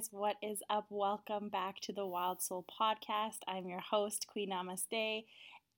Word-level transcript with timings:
Guys, 0.00 0.08
what 0.12 0.36
is 0.42 0.62
up? 0.70 0.86
Welcome 0.88 1.50
back 1.50 1.80
to 1.80 1.92
the 1.92 2.06
Wild 2.06 2.40
Soul 2.40 2.64
Podcast. 2.80 3.40
I'm 3.46 3.68
your 3.68 3.80
host, 3.80 4.26
Queen 4.32 4.50
Namaste. 4.50 5.24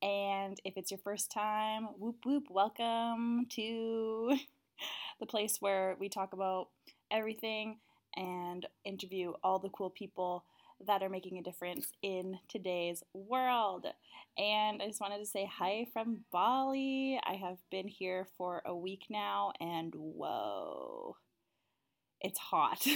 And 0.01 0.61
if 0.65 0.75
it's 0.77 0.93
your 0.93 1.01
first 1.03 1.33
time, 1.33 1.89
whoop 1.99 2.19
whoop, 2.25 2.45
welcome 2.49 3.47
to 3.51 4.37
the 5.21 5.27
place 5.27 5.57
where 5.59 5.97
we 5.99 6.09
talk 6.09 6.35
about 6.35 6.69
everything 7.11 7.79
and 8.15 8.65
interview 8.85 9.33
all 9.43 9.59
the 9.59 9.71
cool 9.71 9.91
people 9.91 10.45
that 10.87 11.03
are 11.03 11.09
making 11.09 11.39
a 11.39 11.43
difference 11.43 11.91
in 12.03 12.39
today's 12.49 13.03
world. 13.13 13.87
And 14.39 14.81
I 14.81 14.87
just 14.87 15.01
wanted 15.01 15.19
to 15.19 15.27
say 15.27 15.51
hi 15.53 15.87
from 15.93 16.21
Bali. 16.31 17.19
I 17.27 17.35
have 17.35 17.59
been 17.73 17.89
here 17.89 18.29
for 18.39 18.63
a 18.67 18.77
week 18.77 19.07
now, 19.11 19.53
and 19.59 19.93
whoa, 19.97 21.17
it's 22.23 22.39
hot. 22.39 22.87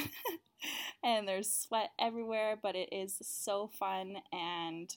and 1.04 1.26
there's 1.26 1.52
sweat 1.52 1.90
everywhere, 1.98 2.56
but 2.60 2.74
it 2.76 2.88
is 2.92 3.18
so 3.22 3.68
fun. 3.68 4.16
And 4.32 4.94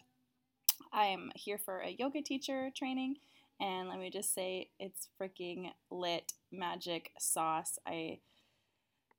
I'm 0.93 1.31
here 1.35 1.57
for 1.57 1.79
a 1.79 1.95
yoga 1.97 2.21
teacher 2.21 2.69
training. 2.75 3.17
And 3.59 3.89
let 3.89 3.99
me 3.99 4.09
just 4.09 4.33
say, 4.33 4.69
it's 4.79 5.09
freaking 5.19 5.71
lit 5.91 6.31
magic 6.51 7.11
sauce. 7.19 7.77
I 7.85 8.19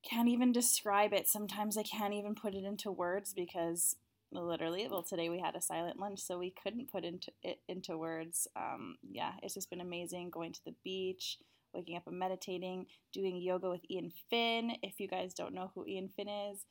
can't 0.03 0.29
even 0.29 0.53
describe 0.53 1.13
it. 1.13 1.29
Sometimes 1.29 1.77
I 1.77 1.83
can't 1.83 2.15
even 2.15 2.35
put 2.35 2.55
it 2.55 2.65
into 2.65 2.91
words 2.91 3.35
because 3.35 3.97
literally, 4.33 4.89
well, 4.91 5.03
today 5.03 5.29
we 5.29 5.41
had 5.41 5.57
a 5.57 5.61
silent 5.61 5.99
lunch, 5.99 6.21
so 6.21 6.39
we 6.39 6.55
couldn't 6.63 6.91
put 6.91 7.05
into 7.05 7.33
it 7.43 7.59
into 7.69 7.99
words. 7.99 8.49
Um, 8.57 8.97
yeah, 9.11 9.33
it's 9.43 9.55
just 9.55 9.71
been 9.71 9.81
amazing 9.81 10.31
going 10.31 10.53
to 10.53 10.65
the 10.65 10.75
beach, 10.85 11.39
waking 11.75 11.97
up 11.97 12.07
and 12.07 12.19
meditating, 12.19 12.87
doing 13.13 13.41
yoga 13.41 13.71
with 13.71 13.83
Ian 13.91 14.13
Finn. 14.29 14.73
If 14.83 15.01
you 15.01 15.09
guys 15.09 15.35
don't 15.35 15.55
know 15.55 15.71
who 15.75 15.87
Ian 15.87 16.09
Finn 16.09 16.29
is, 16.29 16.65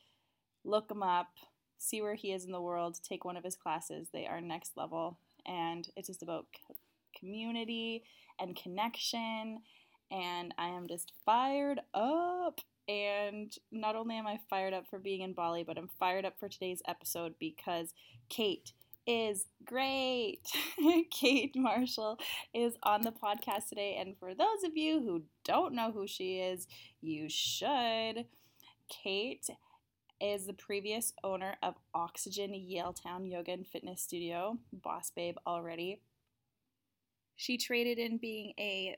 look 0.64 0.92
him 0.92 1.04
up, 1.04 1.30
see 1.78 2.02
where 2.02 2.16
he 2.16 2.32
is 2.32 2.46
in 2.46 2.52
the 2.52 2.62
world, 2.62 2.98
take 3.04 3.26
one 3.26 3.38
of 3.38 3.44
his 3.44 3.56
classes. 3.56 4.10
They 4.12 4.26
are 4.26 4.42
next 4.42 4.74
level, 4.76 5.20
and 5.46 5.88
it's 5.96 6.08
just 6.08 6.24
about 6.24 6.46
community 7.18 8.04
and 8.40 8.56
connection. 8.56 9.60
And 10.12 10.54
I 10.58 10.70
am 10.70 10.88
just 10.88 11.14
fired 11.26 11.80
up. 11.94 12.62
And 12.88 13.54
not 13.72 13.96
only 13.96 14.16
am 14.16 14.26
I 14.26 14.40
fired 14.50 14.74
up 14.74 14.88
for 14.90 14.98
being 14.98 15.22
in 15.22 15.34
Bali, 15.34 15.64
but 15.64 15.78
I'm 15.78 15.90
fired 16.00 16.26
up 16.26 16.40
for 16.40 16.50
today's 16.50 16.82
episode 16.88 17.36
because 17.40 17.94
Kate 18.30 18.74
is 19.08 19.46
great. 19.66 20.42
Kate 21.12 21.56
Marshall 21.56 22.18
is 22.54 22.76
on 22.84 23.02
the 23.02 23.12
podcast 23.12 23.70
today. 23.70 23.98
And 24.00 24.16
for 24.18 24.34
those 24.34 24.64
of 24.64 24.76
you 24.76 25.02
who 25.02 25.24
don't 25.44 25.74
know 25.74 25.92
who 25.92 26.08
she 26.08 26.40
is, 26.40 26.68
you 27.02 27.28
should. 27.30 28.26
Kate 28.90 29.50
is 30.22 30.46
the 30.46 30.54
previous 30.54 31.14
owner 31.24 31.56
of 31.64 31.76
Oxygen 31.94 32.52
Yaletown 32.52 33.30
Yoga 33.30 33.54
and 33.54 33.68
Fitness 33.68 34.02
Studio, 34.02 34.58
boss 34.74 35.12
babe 35.16 35.38
already. 35.48 36.02
She 37.36 37.58
traded 37.58 38.00
in 38.00 38.18
being 38.18 38.54
a 38.60 38.98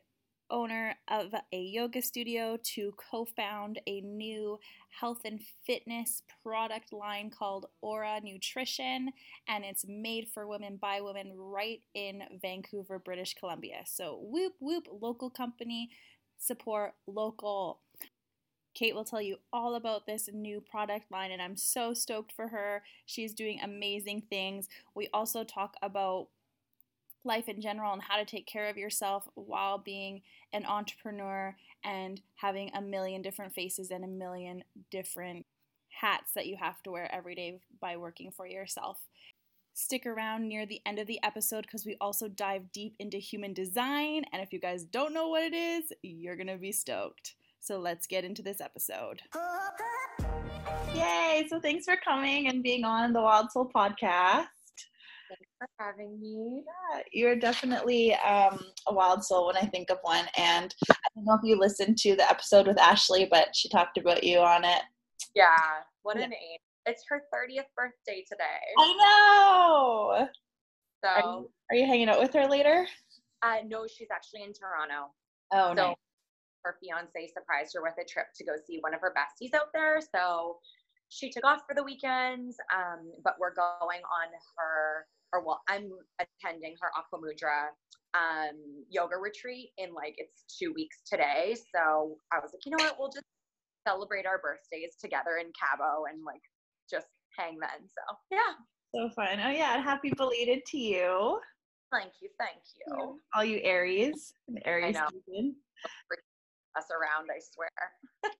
owner 0.52 0.96
of 1.08 1.34
a 1.52 1.60
yoga 1.60 2.02
studio 2.02 2.58
to 2.62 2.94
co 2.98 3.26
found 3.26 3.80
a 3.88 4.02
new 4.02 4.60
health 5.00 5.22
and 5.26 5.42
fitness 5.66 6.22
product 6.44 6.94
line 6.94 7.30
called 7.30 7.68
Aura 7.82 8.20
Nutrition, 8.22 9.12
and 9.48 9.64
it's 9.64 9.86
made 9.88 10.28
for 10.28 10.48
women 10.48 10.78
by 10.80 11.02
women 11.02 11.32
right 11.36 11.82
in 11.94 12.24
Vancouver, 12.42 13.00
British 13.00 13.34
Columbia. 13.34 13.82
So, 13.86 14.20
whoop 14.22 14.54
whoop, 14.60 14.88
local 15.02 15.30
company, 15.30 15.90
support 16.38 16.94
local. 17.08 17.80
Kate 18.74 18.96
will 18.96 19.04
tell 19.04 19.22
you 19.22 19.38
all 19.52 19.76
about 19.76 20.06
this 20.06 20.30
new 20.32 20.62
product 20.62 21.12
line, 21.12 21.32
and 21.32 21.42
I'm 21.42 21.58
so 21.58 21.94
stoked 21.94 22.32
for 22.32 22.48
her. 22.48 22.84
She's 23.06 23.34
doing 23.34 23.60
amazing 23.62 24.24
things. 24.30 24.70
We 24.96 25.10
also 25.14 25.44
talk 25.44 25.76
about 25.82 26.28
life 27.24 27.48
in 27.48 27.62
general 27.62 27.94
and 27.94 28.02
how 28.02 28.18
to 28.18 28.26
take 28.26 28.46
care 28.46 28.68
of 28.70 28.78
yourself 28.78 29.28
while 29.36 29.78
being 29.78 30.22
an 30.54 30.66
entrepreneur 30.66 31.56
and 31.84 32.22
having 32.36 32.72
a 32.74 32.82
million 32.82 33.22
different 33.22 33.54
faces 33.54 33.92
and 33.92 34.04
a 34.04 34.08
million 34.08 34.64
different 34.90 35.46
hats 35.90 36.32
that 36.34 36.48
you 36.48 36.58
have 36.58 36.82
to 36.84 36.92
wear 36.92 37.14
every 37.14 37.36
day 37.36 37.60
by 37.80 37.98
working 37.98 38.32
for 38.32 38.48
yourself. 38.48 38.98
Stick 39.74 40.06
around 40.06 40.48
near 40.48 40.66
the 40.66 40.82
end 40.86 41.00
of 41.00 41.08
the 41.08 41.20
episode 41.24 41.64
because 41.64 41.86
we 41.86 41.96
also 42.02 42.28
dive 42.28 42.72
deep 42.72 42.96
into 43.00 43.18
human 43.18 43.54
design. 43.54 44.24
And 44.34 44.42
if 44.42 44.52
you 44.52 44.60
guys 44.60 44.84
don't 44.84 45.14
know 45.14 45.30
what 45.30 45.44
it 45.44 45.54
is, 45.54 45.94
you're 46.04 46.36
going 46.36 46.48
to 46.48 46.58
be 46.58 46.72
stoked. 46.72 47.36
So 47.60 47.80
let's 47.80 48.08
get 48.08 48.26
into 48.26 48.42
this 48.42 48.60
episode. 48.60 49.22
Yay! 50.94 51.46
So 51.50 51.60
thanks 51.60 51.86
for 51.86 51.96
coming 51.96 52.48
and 52.48 52.64
being 52.64 52.84
on 52.84 53.14
the 53.14 53.22
Wild 53.22 53.52
Soul 53.52 53.72
podcast 53.74 54.48
for 55.62 55.70
having 55.84 56.20
me. 56.20 56.64
Yeah, 56.66 57.02
you're 57.12 57.36
definitely 57.36 58.16
um, 58.16 58.60
a 58.88 58.94
wild 58.94 59.24
soul 59.24 59.48
when 59.48 59.58
I 59.58 59.66
think 59.68 59.90
of 59.92 60.00
one. 60.02 60.26
And 60.38 60.74
I 60.90 60.96
don't 61.16 61.26
know 61.26 61.36
if 61.36 61.42
you 61.44 61.60
listened 61.60 61.98
to 62.00 62.16
the 62.16 62.30
episode 62.30 62.68
with 62.68 62.80
Ashley, 62.80 63.28
but 63.30 63.56
she 63.56 63.70
talked 63.70 63.98
about 63.98 64.24
you 64.24 64.40
on 64.40 64.66
it. 64.66 64.82
Yeah, 65.36 65.56
what 66.02 66.18
yeah. 66.18 66.26
an 66.26 66.34
age. 66.34 66.60
It's 66.88 67.04
her 67.10 67.22
30th 67.34 67.70
birthday 67.78 68.26
today. 68.28 68.44
I 68.80 70.18
know. 70.18 70.28
So, 71.04 71.10
are 71.10 71.22
you, 71.22 71.50
are 71.70 71.76
you 71.76 71.86
hanging 71.86 72.10
out 72.10 72.20
with 72.20 72.34
her 72.34 72.48
later? 72.48 72.88
Uh, 73.44 73.58
no, 73.68 73.86
she's 73.88 74.08
actually 74.12 74.44
in 74.44 74.54
Toronto. 74.54 75.14
Oh, 75.54 75.70
so 75.70 75.74
nice. 75.74 75.96
Her 76.64 76.78
fiance 76.84 77.34
surprised 77.34 77.74
her 77.76 77.82
with 77.82 77.94
a 78.02 78.08
trip 78.08 78.28
to 78.36 78.46
go 78.46 78.54
see 78.68 78.80
one 78.82 78.94
of 78.94 79.02
her 79.02 79.14
besties 79.18 79.54
out 79.56 79.70
there. 79.74 80.00
So 80.14 80.58
she 81.10 81.30
took 81.30 81.44
off 81.44 81.62
for 81.68 81.76
the 81.76 81.84
weekends, 81.84 82.56
um, 82.74 83.12
but 83.24 83.36
we're 83.40 83.54
going 83.54 84.02
on 84.02 84.28
her 84.58 85.06
or 85.34 85.46
well, 85.46 85.62
I'm 85.70 85.90
attending 86.20 86.76
her 86.82 86.90
Aqua 86.98 87.20
Mudra 87.20 87.70
um, 88.14 88.84
yoga 88.90 89.18
retreat 89.18 89.70
in 89.78 89.94
like 89.94 90.16
it's 90.18 90.44
two 90.60 90.74
weeks 90.74 91.02
today. 91.10 91.56
So 91.74 92.18
I 92.32 92.40
was 92.40 92.52
like, 92.54 92.66
you 92.66 92.72
know 92.72 92.84
what, 92.84 92.96
we'll 93.00 93.12
just 93.12 93.26
celebrate 93.88 94.26
our 94.26 94.40
birthdays 94.40 94.96
together 95.00 95.38
in 95.40 95.52
Cabo 95.58 96.06
and 96.12 96.24
like 96.26 96.42
just 96.90 97.08
hang 97.38 97.58
then. 97.60 97.88
So 97.88 98.16
yeah. 98.32 98.54
So 98.94 99.10
fun. 99.16 99.40
Oh 99.44 99.50
yeah, 99.50 99.82
happy 99.82 100.12
belated 100.16 100.60
to 100.68 100.78
you. 100.78 101.40
Thank 101.92 102.14
you, 102.22 102.30
thank 102.40 102.62
you. 102.88 103.20
All 103.36 103.44
you 103.44 103.60
Aries, 103.64 104.34
and 104.48 104.62
Aries 104.66 104.96
season. 104.96 105.56
Us 106.78 106.86
around, 106.90 107.28
I 107.30 107.40
swear. 107.54 107.70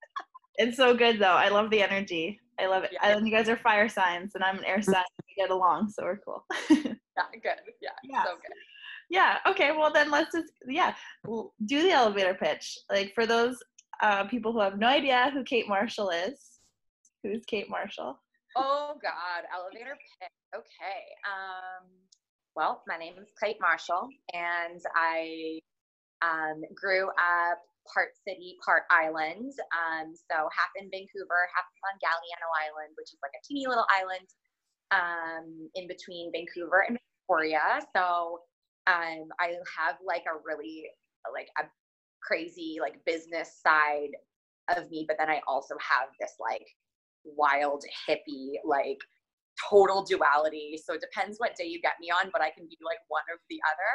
it's 0.56 0.78
so 0.78 0.96
good 0.96 1.20
though. 1.20 1.34
I 1.34 1.50
love 1.50 1.70
the 1.70 1.82
energy. 1.82 2.40
I 2.62 2.68
love 2.68 2.84
it. 2.84 2.92
Yeah. 2.94 3.18
And 3.18 3.28
you 3.28 3.34
guys 3.34 3.50
are 3.50 3.58
fire 3.58 3.90
signs, 3.90 4.36
and 4.36 4.44
I'm 4.44 4.60
an 4.60 4.66
air 4.66 4.82
sign. 4.82 5.04
We 5.28 5.36
get 5.42 5.50
along, 5.50 5.90
so 5.90 6.04
we're 6.04 6.18
cool. 6.18 6.46
yeah, 6.70 6.94
good. 7.34 7.60
Yeah, 7.82 7.90
yeah, 8.04 8.24
so 8.24 8.36
good. 8.36 8.56
Yeah. 9.10 9.38
Okay. 9.48 9.72
Well, 9.72 9.92
then 9.92 10.12
let's 10.12 10.32
just 10.34 10.54
yeah 10.68 10.94
do 11.26 11.84
the 11.84 11.92
elevator 11.92 12.34
pitch. 12.34 12.78
Like 12.90 13.14
for 13.14 13.26
those 13.26 13.58
uh, 14.02 14.26
people 14.26 14.52
who 14.52 14.60
have 14.60 14.80
no 14.80 14.88
idea 14.88 15.32
who 15.34 15.44
Kate 15.44 15.68
Marshall 15.68 16.10
is, 16.10 16.60
who's 17.24 17.44
Kate 17.46 17.70
Marshall? 17.70 18.20
Oh 18.56 18.94
God, 19.02 19.44
elevator 19.54 19.98
pitch. 20.20 20.30
Okay. 20.56 21.02
Um. 21.26 21.88
Well, 22.56 22.84
my 22.86 22.98
name 22.98 23.14
is 23.18 23.30
Kate 23.42 23.58
Marshall, 23.62 24.10
and 24.34 24.82
I 24.94 25.62
um, 26.22 26.62
grew 26.76 27.08
up 27.10 27.60
part 27.90 28.14
city, 28.28 28.58
part 28.64 28.84
island. 28.92 29.54
Um, 29.74 30.14
so 30.14 30.50
half 30.52 30.72
in 30.78 30.90
Vancouver, 30.92 31.50
half 31.54 31.66
on 31.86 31.98
Galiano 31.98 32.50
Island, 32.54 32.94
which 32.98 33.14
is 33.14 33.20
like 33.22 33.34
a 33.36 33.44
teeny 33.46 33.68
little 33.68 33.88
island 33.90 34.28
um, 34.92 35.70
in 35.76 35.88
between 35.88 36.32
Vancouver 36.32 36.86
and 36.88 36.98
Victoria. 36.98 37.82
So 37.96 38.42
um, 38.88 39.30
I 39.40 39.58
have 39.78 39.96
like 40.06 40.24
a 40.28 40.38
really 40.44 40.86
like 41.34 41.50
a 41.60 41.64
crazy 42.22 42.78
like 42.80 43.04
business 43.06 43.60
side 43.62 44.14
of 44.76 44.90
me, 44.90 45.06
but 45.08 45.18
then 45.20 45.30
I 45.30 45.42
also 45.48 45.76
have 45.80 46.10
this 46.20 46.34
like 46.40 46.66
wild 47.24 47.84
hippie 48.08 48.58
like 48.66 49.00
total 49.70 50.04
duality. 50.04 50.80
So 50.84 50.94
it 50.94 51.02
depends 51.02 51.38
what 51.38 51.56
day 51.56 51.66
you 51.66 51.82
get 51.82 51.94
me 52.00 52.10
on, 52.10 52.30
but 52.32 52.42
I 52.42 52.50
can 52.52 52.66
be 52.66 52.78
like 52.84 53.00
one 53.08 53.24
of 53.34 53.40
the 53.50 53.60
other. 53.70 53.94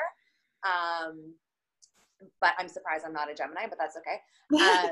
Um, 0.65 1.35
but 2.41 2.53
I'm 2.59 2.69
surprised 2.69 3.05
I'm 3.07 3.13
not 3.13 3.31
a 3.31 3.35
Gemini, 3.35 3.67
but 3.69 3.79
that's 3.79 3.97
okay. 3.97 4.21
Um, 4.87 4.91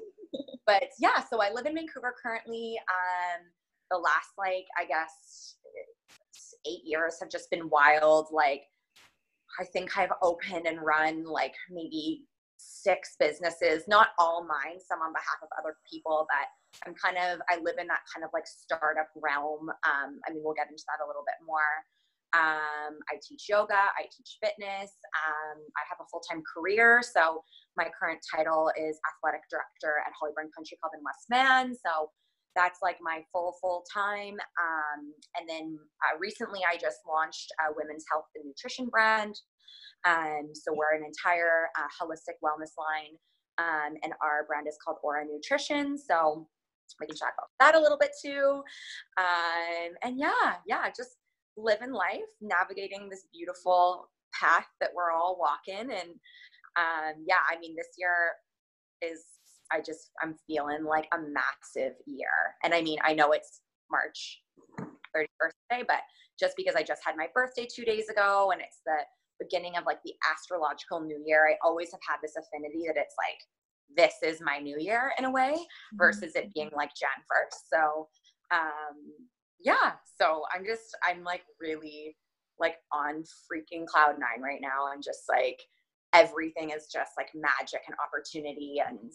but 0.67 0.89
yeah, 0.99 1.23
so 1.23 1.43
I 1.43 1.53
live 1.53 1.67
in 1.67 1.75
Vancouver 1.75 2.15
currently. 2.21 2.77
Um, 2.89 3.45
the 3.91 3.99
last 3.99 4.31
like 4.39 4.65
I 4.79 4.87
guess 4.87 5.57
eight 6.67 6.81
years 6.85 7.17
have 7.21 7.31
just 7.31 7.51
been 7.51 7.69
wild. 7.69 8.29
Like 8.33 8.63
I 9.61 9.65
think 9.65 9.97
I've 9.97 10.13
opened 10.23 10.67
and 10.67 10.81
run 10.81 11.25
like 11.25 11.55
maybe 11.71 12.25
six 12.57 13.17
businesses, 13.19 13.85
not 13.87 14.09
all 14.19 14.45
mine, 14.45 14.81
some 14.81 15.01
on 15.01 15.13
behalf 15.13 15.39
of 15.43 15.49
other 15.59 15.77
people, 15.91 16.27
but 16.29 16.49
I'm 16.87 16.95
kind 16.95 17.17
of, 17.19 17.41
I 17.49 17.61
live 17.63 17.77
in 17.79 17.87
that 17.87 18.03
kind 18.13 18.25
of 18.25 18.31
like 18.33 18.47
startup 18.47 19.09
realm. 19.15 19.69
Um, 19.87 20.19
I 20.27 20.33
mean, 20.33 20.43
we'll 20.43 20.55
get 20.57 20.71
into 20.71 20.83
that 20.89 21.05
a 21.05 21.07
little 21.07 21.23
bit 21.23 21.39
more. 21.47 21.85
Um, 22.35 22.99
I 23.07 23.23
teach 23.23 23.47
yoga, 23.49 23.79
I 23.95 24.11
teach 24.11 24.39
fitness. 24.43 24.91
Um, 25.15 25.59
I 25.79 25.83
have 25.89 26.03
a 26.03 26.07
full 26.11 26.21
time 26.21 26.43
career. 26.43 27.01
So 27.03 27.43
my 27.77 27.87
current 27.99 28.21
title 28.35 28.71
is 28.77 28.99
athletic 29.07 29.43
director 29.51 30.03
at 30.05 30.13
Hollyburn 30.19 30.51
Country 30.55 30.77
Club 30.83 30.93
in 30.99 31.03
West 31.05 31.31
Van. 31.31 31.75
So 31.75 32.11
that's 32.57 32.81
like 32.83 32.99
my 33.01 33.23
full 33.33 33.57
full 33.61 33.85
time. 33.93 34.35
Um, 34.59 35.15
and 35.39 35.49
then 35.49 35.79
uh, 36.03 36.19
recently, 36.19 36.61
I 36.69 36.77
just 36.77 36.99
launched 37.07 37.53
a 37.61 37.73
women's 37.77 38.05
health 38.11 38.27
and 38.35 38.45
nutrition 38.47 38.87
brand. 38.87 39.35
Um, 40.07 40.51
so 40.53 40.75
we're 40.75 40.95
an 40.95 41.05
entire 41.05 41.69
uh, 41.79 41.89
holistic 41.97 42.37
wellness 42.45 42.77
line, 42.77 43.17
um, 43.59 43.95
and 44.03 44.13
our 44.23 44.45
brand 44.47 44.69
is 44.69 44.77
called 44.85 44.99
Aura 45.03 45.25
Nutrition. 45.25 45.97
So 45.97 46.47
we 47.01 47.07
can 47.07 47.17
talk 47.17 47.33
about 47.39 47.49
that 47.61 47.75
a 47.75 47.81
little 47.81 47.99
bit 47.99 48.11
too. 48.23 48.63
Um, 49.19 49.93
and 50.03 50.19
yeah, 50.19 50.57
yeah, 50.67 50.89
just 50.95 51.17
living 51.57 51.93
life, 51.93 52.21
navigating 52.41 53.09
this 53.09 53.27
beautiful 53.33 54.09
path 54.33 54.67
that 54.81 54.91
we're 54.95 55.13
all 55.13 55.39
walking. 55.39 55.91
And 55.91 56.11
um, 56.77 57.25
yeah, 57.27 57.43
I 57.49 57.59
mean, 57.61 57.75
this 57.77 57.89
year 57.99 58.33
is 59.03 59.25
I 59.73 59.81
just 59.81 60.11
I'm 60.23 60.35
feeling 60.47 60.85
like 60.85 61.09
a 61.13 61.19
massive 61.19 61.97
year. 62.07 62.55
And 62.63 62.75
I 62.75 62.83
mean, 62.83 62.99
I 63.03 63.15
know 63.15 63.33
it's 63.33 63.61
March 63.91 64.41
31st 64.81 65.53
day, 65.71 65.85
but 65.87 66.01
just 66.39 66.57
because 66.57 66.75
I 66.75 66.83
just 66.83 67.03
had 67.05 67.17
my 67.17 67.29
birthday 67.33 67.67
two 67.73 67.85
days 67.85 68.09
ago 68.09 68.51
and 68.53 68.61
it's 68.61 68.81
the 68.85 68.99
beginning 69.41 69.77
of 69.77 69.85
like 69.87 69.99
the 70.05 70.15
astrological 70.31 71.01
new 71.01 71.23
year, 71.25 71.49
I 71.49 71.57
always 71.67 71.91
have 71.93 72.01
had 72.09 72.17
this 72.23 72.35
affinity 72.37 72.85
that 72.87 72.97
it's 72.97 73.15
like 73.19 73.39
this 73.97 74.15
is 74.23 74.41
my 74.41 74.59
new 74.59 74.79
year 74.79 75.13
in 75.19 75.25
a 75.25 75.31
way 75.31 75.53
mm-hmm. 75.55 75.97
versus 75.97 76.33
it 76.35 76.53
being 76.55 76.71
like 76.75 76.91
Jan 76.95 77.23
1st. 77.31 77.59
So 77.73 78.09
um 78.53 78.97
yeah, 79.61 79.93
so 80.21 80.43
I'm 80.55 80.65
just 80.65 80.97
I'm 81.03 81.25
like 81.25 81.43
really 81.61 82.17
like 82.59 82.77
on 82.93 83.25
freaking 83.51 83.87
cloud 83.87 84.17
nine 84.19 84.43
right 84.43 84.61
now 84.61 84.93
and 84.93 85.03
just 85.03 85.25
like 85.29 85.61
everything 86.13 86.71
is 86.71 86.87
just 86.93 87.13
like 87.19 87.29
magic 87.35 87.81
and 87.89 87.97
opportunity 87.99 88.77
and 88.87 89.11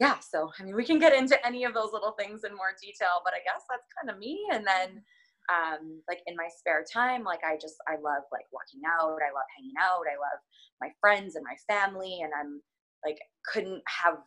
yeah, 0.00 0.18
so 0.20 0.50
I 0.58 0.62
mean, 0.62 0.76
we 0.76 0.84
can 0.84 0.98
get 1.00 1.12
into 1.12 1.34
any 1.44 1.64
of 1.64 1.74
those 1.74 1.90
little 1.92 2.12
things 2.12 2.44
in 2.44 2.54
more 2.54 2.70
detail, 2.80 3.20
but 3.24 3.34
I 3.34 3.42
guess 3.42 3.64
that's 3.68 3.86
kind 3.98 4.10
of 4.14 4.18
me. 4.18 4.38
And 4.52 4.64
then, 4.64 5.02
um, 5.50 6.02
like 6.08 6.20
in 6.26 6.36
my 6.36 6.46
spare 6.56 6.84
time, 6.92 7.24
like 7.24 7.40
I 7.44 7.56
just 7.56 7.74
I 7.88 7.94
love 7.94 8.22
like 8.30 8.46
working 8.52 8.82
out. 8.86 9.18
I 9.18 9.34
love 9.34 9.48
hanging 9.56 9.74
out. 9.80 10.06
I 10.06 10.14
love 10.14 10.38
my 10.80 10.90
friends 11.00 11.34
and 11.34 11.44
my 11.44 11.56
family, 11.66 12.20
and 12.22 12.32
I'm 12.38 12.62
like 13.04 13.18
couldn't 13.52 13.82
have 13.88 14.18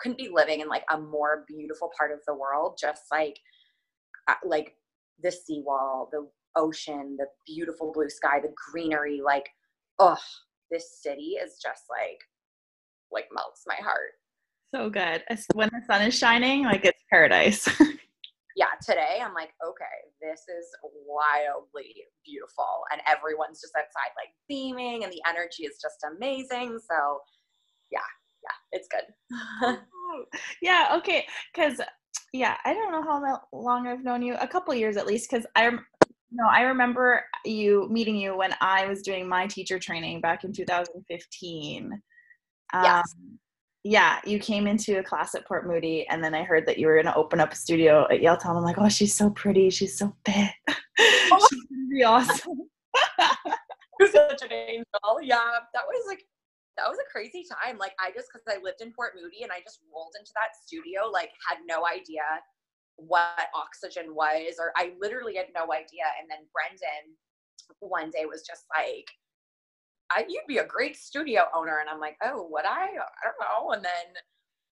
couldn't 0.00 0.18
be 0.18 0.30
living 0.32 0.60
in 0.60 0.68
like 0.68 0.84
a 0.90 0.98
more 0.98 1.44
beautiful 1.46 1.90
part 1.96 2.10
of 2.10 2.18
the 2.26 2.34
world. 2.34 2.76
Just 2.80 3.02
like 3.12 3.38
like 4.44 4.76
the 5.22 5.32
seawall, 5.32 6.08
the 6.12 6.28
ocean, 6.56 7.16
the 7.18 7.26
beautiful 7.46 7.92
blue 7.92 8.10
sky, 8.10 8.40
the 8.40 8.52
greenery. 8.72 9.20
Like, 9.24 9.48
oh, 9.98 10.18
this 10.70 11.00
city 11.02 11.36
is 11.42 11.58
just 11.62 11.84
like 11.90 12.20
like 13.12 13.28
melts 13.32 13.64
my 13.66 13.74
heart 13.74 14.12
so 14.74 14.90
good. 14.90 15.22
When 15.54 15.68
the 15.72 15.82
sun 15.86 16.02
is 16.02 16.16
shining, 16.16 16.64
like 16.64 16.84
it's 16.84 17.02
paradise. 17.10 17.68
yeah, 18.56 18.72
today 18.86 19.20
I'm 19.22 19.34
like, 19.34 19.50
okay, 19.66 19.84
this 20.20 20.40
is 20.40 20.68
wildly 21.06 21.94
beautiful. 22.24 22.84
And 22.92 23.00
everyone's 23.06 23.60
just 23.60 23.74
outside 23.76 24.12
like 24.16 24.30
beaming 24.48 25.04
and 25.04 25.12
the 25.12 25.22
energy 25.28 25.64
is 25.64 25.78
just 25.80 26.04
amazing. 26.14 26.78
So 26.88 27.20
yeah, 27.90 27.98
yeah, 28.42 28.78
it's 28.78 28.88
good. 28.88 29.78
Oh, 30.12 30.24
yeah, 30.60 30.88
okay. 30.96 31.24
Cause 31.54 31.80
yeah, 32.32 32.56
I 32.64 32.74
don't 32.74 32.92
know 32.92 33.02
how 33.02 33.40
long 33.52 33.86
I've 33.86 34.04
known 34.04 34.22
you, 34.22 34.34
a 34.34 34.48
couple 34.48 34.74
years 34.74 34.96
at 34.96 35.06
least, 35.06 35.30
because 35.30 35.46
I 35.56 35.70
no, 36.32 36.46
I 36.48 36.62
remember 36.62 37.24
you 37.44 37.88
meeting 37.90 38.16
you 38.16 38.36
when 38.36 38.54
I 38.60 38.86
was 38.86 39.02
doing 39.02 39.28
my 39.28 39.48
teacher 39.48 39.80
training 39.80 40.20
back 40.20 40.44
in 40.44 40.52
2015. 40.52 41.92
Um, 42.72 42.84
yes 42.84 43.14
yeah, 43.82 44.20
you 44.26 44.38
came 44.38 44.66
into 44.66 44.98
a 44.98 45.02
class 45.02 45.34
at 45.34 45.46
Port 45.46 45.66
Moody, 45.66 46.06
and 46.08 46.22
then 46.22 46.34
I 46.34 46.42
heard 46.42 46.66
that 46.66 46.78
you 46.78 46.86
were 46.86 46.94
going 46.94 47.06
to 47.06 47.14
open 47.14 47.40
up 47.40 47.52
a 47.52 47.56
studio 47.56 48.06
at 48.10 48.20
Yaletown. 48.20 48.56
I'm 48.56 48.62
like, 48.62 48.76
oh, 48.78 48.88
she's 48.90 49.14
so 49.14 49.30
pretty. 49.30 49.70
She's 49.70 49.96
so 49.96 50.14
fit. 50.26 50.50
Oh. 50.68 51.46
she's 51.50 51.64
going 51.64 51.88
to 51.88 51.94
be 51.94 52.04
awesome. 52.04 52.58
You're 53.98 54.10
such 54.10 54.42
an 54.42 54.52
angel. 54.52 54.84
Yeah, 55.22 55.38
that 55.72 55.82
was 55.86 56.04
like, 56.08 56.22
that 56.80 56.88
was 56.88 56.98
a 56.98 57.12
crazy 57.12 57.44
time. 57.44 57.76
Like, 57.76 57.92
I 58.00 58.10
just, 58.16 58.32
because 58.32 58.48
I 58.48 58.56
lived 58.64 58.80
in 58.80 58.92
Port 58.96 59.12
Moody 59.20 59.44
and 59.44 59.52
I 59.52 59.60
just 59.60 59.84
rolled 59.92 60.16
into 60.18 60.32
that 60.34 60.56
studio, 60.56 61.12
like, 61.12 61.30
had 61.44 61.60
no 61.68 61.84
idea 61.84 62.24
what 62.96 63.52
oxygen 63.52 64.16
was, 64.16 64.56
or 64.56 64.72
I 64.76 64.96
literally 64.96 65.36
had 65.36 65.52
no 65.54 65.72
idea. 65.72 66.08
And 66.20 66.28
then 66.28 66.48
Brendan 66.52 67.16
one 67.80 68.10
day 68.10 68.24
was 68.24 68.42
just 68.42 68.64
like, 68.72 69.08
I, 70.10 70.24
you'd 70.28 70.48
be 70.48 70.58
a 70.58 70.66
great 70.66 70.96
studio 70.96 71.46
owner. 71.54 71.78
And 71.78 71.88
I'm 71.88 72.00
like, 72.00 72.16
oh, 72.24 72.48
what 72.48 72.66
I, 72.66 72.96
I 72.96 73.22
don't 73.22 73.40
know. 73.40 73.72
And 73.72 73.84
then 73.84 74.08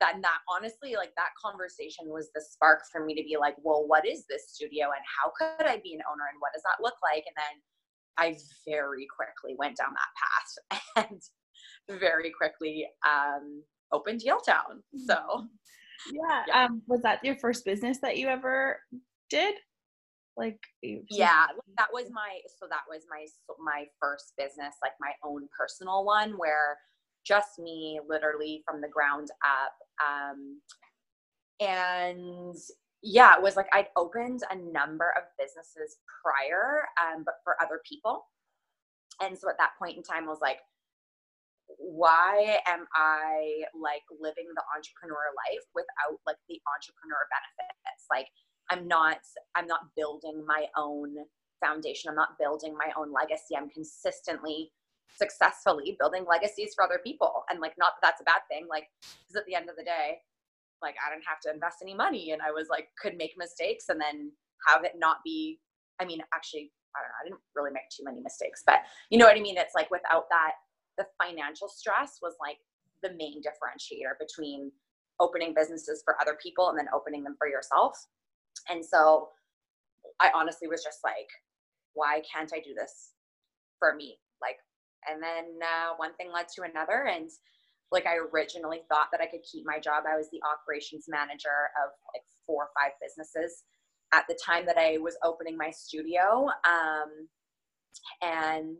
that, 0.01 0.17
that 0.23 0.41
honestly, 0.51 0.95
like 0.97 1.13
that 1.17 1.37
conversation 1.39 2.07
was 2.09 2.31
the 2.35 2.43
spark 2.43 2.83
for 2.91 3.05
me 3.05 3.15
to 3.15 3.23
be 3.23 3.37
like, 3.39 3.55
well, 3.63 3.85
what 3.87 4.07
is 4.07 4.25
this 4.29 4.51
studio 4.51 4.91
and 4.91 5.05
how 5.07 5.31
could 5.37 5.67
I 5.67 5.79
be 5.83 5.95
an 5.95 6.07
owner 6.11 6.27
and 6.31 6.41
what 6.41 6.53
does 6.55 6.63
that 6.63 6.83
look 6.83 6.99
like? 7.03 7.25
And 7.27 7.37
then 7.37 7.55
I 8.19 8.37
very 8.67 9.07
quickly 9.07 9.55
went 9.59 9.77
down 9.77 9.95
that 9.95 10.13
path 10.19 11.07
and 11.11 11.23
very 11.89 12.31
quickly 12.31 12.87
um, 13.07 13.63
opened 13.93 14.21
Yaletown. 14.21 14.83
So, 15.07 15.15
mm-hmm. 15.15 16.15
yeah. 16.15 16.43
yeah. 16.47 16.65
Um, 16.65 16.83
was 16.87 17.03
that 17.03 17.25
your 17.25 17.37
first 17.37 17.65
business 17.65 17.99
that 18.03 18.17
you 18.17 18.29
ever 18.29 18.81
did? 19.31 19.55
like 20.39 20.61
yeah 20.83 21.47
that 21.77 21.89
was 21.93 22.07
my 22.13 22.39
so 22.47 22.67
that 22.71 22.83
was 22.89 23.03
my 23.11 23.27
my 23.63 23.85
first 24.01 24.33
business 24.39 24.77
like 24.83 24.93
my 25.01 25.11
own 25.25 25.49
personal 25.59 26.05
one 26.05 26.39
where 26.39 26.79
just 27.27 27.59
me 27.59 28.01
literally 28.09 28.63
from 28.65 28.81
the 28.81 28.89
ground 28.89 29.29
up 29.45 29.75
um 30.01 30.61
and 31.61 32.57
yeah 33.03 33.35
it 33.37 33.43
was 33.43 33.57
like 33.57 33.67
i'd 33.73 33.89
opened 33.97 34.41
a 34.51 34.57
number 34.57 35.13
of 35.17 35.25
businesses 35.39 35.99
prior 36.23 36.87
um 37.03 37.25
but 37.25 37.35
for 37.43 37.57
other 37.61 37.81
people 37.87 38.25
and 39.21 39.37
so 39.37 39.49
at 39.51 39.59
that 39.59 39.71
point 39.79 39.97
in 39.97 40.03
time 40.03 40.25
i 40.25 40.29
was 40.29 40.41
like 40.41 40.59
why 41.77 42.59
am 42.67 42.87
i 42.95 43.63
like 43.77 44.03
living 44.21 44.49
the 44.55 44.65
entrepreneur 44.75 45.29
life 45.37 45.65
without 45.75 46.19
like 46.27 46.41
the 46.49 46.61
entrepreneur 46.65 47.29
benefits? 47.29 48.05
Like 48.11 48.29
i'm 48.71 48.89
not 48.89 49.19
i'm 49.55 49.67
not 49.67 49.93
building 49.97 50.45
my 50.47 50.67
own 50.77 51.15
foundation. 51.61 52.09
I'm 52.09 52.17
not 52.17 52.39
building 52.39 52.75
my 52.75 52.93
own 52.97 53.13
legacy. 53.13 53.57
I'm 53.57 53.69
consistently 53.69 54.71
successfully 55.17 55.97
building 55.99 56.25
legacies 56.29 56.73
for 56.75 56.85
other 56.85 57.01
people. 57.05 57.43
And 57.51 57.61
like 57.61 57.75
not 57.79 57.95
that 58.01 58.15
that's 58.15 58.21
a 58.21 58.25
bad 58.25 58.43
thing. 58.49 58.67
Like 58.71 58.87
because 59.03 59.41
at 59.41 59.47
the 59.47 59.55
end 59.55 59.69
of 59.69 59.77
the 59.77 59.85
day 59.85 60.19
like 60.83 60.95
i 61.05 61.13
didn't 61.13 61.27
have 61.27 61.41
to 61.41 61.51
invest 61.53 61.79
any 61.83 61.95
money 61.95 62.31
and 62.31 62.43
i 62.43 62.51
was 62.51 62.69
like 62.71 62.89
could 63.01 63.17
make 63.17 63.35
mistakes 63.37 63.89
and 63.89 64.01
then 64.01 64.31
have 64.67 64.85
it 64.85 64.93
not 64.97 65.19
be 65.25 65.59
i 66.01 66.05
mean 66.05 66.21
actually 66.35 66.71
i 66.95 67.01
don't 67.01 67.09
know 67.09 67.19
i 67.21 67.25
didn't 67.25 67.41
really 67.55 67.73
make 67.73 67.89
too 67.91 68.05
many 68.05 68.21
mistakes 68.21 68.63
but 68.67 68.81
you 69.11 69.19
know 69.19 69.27
what 69.27 69.37
i 69.37 69.41
mean? 69.41 69.57
It's 69.57 69.75
like 69.75 69.91
without 69.91 70.29
that 70.31 70.53
the 70.99 71.07
financial 71.23 71.69
stress 71.69 72.19
was 72.21 72.35
like 72.41 72.59
the 73.03 73.11
main 73.11 73.41
differentiator 73.41 74.19
between 74.21 74.71
opening 75.21 75.55
businesses 75.55 76.03
for 76.05 76.21
other 76.21 76.37
people 76.43 76.69
and 76.69 76.79
then 76.79 76.89
opening 76.95 77.25
them 77.25 77.37
for 77.39 77.49
yourself 77.49 77.97
and 78.69 78.85
so 78.85 79.29
I 80.21 80.31
honestly 80.35 80.69
was 80.69 80.83
just 80.83 80.99
like, 81.05 81.29
why 81.95 82.23
can't 82.31 82.53
I 82.55 82.59
do 82.61 82.75
this 82.75 83.13
for 83.79 83.95
me? 83.95 84.19
Like, 84.41 84.57
and 85.09 85.23
then 85.23 85.59
uh, 85.63 85.95
one 85.97 86.15
thing 86.15 86.31
led 86.33 86.49
to 86.57 86.63
another. 86.63 87.07
And 87.07 87.31
like, 87.93 88.07
I 88.07 88.17
originally 88.17 88.81
thought 88.89 89.09
that 89.13 89.21
I 89.21 89.27
could 89.27 89.43
keep 89.51 89.65
my 89.67 89.79
job. 89.79 90.05
I 90.09 90.17
was 90.17 90.29
the 90.31 90.41
operations 90.43 91.07
manager 91.09 91.71
of 91.83 91.91
like 92.15 92.25
four 92.47 92.65
or 92.65 92.71
five 92.79 92.93
businesses 93.01 93.65
at 94.13 94.25
the 94.29 94.39
time 94.45 94.67
that 94.67 94.79
I 94.79 94.99
was 94.99 95.17
opening 95.25 95.57
my 95.57 95.71
studio. 95.71 96.49
Um, 96.67 97.29
and 98.23 98.79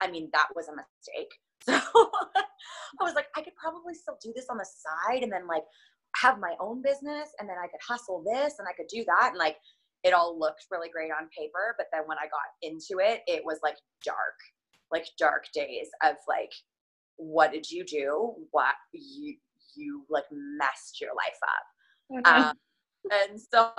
I 0.00 0.10
mean, 0.10 0.30
that 0.32 0.48
was 0.54 0.68
a 0.68 0.72
mistake. 0.72 1.30
So 3.00 3.00
I 3.00 3.04
was 3.04 3.14
like, 3.14 3.28
I 3.36 3.42
could 3.42 3.54
probably 3.54 3.94
still 3.94 4.18
do 4.22 4.32
this 4.34 4.46
on 4.50 4.58
the 4.58 4.66
side 4.66 5.22
and 5.22 5.32
then 5.32 5.46
like 5.46 5.62
have 6.16 6.40
my 6.40 6.54
own 6.60 6.82
business 6.82 7.30
and 7.38 7.48
then 7.48 7.56
I 7.56 7.68
could 7.68 7.80
hustle 7.86 8.24
this 8.26 8.58
and 8.58 8.66
I 8.68 8.74
could 8.74 8.88
do 8.88 9.04
that. 9.06 9.28
And 9.30 9.38
like 9.38 9.56
it 10.02 10.12
all 10.12 10.38
looked 10.38 10.66
really 10.70 10.88
great 10.88 11.10
on 11.10 11.28
paper. 11.36 11.74
But 11.78 11.86
then 11.92 12.02
when 12.06 12.18
I 12.18 12.24
got 12.24 12.50
into 12.62 13.02
it, 13.02 13.22
it 13.26 13.42
was 13.44 13.58
like 13.62 13.76
dark, 14.04 14.38
like 14.90 15.06
dark 15.18 15.44
days 15.54 15.88
of 16.02 16.16
like, 16.28 16.52
what 17.16 17.52
did 17.52 17.70
you 17.70 17.84
do? 17.84 18.34
What 18.50 18.74
you, 18.92 19.36
you 19.76 20.04
like 20.08 20.24
messed 20.32 21.00
your 21.00 21.10
life 21.14 21.38
up. 21.42 21.64
No. 22.10 22.48
um, 22.48 22.56
and 23.30 23.40
so 23.40 23.72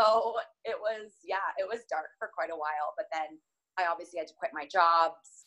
it 0.64 0.78
was, 0.80 1.12
yeah, 1.24 1.52
it 1.58 1.68
was 1.68 1.82
dark 1.90 2.10
for 2.18 2.30
quite 2.34 2.50
a 2.50 2.58
while. 2.58 2.94
But 2.98 3.08
then 3.12 3.38
I 3.78 3.90
obviously 3.92 4.20
had 4.20 4.28
to 4.28 4.34
quit 4.38 4.52
my 4.54 4.66
jobs. 4.72 5.46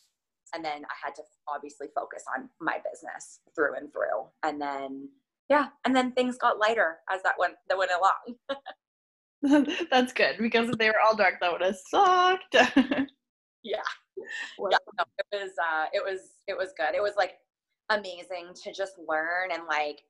And 0.54 0.64
then 0.64 0.84
I 0.84 0.94
had 1.02 1.14
to 1.16 1.22
obviously 1.48 1.88
focus 1.94 2.24
on 2.36 2.48
my 2.60 2.78
business 2.90 3.40
through 3.54 3.76
and 3.76 3.92
through. 3.92 4.28
And 4.42 4.60
then, 4.60 5.08
yeah, 5.48 5.68
and 5.84 5.94
then 5.94 6.12
things 6.12 6.38
got 6.38 6.58
lighter 6.58 6.98
as 7.12 7.22
that 7.22 7.34
went 7.38 7.54
that 7.68 7.78
went 7.78 7.90
along. 7.90 8.58
That's 9.90 10.12
good 10.12 10.36
because 10.38 10.70
if 10.70 10.78
they 10.78 10.88
were 10.88 11.00
all 11.04 11.16
dark, 11.16 11.34
that 11.40 11.52
would 11.52 11.60
have 11.60 11.76
sucked. 11.90 12.54
yeah, 12.54 13.06
yeah 13.62 13.82
no, 14.58 15.04
it 15.18 15.26
was 15.32 15.50
uh, 15.62 15.86
it 15.92 16.02
was 16.02 16.20
it 16.46 16.56
was 16.56 16.72
good. 16.76 16.94
It 16.94 17.02
was 17.02 17.14
like 17.16 17.34
amazing 17.90 18.48
to 18.62 18.72
just 18.72 18.94
learn 19.08 19.50
and 19.52 19.62
like 19.68 20.00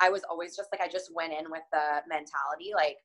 I 0.00 0.08
was 0.08 0.22
always 0.30 0.56
just 0.56 0.68
like 0.72 0.80
I 0.80 0.88
just 0.88 1.12
went 1.14 1.32
in 1.32 1.50
with 1.50 1.62
the 1.72 2.02
mentality 2.08 2.70
like 2.74 2.96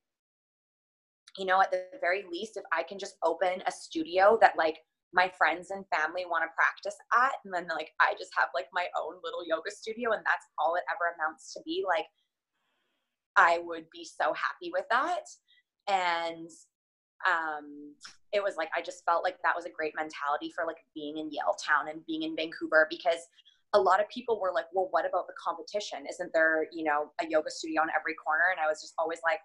you 1.37 1.45
know 1.45 1.59
at 1.59 1.71
the 1.71 1.85
very 1.99 2.23
least 2.31 2.57
if 2.57 2.63
I 2.71 2.83
can 2.83 2.99
just 2.99 3.15
open 3.23 3.63
a 3.65 3.71
studio 3.71 4.37
that 4.41 4.55
like 4.55 4.77
my 5.13 5.31
friends 5.37 5.71
and 5.71 5.85
family 5.93 6.25
want 6.25 6.43
to 6.43 6.55
practice 6.55 6.97
at 7.13 7.33
and 7.45 7.53
then 7.53 7.67
like 7.69 7.91
I 8.01 8.13
just 8.17 8.31
have 8.37 8.49
like 8.53 8.67
my 8.73 8.87
own 8.99 9.15
little 9.23 9.45
yoga 9.45 9.69
studio 9.69 10.11
and 10.11 10.23
that's 10.25 10.47
all 10.57 10.75
it 10.75 10.83
ever 10.89 11.13
amounts 11.15 11.53
to 11.53 11.61
be 11.65 11.83
like 11.87 12.05
I 13.35 13.59
would 13.63 13.85
be 13.91 14.05
so 14.05 14.33
happy 14.33 14.71
with 14.73 14.85
that 14.89 15.25
and 15.87 16.49
um 17.29 17.93
it 18.33 18.41
was 18.43 18.57
like 18.57 18.69
I 18.75 18.81
just 18.81 19.05
felt 19.05 19.23
like 19.23 19.37
that 19.43 19.55
was 19.55 19.65
a 19.65 19.69
great 19.69 19.93
mentality 19.95 20.51
for 20.55 20.65
like 20.65 20.81
being 20.95 21.17
in 21.17 21.31
yale 21.31 21.55
town 21.61 21.89
and 21.89 22.05
being 22.05 22.23
in 22.23 22.35
Vancouver 22.35 22.87
because 22.89 23.21
a 23.73 23.79
lot 23.79 23.99
of 23.99 24.07
people 24.09 24.39
were 24.39 24.51
like, 24.53 24.65
well, 24.71 24.87
what 24.91 25.05
about 25.05 25.25
the 25.25 25.33
competition? 25.43 26.05
Isn't 26.09 26.31
there, 26.31 26.67
you 26.71 26.83
know, 26.83 27.11
a 27.19 27.27
yoga 27.27 27.49
studio 27.49 27.81
on 27.81 27.89
every 27.97 28.13
corner? 28.13 28.53
And 28.53 28.61
I 28.61 28.69
was 28.69 28.79
just 28.79 28.93
always 28.99 29.19
like, 29.23 29.39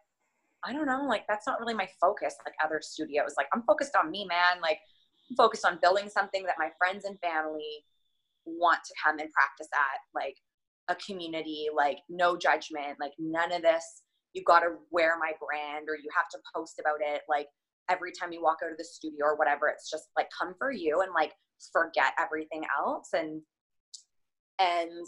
I 0.64 0.72
don't 0.72 0.86
know, 0.86 1.06
like 1.08 1.24
that's 1.28 1.46
not 1.46 1.60
really 1.60 1.72
my 1.74 1.88
focus, 2.00 2.36
like 2.44 2.54
other 2.62 2.80
studios. 2.82 3.34
Like 3.38 3.46
I'm 3.54 3.62
focused 3.62 3.96
on 3.96 4.10
me, 4.10 4.26
man. 4.28 4.60
Like 4.60 4.80
focused 5.36 5.64
on 5.64 5.78
building 5.82 6.08
something 6.08 6.44
that 6.44 6.56
my 6.58 6.70
friends 6.78 7.04
and 7.04 7.18
family 7.20 7.84
want 8.44 8.80
to 8.84 8.94
come 9.02 9.18
and 9.18 9.30
practice 9.32 9.68
at, 9.74 10.00
like 10.14 10.36
a 10.88 10.94
community, 10.96 11.66
like 11.74 11.98
no 12.08 12.36
judgment, 12.36 12.96
like 13.00 13.12
none 13.18 13.52
of 13.52 13.62
this. 13.62 14.02
You 14.32 14.42
got 14.44 14.60
to 14.60 14.76
wear 14.90 15.18
my 15.18 15.32
brand 15.40 15.86
or 15.88 15.96
you 15.96 16.08
have 16.16 16.28
to 16.30 16.38
post 16.54 16.80
about 16.80 17.00
it. 17.00 17.22
Like 17.28 17.46
every 17.90 18.12
time 18.12 18.32
you 18.32 18.42
walk 18.42 18.58
out 18.64 18.72
of 18.72 18.78
the 18.78 18.84
studio 18.84 19.24
or 19.26 19.36
whatever, 19.36 19.68
it's 19.68 19.90
just 19.90 20.08
like 20.16 20.28
come 20.38 20.54
for 20.58 20.70
you 20.70 21.00
and 21.00 21.12
like 21.14 21.32
forget 21.72 22.12
everything 22.18 22.64
else. 22.78 23.10
And 23.12 23.42
and 24.58 25.06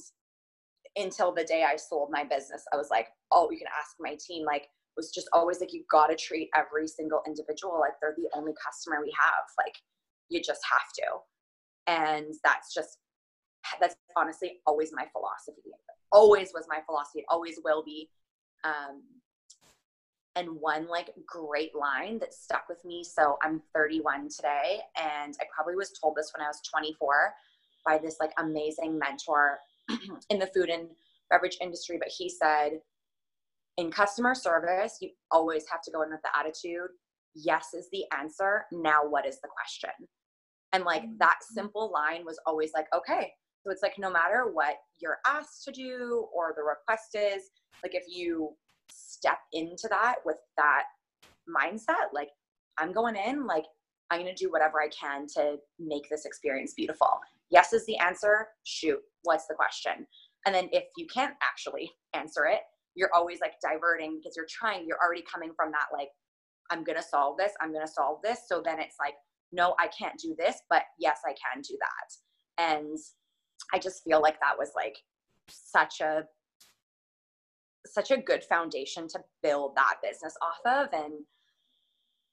until 0.97 1.33
the 1.33 1.45
day 1.45 1.65
I 1.65 1.77
sold 1.77 2.11
my 2.11 2.25
business, 2.25 2.65
I 2.73 2.77
was 2.77 2.89
like, 2.91 3.09
oh, 3.33 3.50
you 3.50 3.59
can 3.59 3.69
ask 3.69 3.97
my 4.00 4.17
team. 4.27 4.45
Like, 4.45 4.67
was 4.97 5.12
just 5.12 5.29
always 5.33 5.61
like, 5.61 5.73
you 5.73 5.85
got 5.91 6.09
to 6.09 6.17
treat 6.17 6.50
every 6.57 6.89
single 6.89 7.23
individual 7.27 7.79
like 7.79 7.93
they're 8.00 8.15
the 8.17 8.29
only 8.35 8.53
customer 8.65 8.99
we 9.03 9.12
have. 9.21 9.45
Like, 9.57 9.75
you 10.31 10.41
just 10.41 10.61
have 10.71 10.93
to. 10.95 11.93
And 11.93 12.35
that's 12.45 12.73
just, 12.73 12.99
that's 13.81 13.97
honestly 14.17 14.61
always 14.67 14.91
my 14.93 15.07
philosophy. 15.13 15.71
Always 16.13 16.51
was 16.55 16.67
my 16.69 16.81
philosophy. 16.87 17.21
It 17.21 17.27
always 17.29 17.59
will 17.65 17.83
be. 17.85 18.09
Um, 18.65 19.03
and 20.37 20.49
one 20.61 20.89
like 20.89 21.11
great 21.27 21.75
line 21.75 22.19
that 22.21 22.33
stuck 22.33 22.69
with 22.69 22.85
me. 22.85 23.03
So 23.03 23.37
I'm 23.43 23.61
31 23.75 24.29
today, 24.29 24.81
and 24.97 25.35
I 25.41 25.45
probably 25.55 25.75
was 25.75 25.91
told 26.01 26.17
this 26.17 26.31
when 26.35 26.45
I 26.45 26.49
was 26.49 26.61
24 26.71 27.35
by 27.85 27.99
this 27.99 28.17
like 28.21 28.31
amazing 28.39 28.99
mentor 28.99 29.59
in 30.31 30.39
the 30.39 30.47
food 30.47 30.69
and 30.69 30.89
beverage 31.31 31.57
industry, 31.61 31.99
but 31.99 32.09
he 32.17 32.29
said, 32.29 32.81
in 33.77 33.91
customer 33.91 34.35
service, 34.35 34.99
you 35.01 35.11
always 35.31 35.65
have 35.71 35.83
to 35.83 35.91
go 35.91 36.03
in 36.03 36.11
with 36.11 36.21
the 36.23 36.39
attitude, 36.39 36.91
yes 37.35 37.69
is 37.75 37.89
the 37.93 38.05
answer. 38.17 38.67
Now, 38.73 39.01
what 39.09 39.27
is 39.27 39.41
the 39.41 39.49
question? 39.49 39.91
And 40.73 40.85
like 40.85 41.03
mm. 41.03 41.19
that 41.19 41.39
simple 41.43 41.91
line 41.93 42.25
was 42.25 42.39
always 42.47 42.73
like, 42.75 42.87
okay. 42.95 43.33
So 43.65 43.71
it's 43.71 43.83
like 43.83 43.99
no 43.99 44.11
matter 44.11 44.50
what 44.53 44.77
you're 45.00 45.19
asked 45.27 45.65
to 45.65 45.73
do 45.73 46.27
or 46.35 46.55
the 46.57 46.62
request 46.62 47.15
is, 47.15 47.50
like 47.83 47.95
if 47.95 48.05
you 48.09 48.50
step 48.91 49.39
into 49.53 49.87
that 49.89 50.17
with 50.25 50.39
that 50.57 50.85
mindset, 51.49 52.12
like 52.15 52.31
I'm 52.79 52.93
going 52.93 53.17
in, 53.17 53.47
like 53.47 53.65
I'm 54.11 54.21
going 54.21 54.35
to 54.35 54.45
do 54.45 54.50
whatever 54.50 54.81
I 54.81 54.89
can 54.89 55.27
to 55.37 55.57
make 55.79 56.09
this 56.09 56.25
experience 56.25 56.73
beautiful. 56.75 57.21
Yes 57.50 57.73
is 57.73 57.85
the 57.87 57.99
answer. 57.99 58.49
Shoot 58.65 58.99
what's 59.25 59.47
the 59.47 59.55
question? 59.55 60.07
And 60.47 60.55
then 60.55 60.71
if 60.73 60.85
you 60.97 61.07
can't 61.07 61.35
actually 61.43 61.93
answer 62.15 62.47
it 62.47 62.61
you're 62.95 63.11
always 63.15 63.41
like 63.41 63.55
diverting 63.62 64.19
because 64.19 64.37
you're 64.37 64.47
trying. 64.49 64.87
You're 64.87 64.99
already 65.03 65.23
coming 65.23 65.53
from 65.55 65.71
that 65.73 65.87
like 65.93 66.09
i'm 66.71 66.85
gonna 66.85 67.03
solve 67.03 67.37
this 67.37 67.53
i'm 67.61 67.73
gonna 67.73 67.89
solve 67.89 68.19
this. 68.23 68.41
So 68.47 68.62
then 68.65 68.79
it's 68.79 68.97
like 68.99 69.15
no 69.52 69.75
i 69.78 69.88
can't 69.88 70.19
do 70.19 70.35
this 70.38 70.61
but 70.69 70.83
yes 70.99 71.21
i 71.26 71.30
can 71.30 71.62
do 71.62 71.76
that 71.78 72.64
and 72.73 72.99
i 73.73 73.78
just 73.78 74.02
feel 74.04 74.21
like 74.21 74.38
that 74.40 74.59
was 74.59 74.71
like 74.75 74.97
such 75.49 76.00
a 76.00 76.23
such 77.87 78.11
a 78.11 78.16
good 78.16 78.45
foundation 78.45 79.09
to 79.09 79.19
build 79.42 79.75
that 79.75 79.95
business 80.02 80.35
off 80.42 80.61
of 80.85 80.88
and 80.92 81.14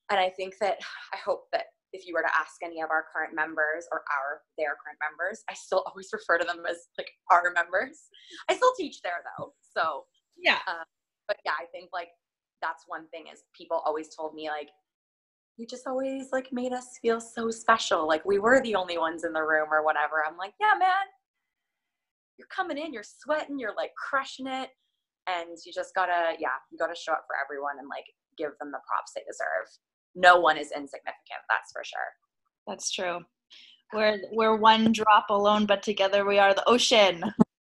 and 0.10 0.20
i 0.20 0.30
think 0.30 0.56
that 0.60 0.78
i 1.14 1.18
hope 1.18 1.46
that 1.52 1.66
if 1.94 2.08
you 2.08 2.14
were 2.14 2.22
to 2.22 2.38
ask 2.38 2.62
any 2.64 2.82
of 2.82 2.92
our 2.92 3.06
current 3.14 3.34
members 3.34 3.88
or 3.92 4.04
our 4.12 4.42
their 4.58 4.76
current 4.84 5.00
members, 5.00 5.44
I 5.50 5.54
still 5.54 5.84
always 5.88 6.10
refer 6.14 6.38
to 6.38 6.46
them 6.46 6.64
as 6.70 6.88
like 6.98 7.10
our 7.32 7.52
members. 7.54 8.10
I 8.50 8.56
still 8.56 8.74
teach 8.78 9.02
there 9.02 9.24
though, 9.38 9.54
so 9.62 10.06
yeah. 10.38 10.60
Uh, 10.68 10.86
but 11.28 11.38
yeah, 11.46 11.54
I 11.60 11.66
think 11.72 11.90
like 11.94 12.10
that's 12.62 12.84
one 12.88 13.08
thing 13.10 13.26
is 13.32 13.44
people 13.56 13.82
always 13.86 14.14
told 14.16 14.34
me 14.34 14.50
like 14.50 14.70
you 15.58 15.66
just 15.66 15.88
always 15.88 16.28
like 16.32 16.50
made 16.52 16.72
us 16.72 17.00
feel 17.02 17.20
so 17.20 17.50
special, 17.50 18.08
like 18.08 18.24
we 18.26 18.40
were 18.40 18.62
the 18.62 18.76
only 18.76 18.98
ones 18.98 19.24
in 19.24 19.34
the 19.34 19.42
room 19.42 19.70
or 19.72 19.84
whatever. 19.84 20.24
I'm 20.26 20.38
like, 20.38 20.54
yeah, 20.60 20.74
man, 20.78 20.90
you're 22.38 22.48
coming 22.56 22.78
in, 22.78 22.94
you're 22.94 23.04
sweating, 23.04 23.60
you're 23.60 23.76
like 23.76 23.92
crushing 23.96 24.48
it, 24.48 24.70
and 25.28 25.50
you 25.66 25.74
just 25.74 25.96
gotta 25.96 26.34
yeah, 26.40 26.58
you 26.72 26.78
gotta 26.78 26.96
show 26.96 27.12
up 27.12 27.26
for 27.28 27.36
everyone 27.44 27.80
and 27.80 27.90
like 27.90 28.06
give 28.38 28.52
them 28.60 28.72
the 28.72 28.80
props 28.88 29.14
they 29.16 29.22
deserve. 29.22 29.68
No 30.16 30.40
one 30.40 30.58
is 30.58 30.72
insignificant 30.72 31.42
that's 31.50 31.72
for 31.72 31.84
sure. 31.84 32.00
That's 32.68 32.92
true. 32.92 33.20
We're 33.94 34.20
we're 34.34 34.58
one 34.58 34.92
drop 34.92 35.26
alone 35.30 35.66
but 35.66 35.82
together 35.82 36.26
we 36.26 36.40
are 36.40 36.54
the 36.54 36.68
ocean. 36.70 37.24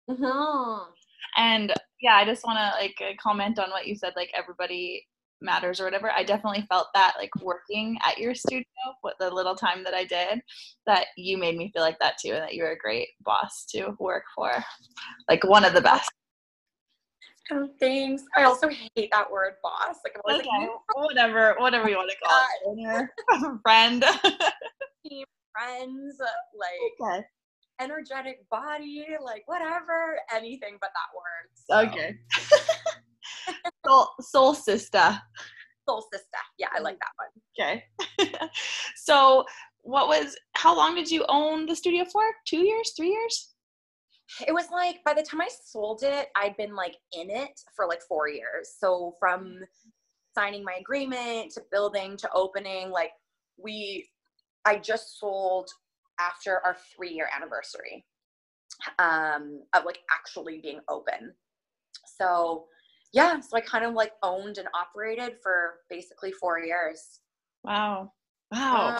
Mm-hmm. 0.09 0.89
and 1.37 1.71
yeah 2.01 2.15
i 2.15 2.25
just 2.25 2.43
want 2.43 2.57
to 2.57 2.81
like 2.81 3.19
comment 3.21 3.59
on 3.59 3.69
what 3.69 3.85
you 3.85 3.95
said 3.95 4.13
like 4.15 4.31
everybody 4.35 5.05
matters 5.41 5.79
or 5.79 5.85
whatever 5.85 6.11
i 6.11 6.23
definitely 6.23 6.65
felt 6.69 6.87
that 6.93 7.13
like 7.17 7.33
working 7.41 7.97
at 8.05 8.17
your 8.17 8.35
studio 8.35 8.65
with 9.03 9.15
the 9.19 9.29
little 9.29 9.55
time 9.55 9.83
that 9.83 9.93
i 9.93 10.03
did 10.03 10.41
that 10.85 11.07
you 11.17 11.37
made 11.37 11.57
me 11.57 11.71
feel 11.73 11.81
like 11.81 11.99
that 11.99 12.17
too 12.17 12.31
and 12.31 12.41
that 12.43 12.53
you 12.53 12.63
were 12.63 12.71
a 12.71 12.77
great 12.77 13.07
boss 13.21 13.65
to 13.65 13.95
work 13.99 14.23
for 14.35 14.51
like 15.29 15.43
one 15.45 15.63
of 15.63 15.73
the 15.73 15.81
best 15.81 16.11
Oh, 17.51 17.67
thanks. 17.79 18.23
I 18.35 18.43
also 18.43 18.69
hate 18.69 19.09
that 19.11 19.31
word 19.31 19.53
boss. 19.63 19.97
Like, 20.03 20.15
I'm 20.15 20.35
okay. 20.35 20.47
like, 20.47 20.69
whatever, 20.93 21.55
whatever 21.57 21.89
you 21.89 21.97
want 21.97 22.11
to 22.11 22.17
call 22.23 22.45
it. 22.77 23.59
friend. 23.63 24.03
Team, 25.07 25.25
friends, 25.57 26.17
like 26.19 27.09
okay. 27.11 27.25
energetic 27.81 28.47
body, 28.49 29.05
like 29.23 29.43
whatever, 29.47 30.19
anything 30.33 30.77
but 30.79 30.91
that 30.93 31.09
word. 31.15 31.49
So. 31.55 31.79
Okay. 31.89 32.17
Soul, 33.85 34.07
soul 34.21 34.53
sister. 34.53 35.19
Soul 35.87 36.05
sister. 36.11 36.37
Yeah, 36.57 36.67
I 36.75 36.79
like 36.79 36.97
that 36.99 37.11
one. 37.17 38.27
Okay. 38.27 38.49
so, 38.95 39.45
what 39.81 40.07
was? 40.07 40.35
How 40.53 40.75
long 40.75 40.95
did 40.95 41.09
you 41.09 41.25
own 41.29 41.65
the 41.65 41.75
studio 41.75 42.05
for? 42.05 42.23
Two 42.45 42.59
years? 42.59 42.93
Three 42.95 43.09
years? 43.09 43.53
it 44.47 44.53
was 44.53 44.69
like 44.71 45.03
by 45.03 45.13
the 45.13 45.23
time 45.23 45.41
I 45.41 45.49
sold 45.65 46.03
it, 46.03 46.29
I'd 46.35 46.55
been 46.57 46.75
like 46.75 46.95
in 47.13 47.29
it 47.29 47.59
for 47.75 47.87
like 47.87 48.01
four 48.01 48.29
years. 48.29 48.75
So 48.79 49.15
from 49.19 49.59
signing 50.37 50.63
my 50.63 50.77
agreement 50.79 51.51
to 51.53 51.61
building 51.71 52.15
to 52.17 52.29
opening, 52.33 52.91
like 52.91 53.11
we, 53.57 54.07
I 54.65 54.77
just 54.77 55.19
sold 55.19 55.69
after 56.19 56.59
our 56.65 56.77
three 56.95 57.11
year 57.11 57.27
anniversary 57.35 58.05
um, 58.99 59.63
of 59.73 59.85
like 59.85 59.99
actually 60.15 60.59
being 60.61 60.79
open. 60.89 61.33
So 62.19 62.65
yeah, 63.11 63.39
so 63.39 63.57
I 63.57 63.61
kind 63.61 63.85
of 63.85 63.93
like 63.93 64.11
owned 64.21 64.57
and 64.57 64.67
operated 64.73 65.37
for 65.41 65.75
basically 65.89 66.31
four 66.31 66.59
years. 66.59 67.19
Wow. 67.63 68.11
Wow. 68.51 68.87
Uh, 68.87 68.99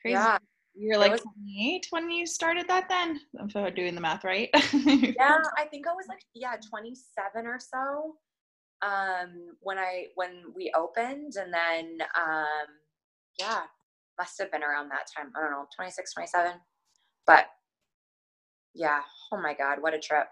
Crazy. 0.00 0.14
Yeah. 0.14 0.38
You're 0.76 0.98
like 0.98 1.12
was, 1.12 1.20
28 1.20 1.86
when 1.90 2.10
you 2.10 2.26
started 2.26 2.66
that 2.68 2.88
then? 2.88 3.20
I'm 3.38 3.48
doing 3.74 3.94
the 3.94 4.00
math 4.00 4.24
right. 4.24 4.48
yeah, 4.72 5.38
I 5.56 5.66
think 5.70 5.86
I 5.86 5.92
was 5.92 6.06
like, 6.08 6.22
yeah, 6.34 6.56
27 6.68 7.46
or 7.46 7.60
so. 7.60 8.16
Um, 8.82 9.56
when 9.60 9.78
I 9.78 10.06
when 10.16 10.42
we 10.54 10.72
opened 10.76 11.34
and 11.36 11.54
then 11.54 11.98
um 12.16 12.66
yeah, 13.38 13.60
must 14.18 14.38
have 14.40 14.50
been 14.50 14.64
around 14.64 14.88
that 14.88 15.06
time. 15.16 15.32
I 15.36 15.40
don't 15.40 15.52
know, 15.52 15.66
26, 15.76 16.12
27. 16.12 16.52
But 17.26 17.46
yeah, 18.74 19.00
oh 19.32 19.40
my 19.40 19.54
god, 19.54 19.78
what 19.80 19.94
a 19.94 19.98
trip. 19.98 20.26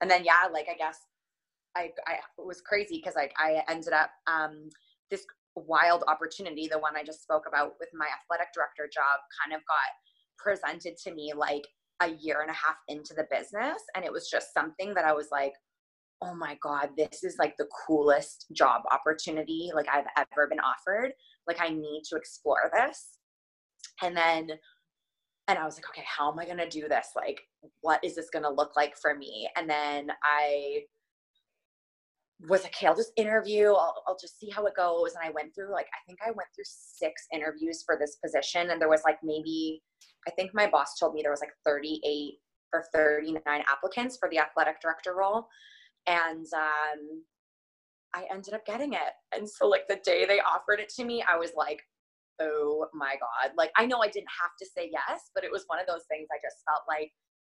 And 0.00 0.10
then 0.10 0.24
yeah, 0.24 0.48
like 0.52 0.68
I 0.72 0.76
guess 0.76 0.98
I, 1.76 1.90
I 2.06 2.18
was 2.38 2.60
crazy 2.60 2.96
because 2.96 3.16
like 3.16 3.32
I 3.38 3.62
ended 3.68 3.92
up 3.92 4.10
um, 4.26 4.68
this 5.10 5.24
wild 5.56 6.04
opportunity, 6.08 6.68
the 6.68 6.78
one 6.78 6.96
I 6.96 7.04
just 7.04 7.22
spoke 7.22 7.44
about 7.46 7.74
with 7.80 7.88
my 7.94 8.06
athletic 8.06 8.48
director 8.54 8.88
job, 8.92 9.20
kind 9.42 9.54
of 9.54 9.62
got 9.66 9.90
presented 10.38 10.96
to 11.04 11.14
me 11.14 11.32
like 11.34 11.66
a 12.02 12.08
year 12.08 12.40
and 12.40 12.50
a 12.50 12.54
half 12.54 12.76
into 12.88 13.14
the 13.14 13.26
business, 13.30 13.82
and 13.94 14.04
it 14.04 14.12
was 14.12 14.28
just 14.28 14.54
something 14.54 14.94
that 14.94 15.04
I 15.04 15.12
was 15.12 15.28
like, 15.30 15.52
oh 16.22 16.34
my 16.34 16.56
god, 16.62 16.90
this 16.96 17.24
is 17.24 17.36
like 17.38 17.54
the 17.58 17.68
coolest 17.86 18.46
job 18.52 18.82
opportunity 18.90 19.70
like 19.74 19.86
I've 19.92 20.06
ever 20.16 20.46
been 20.48 20.60
offered. 20.60 21.12
Like 21.46 21.60
I 21.60 21.68
need 21.68 22.02
to 22.10 22.16
explore 22.16 22.70
this, 22.72 23.18
and 24.02 24.16
then 24.16 24.50
and 25.48 25.58
I 25.58 25.64
was 25.64 25.76
like, 25.76 25.88
okay, 25.90 26.04
how 26.06 26.30
am 26.30 26.38
I 26.38 26.46
gonna 26.46 26.68
do 26.68 26.88
this? 26.88 27.08
Like, 27.16 27.40
what 27.80 28.02
is 28.04 28.14
this 28.14 28.30
gonna 28.32 28.50
look 28.50 28.76
like 28.76 28.96
for 28.96 29.14
me? 29.14 29.48
And 29.56 29.68
then 29.68 30.10
I 30.24 30.82
was 32.48 32.64
okay, 32.64 32.86
I'll 32.86 32.96
just 32.96 33.12
interview. 33.16 33.68
I'll, 33.68 34.02
I'll 34.06 34.18
just 34.20 34.38
see 34.38 34.50
how 34.50 34.66
it 34.66 34.74
goes. 34.76 35.14
And 35.14 35.24
I 35.24 35.30
went 35.30 35.54
through 35.54 35.72
like, 35.72 35.86
I 35.86 36.00
think 36.06 36.18
I 36.26 36.30
went 36.30 36.48
through 36.54 36.64
six 36.66 37.26
interviews 37.32 37.82
for 37.84 37.96
this 37.98 38.16
position. 38.16 38.70
And 38.70 38.80
there 38.80 38.88
was 38.88 39.02
like 39.04 39.18
maybe, 39.22 39.82
I 40.26 40.30
think 40.32 40.50
my 40.54 40.68
boss 40.68 40.98
told 40.98 41.14
me 41.14 41.22
there 41.22 41.30
was 41.30 41.40
like 41.40 41.52
38 41.64 42.34
or 42.72 42.84
39 42.92 43.42
applicants 43.46 44.16
for 44.18 44.28
the 44.30 44.38
athletic 44.38 44.80
director 44.80 45.14
role. 45.14 45.46
And 46.06 46.46
um, 46.54 47.22
I 48.14 48.24
ended 48.32 48.54
up 48.54 48.66
getting 48.66 48.92
it. 48.94 49.12
And 49.36 49.48
so 49.48 49.68
like 49.68 49.86
the 49.88 50.00
day 50.04 50.26
they 50.26 50.40
offered 50.40 50.80
it 50.80 50.88
to 50.96 51.04
me, 51.04 51.24
I 51.28 51.36
was 51.36 51.52
like, 51.56 51.80
oh 52.40 52.86
my 52.92 53.14
God. 53.20 53.52
Like 53.56 53.70
I 53.76 53.86
know 53.86 54.00
I 54.02 54.08
didn't 54.08 54.28
have 54.40 54.52
to 54.58 54.66
say 54.66 54.90
yes, 54.92 55.30
but 55.34 55.44
it 55.44 55.50
was 55.52 55.64
one 55.68 55.78
of 55.78 55.86
those 55.86 56.04
things 56.10 56.28
I 56.32 56.38
just 56.44 56.64
felt 56.66 56.82
like 56.88 57.12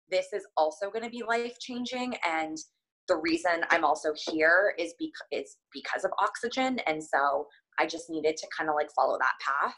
this 0.09 0.27
is 0.33 0.47
also 0.55 0.89
going 0.89 1.03
to 1.03 1.09
be 1.09 1.23
life 1.27 1.57
changing. 1.59 2.15
And 2.25 2.57
the 3.07 3.17
reason 3.17 3.63
I'm 3.69 3.85
also 3.85 4.13
here 4.29 4.73
is 4.77 4.93
because 4.99 5.27
it's 5.31 5.57
because 5.73 6.03
of 6.03 6.11
oxygen. 6.19 6.79
And 6.87 7.03
so 7.03 7.47
I 7.79 7.85
just 7.85 8.09
needed 8.09 8.37
to 8.37 8.47
kind 8.55 8.69
of 8.69 8.75
like 8.75 8.89
follow 8.95 9.17
that 9.17 9.33
path. 9.41 9.75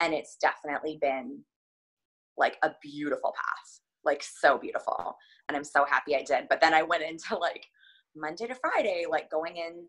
And 0.00 0.12
it's 0.12 0.36
definitely 0.40 0.98
been 1.00 1.42
like 2.36 2.56
a 2.62 2.70
beautiful 2.82 3.32
path, 3.34 3.80
like 4.04 4.22
so 4.22 4.58
beautiful. 4.58 5.16
And 5.48 5.56
I'm 5.56 5.64
so 5.64 5.84
happy 5.88 6.14
I 6.16 6.22
did. 6.22 6.48
But 6.48 6.60
then 6.60 6.74
I 6.74 6.82
went 6.82 7.02
into 7.02 7.36
like 7.36 7.64
Monday 8.14 8.46
to 8.46 8.54
Friday, 8.54 9.04
like 9.08 9.30
going 9.30 9.56
in, 9.56 9.86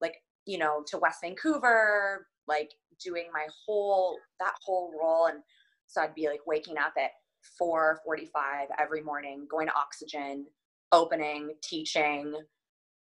like, 0.00 0.16
you 0.46 0.58
know, 0.58 0.82
to 0.88 0.98
West 0.98 1.18
Vancouver, 1.22 2.26
like 2.46 2.70
doing 3.02 3.26
my 3.32 3.46
whole, 3.64 4.18
that 4.40 4.54
whole 4.62 4.92
role. 5.00 5.26
And 5.26 5.38
so 5.86 6.02
I'd 6.02 6.14
be 6.14 6.28
like 6.28 6.40
waking 6.46 6.76
up 6.78 6.92
at 6.98 7.10
4:45 7.60 8.66
every 8.78 9.02
morning, 9.02 9.46
going 9.50 9.68
to 9.68 9.74
oxygen, 9.74 10.46
opening, 10.92 11.54
teaching, 11.62 12.34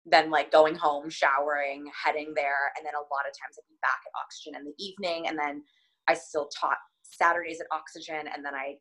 then 0.05 0.31
like 0.31 0.51
going 0.51 0.75
home, 0.75 1.09
showering, 1.09 1.85
heading 2.03 2.33
there, 2.35 2.71
and 2.77 2.85
then 2.85 2.95
a 2.95 2.99
lot 2.99 3.27
of 3.27 3.33
times 3.33 3.57
I'd 3.57 3.69
be 3.69 3.77
back 3.81 3.99
at 4.05 4.19
Oxygen 4.23 4.55
in 4.55 4.65
the 4.65 4.83
evening, 4.83 5.27
and 5.27 5.38
then 5.38 5.63
I 6.07 6.13
still 6.13 6.49
taught 6.59 6.77
Saturdays 7.03 7.59
at 7.59 7.67
Oxygen, 7.71 8.27
and 8.33 8.43
then 8.43 8.55
I 8.55 8.75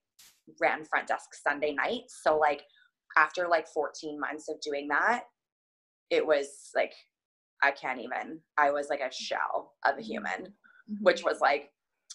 ran 0.61 0.85
front 0.85 1.09
desk 1.09 1.29
Sunday 1.35 1.73
nights. 1.73 2.21
So 2.23 2.39
like 2.39 2.63
after 3.17 3.49
like 3.49 3.67
14 3.69 4.19
months 4.19 4.49
of 4.49 4.61
doing 4.61 4.89
that, 4.89 5.25
it 6.11 6.27
was 6.27 6.71
like 6.75 6.93
I 7.63 7.73
can't 7.73 8.01
even. 8.01 8.41
I 8.57 8.71
was 8.71 8.89
like 8.89 9.01
a 9.01 9.13
shell 9.13 9.73
of 9.85 9.99
a 9.99 10.03
human, 10.03 10.31
mm-hmm. 10.31 11.03
which 11.03 11.25
was 11.25 11.41
like 11.41 11.71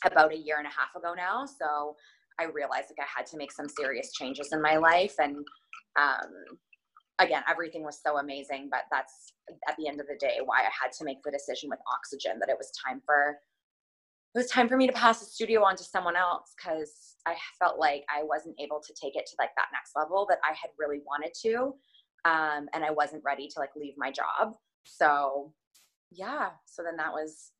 about 0.05 0.33
a 0.33 0.37
year 0.37 0.57
and 0.57 0.67
a 0.67 0.69
half 0.69 0.95
ago 0.95 1.13
now. 1.15 1.45
So 1.45 1.95
I 2.39 2.45
realized 2.45 2.87
like 2.89 3.05
I 3.05 3.19
had 3.19 3.25
to 3.27 3.37
make 3.37 3.51
some 3.51 3.67
serious 3.69 4.13
changes 4.13 4.49
in 4.51 4.61
my 4.61 4.77
life 4.77 5.15
and 5.19 5.45
um, 5.99 6.57
again, 7.19 7.43
everything 7.49 7.83
was 7.83 7.99
so 8.05 8.17
amazing, 8.17 8.69
but 8.71 8.81
that's 8.91 9.33
at 9.67 9.75
the 9.77 9.87
end 9.87 9.99
of 9.99 10.07
the 10.07 10.17
day 10.19 10.39
why 10.43 10.61
I 10.61 10.71
had 10.81 10.91
to 10.99 11.05
make 11.05 11.21
the 11.23 11.31
decision 11.31 11.69
with 11.69 11.79
oxygen 11.91 12.39
that 12.39 12.49
it 12.49 12.57
was 12.57 12.71
time 12.85 13.01
for 13.05 13.37
it 14.35 14.39
was 14.39 14.47
time 14.47 14.67
for 14.67 14.77
me 14.77 14.87
to 14.87 14.93
pass 14.93 15.19
the 15.19 15.27
studio 15.27 15.63
on 15.63 15.75
to 15.75 15.83
someone 15.83 16.15
else 16.15 16.53
because 16.57 17.17
I 17.27 17.35
felt 17.59 17.77
like 17.77 18.03
I 18.09 18.23
wasn't 18.23 18.55
able 18.59 18.81
to 18.81 18.93
take 18.99 19.15
it 19.15 19.27
to 19.27 19.35
like 19.37 19.51
that 19.55 19.67
next 19.71 19.91
level 19.95 20.25
that 20.27 20.39
I 20.43 20.49
had 20.49 20.71
really 20.79 21.01
wanted 21.05 21.33
to. 21.43 21.75
Um, 22.25 22.67
and 22.73 22.83
I 22.83 22.89
wasn't 22.89 23.23
ready 23.23 23.47
to 23.47 23.59
like 23.59 23.69
leave 23.75 23.93
my 23.95 24.11
job. 24.11 24.55
So 24.85 25.53
yeah, 26.11 26.49
so 26.65 26.81
then 26.83 26.97
that 26.97 27.11
was 27.11 27.51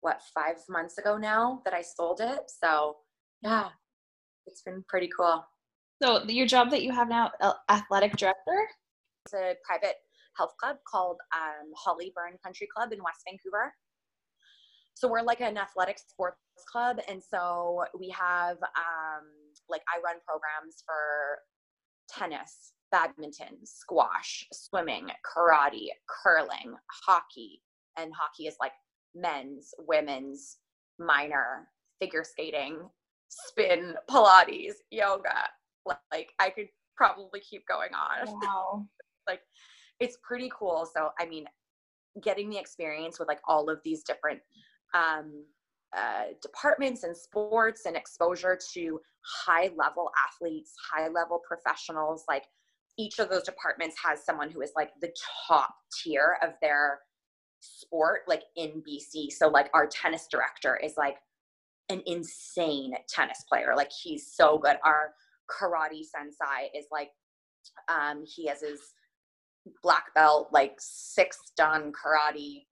what 0.00 0.22
five 0.34 0.56
months 0.70 0.96
ago 0.96 1.18
now 1.18 1.60
that 1.66 1.74
I 1.74 1.82
sold 1.82 2.22
it. 2.22 2.40
So 2.46 2.96
yeah, 3.42 3.68
it's 4.46 4.62
been 4.62 4.84
pretty 4.88 5.10
cool. 5.14 5.44
So 6.02 6.24
your 6.24 6.46
job 6.46 6.70
that 6.70 6.82
you 6.82 6.90
have 6.90 7.08
now, 7.08 7.30
athletic 7.70 8.16
director? 8.16 8.66
It's 9.24 9.34
a 9.34 9.54
private 9.64 9.94
health 10.36 10.52
club 10.58 10.78
called 10.84 11.18
um, 11.32 11.70
Hollyburn 11.86 12.42
Country 12.42 12.66
Club 12.74 12.92
in 12.92 13.00
West 13.04 13.20
Vancouver. 13.24 13.72
So 14.94 15.06
we're 15.08 15.22
like 15.22 15.40
an 15.40 15.56
athletic 15.56 16.00
sports 16.00 16.38
club, 16.70 16.98
and 17.08 17.22
so 17.22 17.84
we 17.96 18.08
have 18.10 18.56
um, 18.56 19.28
like 19.68 19.82
I 19.88 20.00
run 20.04 20.16
programs 20.26 20.82
for 20.84 21.38
tennis, 22.10 22.72
badminton, 22.90 23.64
squash, 23.64 24.44
swimming, 24.52 25.06
karate, 25.24 25.86
curling, 26.24 26.74
hockey, 27.06 27.62
and 27.96 28.10
hockey 28.12 28.48
is 28.48 28.56
like 28.58 28.72
men's, 29.14 29.72
women's, 29.78 30.58
minor, 30.98 31.68
figure 32.00 32.24
skating, 32.24 32.80
spin, 33.28 33.94
Pilates, 34.10 34.74
yoga, 34.90 35.48
like 35.86 36.30
I 36.38 36.50
could 36.50 36.68
probably 36.96 37.40
keep 37.40 37.66
going 37.66 37.90
on. 37.94 38.40
Wow. 38.42 38.86
like 39.26 39.40
it's 40.00 40.18
pretty 40.22 40.50
cool. 40.56 40.88
So 40.94 41.10
I 41.18 41.26
mean, 41.26 41.46
getting 42.22 42.50
the 42.50 42.58
experience 42.58 43.18
with 43.18 43.28
like 43.28 43.40
all 43.46 43.70
of 43.70 43.80
these 43.84 44.02
different 44.02 44.40
um, 44.94 45.44
uh, 45.96 46.24
departments 46.40 47.04
and 47.04 47.16
sports 47.16 47.82
and 47.86 47.96
exposure 47.96 48.58
to 48.74 49.00
high 49.46 49.70
level 49.76 50.10
athletes, 50.26 50.74
high 50.92 51.08
level 51.08 51.40
professionals, 51.46 52.24
like 52.28 52.44
each 52.98 53.18
of 53.18 53.30
those 53.30 53.42
departments 53.42 53.96
has 54.04 54.24
someone 54.24 54.50
who 54.50 54.60
is 54.60 54.72
like 54.76 54.90
the 55.00 55.12
top 55.46 55.74
tier 56.02 56.36
of 56.42 56.50
their 56.60 57.00
sport, 57.60 58.22
like 58.26 58.42
in 58.56 58.82
BC. 58.86 59.32
So 59.32 59.48
like 59.48 59.70
our 59.72 59.86
tennis 59.86 60.26
director 60.30 60.78
is 60.82 60.94
like 60.96 61.16
an 61.88 62.02
insane 62.06 62.94
tennis 63.08 63.44
player. 63.48 63.74
Like 63.76 63.90
he's 63.90 64.32
so 64.34 64.58
good. 64.58 64.76
Our 64.84 65.14
karate 65.52 66.04
sensei 66.04 66.70
is 66.74 66.86
like 66.90 67.10
um 67.88 68.24
he 68.24 68.46
has 68.46 68.60
his 68.60 68.80
black 69.82 70.12
belt 70.14 70.48
like 70.52 70.74
six 70.78 71.52
dan 71.56 71.92
karate 71.92 72.64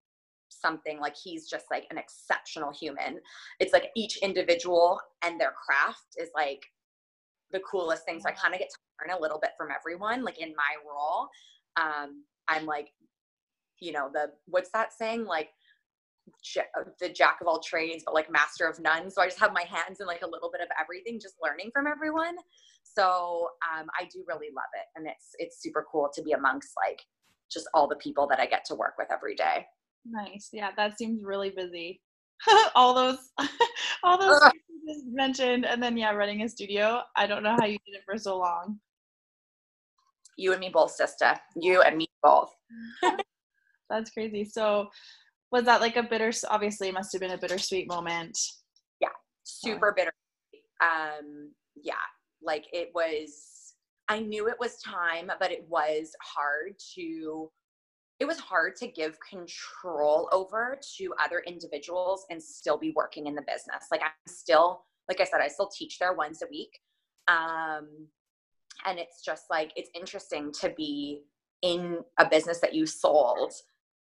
something. 0.60 1.00
Like 1.00 1.16
he's 1.16 1.48
just 1.48 1.66
like 1.70 1.86
an 1.90 1.98
exceptional 1.98 2.72
human. 2.72 3.20
It's 3.58 3.72
like 3.72 3.90
each 3.96 4.18
individual 4.18 5.00
and 5.24 5.40
their 5.40 5.52
craft 5.52 6.16
is 6.18 6.30
like 6.34 6.64
the 7.52 7.60
coolest 7.60 8.04
thing. 8.04 8.20
So 8.20 8.28
i 8.28 8.32
kind 8.32 8.54
of 8.54 8.60
get 8.60 8.70
to 8.70 8.76
learn 9.00 9.16
a 9.16 9.20
little 9.20 9.38
bit 9.38 9.52
from 9.56 9.68
everyone 9.70 10.24
like 10.24 10.40
in 10.40 10.50
my 10.50 10.74
role. 10.88 11.28
Um 11.76 12.24
i'm 12.48 12.66
like 12.66 12.88
you 13.80 13.92
know 13.92 14.10
the 14.12 14.30
what's 14.46 14.70
that 14.70 14.92
saying? 14.92 15.24
Like 15.24 15.48
the 17.00 17.08
jack 17.08 17.38
of 17.40 17.48
all 17.48 17.60
trades, 17.60 18.02
but 18.04 18.14
like 18.14 18.30
master 18.30 18.66
of 18.66 18.78
none. 18.78 19.10
So 19.10 19.22
I 19.22 19.26
just 19.26 19.40
have 19.40 19.52
my 19.52 19.62
hands 19.62 20.00
in 20.00 20.06
like 20.06 20.22
a 20.22 20.28
little 20.28 20.50
bit 20.50 20.60
of 20.60 20.68
everything, 20.78 21.18
just 21.18 21.36
learning 21.42 21.70
from 21.72 21.86
everyone. 21.86 22.36
So 22.96 23.50
um, 23.72 23.86
I 23.98 24.04
do 24.04 24.24
really 24.26 24.48
love 24.54 24.70
it, 24.74 24.86
and 24.96 25.06
it's 25.06 25.30
it's 25.38 25.62
super 25.62 25.86
cool 25.90 26.10
to 26.14 26.22
be 26.22 26.32
amongst 26.32 26.72
like 26.76 27.00
just 27.50 27.68
all 27.74 27.88
the 27.88 27.96
people 27.96 28.26
that 28.28 28.40
I 28.40 28.46
get 28.46 28.64
to 28.66 28.74
work 28.74 28.94
with 28.98 29.08
every 29.12 29.34
day. 29.34 29.66
Nice, 30.04 30.50
yeah, 30.52 30.70
that 30.76 30.98
seems 30.98 31.22
really 31.24 31.50
busy. 31.50 32.00
all 32.74 32.94
those, 32.94 33.18
all 34.02 34.18
those 34.18 34.40
just 34.88 35.04
mentioned, 35.06 35.66
and 35.66 35.82
then 35.82 35.96
yeah, 35.96 36.12
running 36.12 36.42
a 36.42 36.48
studio. 36.48 37.02
I 37.16 37.26
don't 37.26 37.42
know 37.42 37.56
how 37.58 37.66
you 37.66 37.78
did 37.86 37.96
it 37.96 38.02
for 38.04 38.18
so 38.18 38.38
long. 38.38 38.78
You 40.36 40.52
and 40.52 40.60
me 40.60 40.70
both, 40.72 40.92
sister. 40.92 41.34
You 41.56 41.82
and 41.82 41.96
me 41.96 42.08
both. 42.22 42.50
That's 43.90 44.10
crazy. 44.10 44.44
So 44.44 44.88
was 45.50 45.64
that 45.64 45.80
like 45.80 45.96
a 45.96 46.02
bitter 46.02 46.32
obviously 46.48 46.88
it 46.88 46.94
must 46.94 47.12
have 47.12 47.20
been 47.20 47.32
a 47.32 47.38
bittersweet 47.38 47.88
moment 47.88 48.38
yeah 49.00 49.08
super 49.42 49.92
bitter 49.96 50.12
um 50.82 51.50
yeah 51.82 51.94
like 52.42 52.66
it 52.72 52.90
was 52.94 53.74
i 54.08 54.18
knew 54.18 54.48
it 54.48 54.56
was 54.58 54.80
time 54.82 55.30
but 55.38 55.52
it 55.52 55.64
was 55.68 56.12
hard 56.22 56.74
to 56.94 57.50
it 58.20 58.26
was 58.26 58.38
hard 58.38 58.76
to 58.76 58.86
give 58.86 59.16
control 59.28 60.28
over 60.30 60.78
to 60.98 61.14
other 61.24 61.42
individuals 61.46 62.26
and 62.28 62.40
still 62.40 62.76
be 62.76 62.92
working 62.94 63.26
in 63.26 63.34
the 63.34 63.42
business. 63.42 63.86
Like 63.90 64.02
i'm 64.02 64.10
still 64.28 64.84
like 65.08 65.20
i 65.20 65.24
said 65.24 65.40
i 65.40 65.48
still 65.48 65.68
teach 65.68 65.98
there 65.98 66.12
once 66.12 66.42
a 66.42 66.46
week 66.50 66.78
um 67.28 67.88
and 68.86 68.98
it's 68.98 69.22
just 69.24 69.44
like 69.50 69.72
it's 69.74 69.90
interesting 69.94 70.52
to 70.60 70.70
be 70.76 71.22
in 71.62 71.98
a 72.18 72.28
business 72.28 72.60
that 72.60 72.74
you 72.74 72.86
sold 72.86 73.52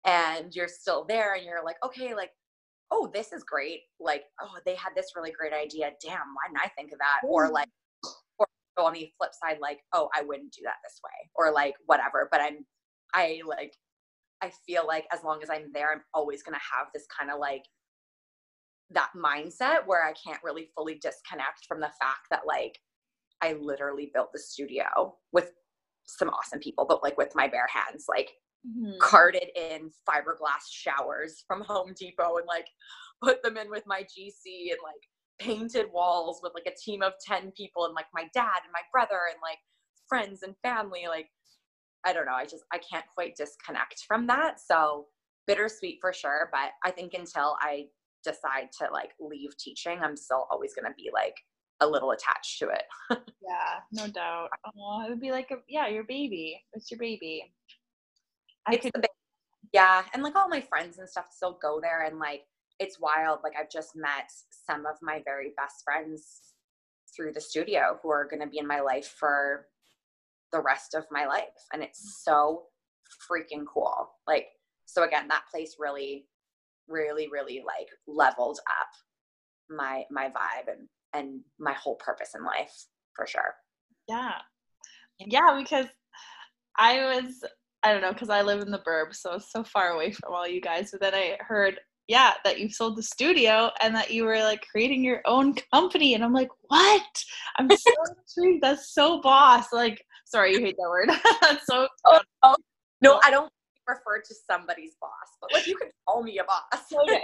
and 0.06 0.54
you're 0.54 0.68
still 0.68 1.04
there 1.06 1.34
and 1.34 1.44
you're 1.44 1.64
like 1.64 1.76
okay 1.84 2.14
like 2.14 2.30
oh 2.90 3.10
this 3.12 3.32
is 3.32 3.44
great. 3.44 3.82
Like 4.00 4.24
oh 4.40 4.56
they 4.66 4.74
had 4.74 4.90
this 4.96 5.12
really 5.14 5.30
great 5.30 5.52
idea. 5.52 5.92
Damn 6.02 6.34
why 6.34 6.48
didn't 6.48 6.62
i 6.64 6.68
think 6.76 6.92
of 6.92 6.98
that? 6.98 7.20
Or 7.24 7.48
like 7.48 7.68
or 8.76 8.84
on 8.84 8.92
the 8.92 9.10
flip 9.18 9.30
side 9.44 9.58
like 9.60 9.78
oh 9.92 10.08
i 10.16 10.22
wouldn't 10.22 10.52
do 10.52 10.60
that 10.64 10.76
this 10.84 11.00
way 11.04 11.30
or 11.34 11.52
like 11.52 11.74
whatever 11.86 12.28
but 12.30 12.40
i'm 12.40 12.64
i 13.14 13.40
like 13.46 13.72
I 14.42 14.50
feel 14.66 14.86
like 14.86 15.06
as 15.12 15.22
long 15.22 15.42
as 15.42 15.50
I'm 15.50 15.70
there, 15.72 15.92
I'm 15.92 16.02
always 16.14 16.42
going 16.42 16.54
to 16.54 16.76
have 16.76 16.88
this 16.94 17.06
kind 17.18 17.30
of 17.30 17.38
like 17.38 17.64
that 18.90 19.10
mindset 19.16 19.86
where 19.86 20.04
I 20.04 20.12
can't 20.12 20.42
really 20.42 20.70
fully 20.74 20.94
disconnect 20.94 21.66
from 21.68 21.80
the 21.80 21.90
fact 22.00 22.26
that 22.30 22.46
like 22.46 22.78
I 23.42 23.54
literally 23.54 24.10
built 24.12 24.30
the 24.32 24.38
studio 24.38 25.14
with 25.32 25.52
some 26.06 26.28
awesome 26.30 26.58
people, 26.58 26.86
but 26.88 27.02
like 27.02 27.16
with 27.16 27.34
my 27.34 27.48
bare 27.48 27.68
hands, 27.72 28.06
like 28.08 28.30
mm-hmm. 28.66 28.98
carted 29.00 29.48
in 29.54 29.90
fiberglass 30.08 30.68
showers 30.70 31.44
from 31.46 31.62
Home 31.62 31.92
Depot 31.98 32.36
and 32.36 32.46
like 32.46 32.66
put 33.22 33.42
them 33.42 33.56
in 33.56 33.70
with 33.70 33.84
my 33.86 34.02
GC 34.02 34.70
and 34.70 34.80
like 34.82 35.02
painted 35.40 35.86
walls 35.92 36.40
with 36.42 36.52
like 36.54 36.72
a 36.72 36.76
team 36.78 37.02
of 37.02 37.14
10 37.26 37.52
people 37.56 37.86
and 37.86 37.94
like 37.94 38.06
my 38.14 38.24
dad 38.34 38.60
and 38.62 38.72
my 38.72 38.82
brother 38.92 39.20
and 39.30 39.38
like 39.42 39.58
friends 40.08 40.42
and 40.42 40.54
family. 40.62 41.04
Like, 41.08 41.28
I 42.04 42.12
don't 42.12 42.26
know. 42.26 42.34
I 42.34 42.44
just, 42.44 42.64
I 42.72 42.78
can't 42.78 43.04
quite 43.12 43.36
disconnect 43.36 44.04
from 44.06 44.26
that. 44.28 44.60
So 44.60 45.06
bittersweet 45.46 45.98
for 46.00 46.12
sure. 46.12 46.50
But 46.52 46.70
I 46.84 46.90
think 46.90 47.14
until 47.14 47.56
I 47.60 47.86
decide 48.24 48.68
to 48.78 48.92
like 48.92 49.10
leave 49.20 49.56
teaching, 49.58 49.98
I'm 50.02 50.16
still 50.16 50.46
always 50.50 50.74
going 50.74 50.90
to 50.90 50.94
be 50.96 51.10
like 51.12 51.34
a 51.80 51.86
little 51.86 52.12
attached 52.12 52.58
to 52.58 52.68
it. 52.68 52.84
yeah, 53.42 53.80
no 53.92 54.06
doubt. 54.06 54.48
Oh, 54.66 55.04
it 55.06 55.10
would 55.10 55.20
be 55.20 55.32
like 55.32 55.50
a 55.50 55.56
yeah, 55.68 55.88
your 55.88 56.04
baby. 56.04 56.62
It's 56.72 56.90
your 56.90 56.98
baby. 56.98 57.52
I 58.66 58.74
it's 58.74 58.82
could. 58.84 59.06
yeah, 59.72 60.02
and 60.12 60.22
like 60.22 60.36
all 60.36 60.48
my 60.48 60.60
friends 60.60 60.98
and 60.98 61.08
stuff 61.08 61.28
still 61.30 61.58
go 61.60 61.80
there, 61.80 62.04
and 62.04 62.18
like 62.18 62.42
it's 62.80 62.98
wild. 62.98 63.40
Like 63.44 63.52
I've 63.58 63.70
just 63.70 63.90
met 63.94 64.32
some 64.66 64.86
of 64.86 64.96
my 65.02 65.22
very 65.24 65.52
best 65.56 65.84
friends 65.84 66.54
through 67.14 67.32
the 67.32 67.40
studio 67.40 67.98
who 68.02 68.10
are 68.10 68.26
going 68.28 68.40
to 68.40 68.48
be 68.48 68.58
in 68.58 68.66
my 68.66 68.80
life 68.80 69.14
for 69.18 69.66
the 70.52 70.60
rest 70.60 70.94
of 70.94 71.04
my 71.12 71.26
life, 71.26 71.44
and 71.72 71.82
it's 71.82 72.22
so 72.24 72.64
freaking 73.30 73.64
cool. 73.72 74.10
Like 74.26 74.46
so 74.86 75.04
again, 75.04 75.28
that 75.28 75.44
place 75.50 75.76
really, 75.78 76.26
really, 76.88 77.28
really 77.30 77.62
like 77.64 77.88
leveled 78.08 78.58
up 78.80 78.88
my 79.68 80.04
my 80.10 80.26
vibe 80.26 80.72
and 80.72 80.88
and 81.12 81.40
my 81.58 81.74
whole 81.74 81.96
purpose 81.96 82.30
in 82.34 82.44
life 82.44 82.86
for 83.14 83.26
sure. 83.26 83.54
Yeah. 84.08 84.38
Yeah, 85.18 85.56
because 85.58 85.86
I 86.78 86.98
was 87.00 87.44
I 87.82 87.92
don't 87.92 88.02
know, 88.02 88.12
because 88.12 88.30
I 88.30 88.42
live 88.42 88.60
in 88.60 88.70
the 88.70 88.82
burbs, 88.86 89.16
so 89.16 89.38
so 89.38 89.62
far 89.64 89.90
away 89.90 90.12
from 90.12 90.34
all 90.34 90.48
you 90.48 90.60
guys. 90.60 90.90
But 90.90 91.00
then 91.00 91.14
I 91.14 91.38
heard, 91.40 91.78
yeah, 92.10 92.32
that 92.42 92.58
you 92.58 92.68
sold 92.68 92.96
the 92.96 93.04
studio 93.04 93.70
and 93.80 93.94
that 93.94 94.10
you 94.10 94.24
were 94.24 94.40
like 94.40 94.66
creating 94.68 95.04
your 95.04 95.22
own 95.26 95.54
company. 95.72 96.14
And 96.14 96.24
I'm 96.24 96.32
like, 96.32 96.48
what? 96.62 97.24
I'm 97.56 97.70
so 97.70 97.92
intrigued. 98.36 98.64
That's 98.64 98.92
so 98.92 99.20
boss. 99.20 99.72
Like, 99.72 100.04
sorry, 100.24 100.52
you 100.54 100.58
hate 100.58 100.74
that 100.76 100.90
word. 100.90 101.08
That's 101.40 101.64
so. 101.66 101.86
Oh, 102.04 102.20
oh, 102.42 102.56
no, 103.00 103.20
I 103.22 103.30
don't 103.30 103.52
refer 103.86 104.20
to 104.26 104.34
somebody's 104.50 104.96
boss, 105.00 105.10
but 105.40 105.52
like 105.52 105.68
you 105.68 105.76
can 105.76 105.88
call 106.04 106.24
me 106.24 106.38
a 106.38 106.44
boss. 106.44 106.82
Okay. 107.00 107.22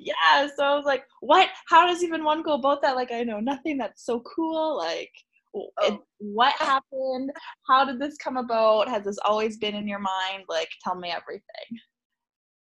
yeah 0.00 0.46
so 0.54 0.62
i 0.62 0.76
was 0.76 0.84
like 0.84 1.02
what 1.22 1.48
how 1.68 1.84
does 1.84 2.04
even 2.04 2.22
one 2.22 2.40
go 2.40 2.52
about 2.54 2.80
that 2.80 2.94
like 2.94 3.10
i 3.10 3.24
know 3.24 3.40
nothing 3.40 3.76
that's 3.76 4.04
so 4.06 4.20
cool 4.20 4.76
like 4.76 5.10
oh. 5.56 6.00
what 6.18 6.54
happened 6.54 7.32
how 7.66 7.84
did 7.84 7.98
this 7.98 8.16
come 8.18 8.36
about 8.36 8.88
has 8.88 9.02
this 9.02 9.18
always 9.24 9.56
been 9.56 9.74
in 9.74 9.88
your 9.88 9.98
mind 9.98 10.44
like 10.48 10.68
tell 10.84 10.94
me 10.94 11.10
everything 11.10 11.80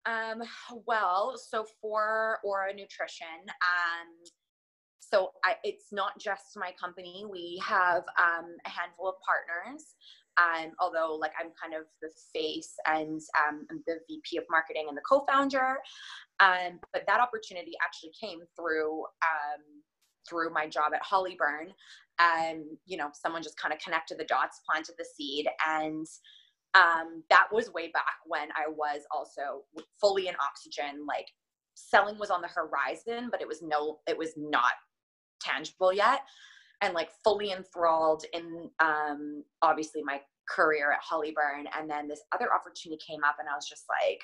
um 0.07 0.43
well 0.87 1.35
so 1.37 1.65
for 1.81 2.39
aura 2.45 2.73
nutrition 2.73 3.41
um 3.63 4.09
so 5.01 5.33
I, 5.45 5.57
it's 5.65 5.93
not 5.93 6.19
just 6.19 6.57
my 6.57 6.73
company 6.81 7.25
we 7.31 7.61
have 7.63 8.05
um, 8.19 8.57
a 8.65 8.69
handful 8.69 9.09
of 9.09 9.17
partners 9.21 9.95
um, 10.37 10.73
although 10.81 11.17
like 11.21 11.33
I'm 11.39 11.51
kind 11.61 11.75
of 11.75 11.87
the 12.03 12.11
face 12.33 12.75
and 12.87 13.21
um, 13.47 13.67
the 13.87 13.99
VP 14.09 14.39
of 14.39 14.45
marketing 14.51 14.87
and 14.89 14.97
the 14.97 15.03
co-founder. 15.09 15.77
Um, 16.41 16.81
but 16.93 17.05
that 17.07 17.21
opportunity 17.21 17.73
actually 17.83 18.13
came 18.21 18.41
through 18.57 19.03
um, 19.03 19.63
through 20.29 20.53
my 20.53 20.67
job 20.67 20.93
at 20.95 21.03
Hollyburn. 21.03 21.73
And 22.19 22.65
you 22.87 22.97
know, 22.97 23.11
someone 23.13 23.43
just 23.43 23.59
kind 23.59 23.73
of 23.73 23.81
connected 23.81 24.19
the 24.19 24.25
dots, 24.25 24.61
planted 24.69 24.95
the 24.99 25.05
seed, 25.05 25.49
and 25.67 26.07
um, 26.75 27.23
that 27.31 27.47
was 27.53 27.73
way 27.73 27.89
back 27.93 28.17
when 28.27 28.49
I 28.53 28.69
was 28.69 29.03
also 29.11 29.65
fully 30.01 30.29
in 30.29 30.35
oxygen. 30.43 31.07
Like 31.07 31.29
selling 31.75 32.19
was 32.19 32.31
on 32.31 32.43
the 32.43 32.49
horizon, 32.49 33.29
but 33.31 33.41
it 33.41 33.49
was 33.49 33.63
no, 33.63 33.99
it 34.07 34.19
was 34.19 34.33
not 34.37 34.73
tangible 35.41 35.93
yet 35.93 36.21
and 36.85 36.95
like 36.95 37.11
fully 37.23 37.53
enthralled 37.53 38.25
in 38.33 38.71
um, 38.81 39.43
obviously 39.63 40.03
my 40.05 40.21
career 40.49 40.93
at 40.93 41.01
Hollyburn. 41.03 41.65
And 41.77 41.89
then 41.89 42.09
this 42.09 42.21
other 42.33 42.53
opportunity 42.53 43.01
came 43.05 43.25
up, 43.25 43.37
and 43.39 43.49
I 43.49 43.55
was 43.55 43.69
just 43.69 43.85
like, 43.89 44.21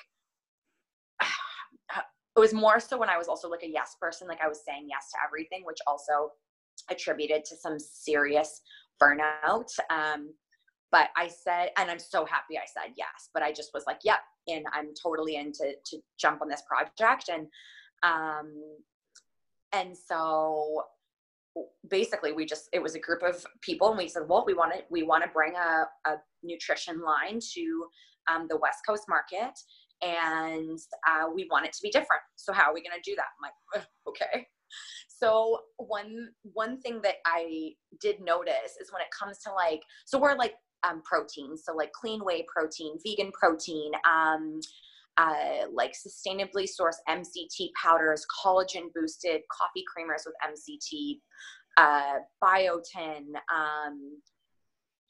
it 2.37 2.39
was 2.39 2.53
more 2.53 2.79
so 2.79 2.97
when 2.97 3.09
I 3.09 3.17
was 3.17 3.27
also 3.27 3.49
like 3.49 3.63
a 3.63 3.69
yes 3.69 3.95
person, 3.99 4.27
like 4.27 4.41
I 4.43 4.47
was 4.47 4.61
saying 4.65 4.87
yes 4.89 5.09
to 5.11 5.17
everything, 5.25 5.63
which 5.65 5.79
also 5.87 6.31
attributed 6.89 7.45
to 7.45 7.55
some 7.55 7.77
serious 7.79 8.61
burnout. 9.01 9.69
Um, 9.89 10.33
but 10.91 11.09
I 11.15 11.27
said, 11.27 11.69
and 11.77 11.89
I'm 11.89 11.99
so 11.99 12.25
happy 12.25 12.57
I 12.57 12.65
said 12.65 12.93
yes, 12.97 13.29
but 13.33 13.43
I 13.43 13.51
just 13.51 13.71
was 13.73 13.83
like, 13.87 13.99
yep, 14.03 14.19
and 14.47 14.65
I'm 14.73 14.89
totally 15.01 15.35
in 15.35 15.51
to, 15.53 15.73
to 15.85 15.97
jump 16.19 16.41
on 16.41 16.49
this 16.49 16.63
project. 16.67 17.29
And, 17.29 17.47
um, 18.03 18.51
and 19.73 19.95
so 19.95 20.83
basically 21.89 22.31
we 22.31 22.45
just 22.45 22.69
it 22.71 22.81
was 22.81 22.95
a 22.95 22.99
group 22.99 23.21
of 23.23 23.45
people 23.59 23.89
and 23.89 23.97
we 23.97 24.07
said 24.07 24.23
well 24.25 24.45
we 24.47 24.53
want 24.53 24.71
to 24.71 24.79
we 24.89 25.03
want 25.03 25.21
to 25.21 25.29
bring 25.31 25.53
a, 25.55 26.09
a 26.09 26.15
nutrition 26.43 27.01
line 27.01 27.39
to 27.41 27.85
um, 28.31 28.47
the 28.49 28.55
west 28.55 28.79
coast 28.87 29.03
market 29.09 29.51
and 30.01 30.79
uh, 31.07 31.27
we 31.33 31.47
want 31.51 31.65
it 31.65 31.73
to 31.73 31.79
be 31.83 31.91
different. 31.91 32.21
So 32.35 32.53
how 32.53 32.71
are 32.71 32.73
we 32.73 32.81
going 32.81 32.99
to 32.99 33.09
do 33.09 33.15
that? 33.15 33.25
I'm 33.37 33.51
like 33.75 33.85
okay. 34.07 34.47
So 35.07 35.59
one 35.77 36.29
one 36.53 36.79
thing 36.79 37.01
that 37.03 37.15
i 37.25 37.73
did 37.99 38.21
notice 38.21 38.77
is 38.81 38.91
when 38.91 39.01
it 39.01 39.09
comes 39.17 39.37
to 39.39 39.51
like 39.51 39.81
so 40.05 40.17
we're 40.17 40.35
like 40.35 40.53
um, 40.87 41.01
protein 41.03 41.57
so 41.57 41.73
like 41.73 41.91
clean 41.93 42.21
whey 42.23 42.45
protein 42.51 42.97
vegan 43.03 43.31
protein 43.31 43.91
um, 44.09 44.59
uh, 45.17 45.67
like 45.73 45.93
sustainably 45.93 46.67
sourced 46.67 47.01
MCT 47.09 47.69
powders, 47.81 48.25
collagen 48.43 48.93
boosted 48.95 49.41
coffee 49.51 49.83
creamers 49.85 50.23
with 50.25 50.35
MCT, 50.43 51.19
uh, 51.77 52.19
biotin. 52.43 53.33
Um, 53.53 54.21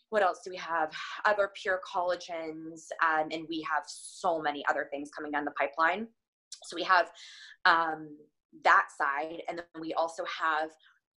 what 0.10 0.22
else 0.22 0.42
do 0.44 0.52
we 0.52 0.58
have? 0.58 0.92
Other 1.26 1.52
pure 1.62 1.80
collagens, 1.88 2.88
um, 3.02 3.30
and 3.32 3.46
we 3.48 3.66
have 3.72 3.84
so 3.88 4.42
many 4.42 4.66
other 4.70 4.88
things 4.92 5.10
coming 5.16 5.32
down 5.32 5.46
the 5.46 5.52
pipeline. 5.52 6.08
So 6.64 6.76
we 6.76 6.84
have 6.84 7.12
um, 7.66 8.18
that 8.64 8.88
side, 8.98 9.42
and 9.48 9.60
then 9.60 9.82
we 9.82 9.94
also 9.94 10.24
have 10.26 10.70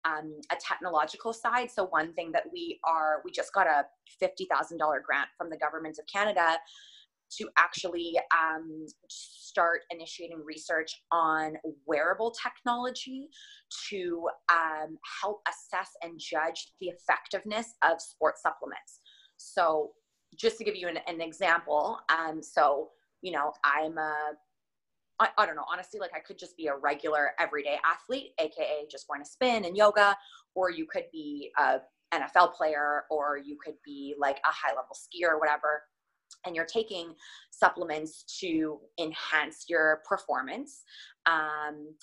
um, 0.04 0.40
a 0.52 0.56
technological 0.60 1.32
side. 1.32 1.70
So 1.70 1.86
one 1.86 2.12
thing 2.14 2.32
that 2.32 2.44
we 2.52 2.78
are, 2.84 3.22
we 3.24 3.30
just 3.30 3.52
got 3.52 3.66
a 3.66 3.84
fifty 4.18 4.46
thousand 4.50 4.78
dollar 4.78 5.02
grant 5.04 5.28
from 5.36 5.50
the 5.50 5.56
government 5.56 5.98
of 5.98 6.06
Canada 6.06 6.58
to 7.38 7.48
actually 7.58 8.14
um, 8.32 8.86
start 9.08 9.80
initiating 9.90 10.42
research 10.44 11.02
on 11.10 11.54
wearable 11.86 12.32
technology 12.32 13.28
to 13.88 14.28
um, 14.52 14.98
help 15.22 15.40
assess 15.48 15.90
and 16.02 16.18
judge 16.18 16.72
the 16.80 16.88
effectiveness 16.88 17.74
of 17.82 18.00
sports 18.00 18.42
supplements. 18.42 19.00
So, 19.36 19.92
just 20.36 20.58
to 20.58 20.64
give 20.64 20.76
you 20.76 20.88
an, 20.88 20.98
an 21.06 21.20
example, 21.20 21.98
um, 22.08 22.42
so 22.42 22.90
you 23.24 23.32
know, 23.32 23.52
I'm 23.64 23.96
a 23.96 24.32
I, 25.20 25.28
I, 25.38 25.46
don't 25.46 25.54
know, 25.54 25.64
honestly, 25.70 26.00
like 26.00 26.10
I 26.14 26.20
could 26.20 26.38
just 26.38 26.56
be 26.56 26.66
a 26.66 26.76
regular 26.76 27.32
everyday 27.38 27.78
athlete, 27.84 28.32
aka 28.40 28.86
just 28.90 29.06
going 29.06 29.22
to 29.22 29.28
spin 29.28 29.64
and 29.64 29.76
yoga, 29.76 30.16
or 30.54 30.70
you 30.70 30.86
could 30.86 31.04
be 31.12 31.50
a 31.58 31.78
NFL 32.12 32.54
player, 32.54 33.04
or 33.10 33.38
you 33.38 33.56
could 33.64 33.76
be 33.84 34.14
like 34.18 34.38
a 34.38 34.52
high 34.52 34.70
level 34.70 34.94
skier 34.94 35.30
or 35.30 35.38
whatever 35.38 35.82
and 36.46 36.54
you're 36.56 36.64
taking 36.64 37.14
supplements 37.50 38.24
to 38.40 38.78
enhance 38.98 39.66
your 39.68 40.02
performance. 40.08 40.82
Um, 41.26 41.94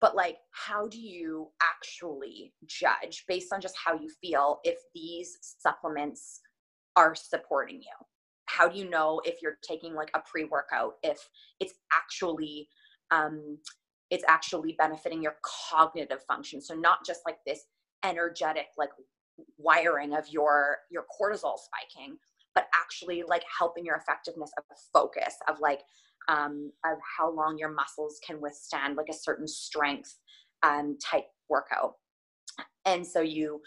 but 0.00 0.16
like 0.16 0.38
how 0.52 0.88
do 0.88 0.98
you 0.98 1.48
actually 1.62 2.52
judge 2.66 3.24
based 3.28 3.52
on 3.52 3.60
just 3.60 3.76
how 3.82 3.94
you 3.94 4.08
feel 4.20 4.60
if 4.64 4.78
these 4.94 5.36
supplements 5.58 6.40
are 6.96 7.14
supporting 7.14 7.76
you 7.76 8.06
how 8.56 8.68
do 8.68 8.78
you 8.78 8.88
know 8.88 9.20
if 9.24 9.42
you're 9.42 9.58
taking 9.62 9.94
like 9.94 10.10
a 10.14 10.20
pre-workout 10.20 10.94
if 11.02 11.28
it's 11.60 11.74
actually 11.92 12.68
um, 13.10 13.58
it's 14.10 14.24
actually 14.28 14.74
benefiting 14.78 15.22
your 15.22 15.36
cognitive 15.42 16.22
function? 16.26 16.60
So 16.60 16.74
not 16.74 17.04
just 17.06 17.20
like 17.26 17.38
this 17.46 17.64
energetic 18.04 18.66
like 18.78 18.90
wiring 19.58 20.14
of 20.14 20.28
your 20.28 20.78
your 20.90 21.04
cortisol 21.04 21.56
spiking 21.58 22.16
but 22.54 22.66
actually 22.74 23.22
like 23.26 23.42
helping 23.58 23.84
your 23.84 23.96
effectiveness 23.96 24.50
of 24.58 24.64
focus 24.92 25.34
of 25.48 25.56
like 25.60 25.80
um, 26.28 26.70
of 26.84 26.98
how 27.16 27.30
long 27.34 27.58
your 27.58 27.72
muscles 27.72 28.20
can 28.26 28.40
withstand 28.40 28.96
like 28.96 29.08
a 29.10 29.14
certain 29.14 29.48
strength 29.48 30.16
um, 30.62 30.96
type 31.02 31.26
workout. 31.48 31.94
And 32.86 33.06
so 33.06 33.20
you 33.20 33.60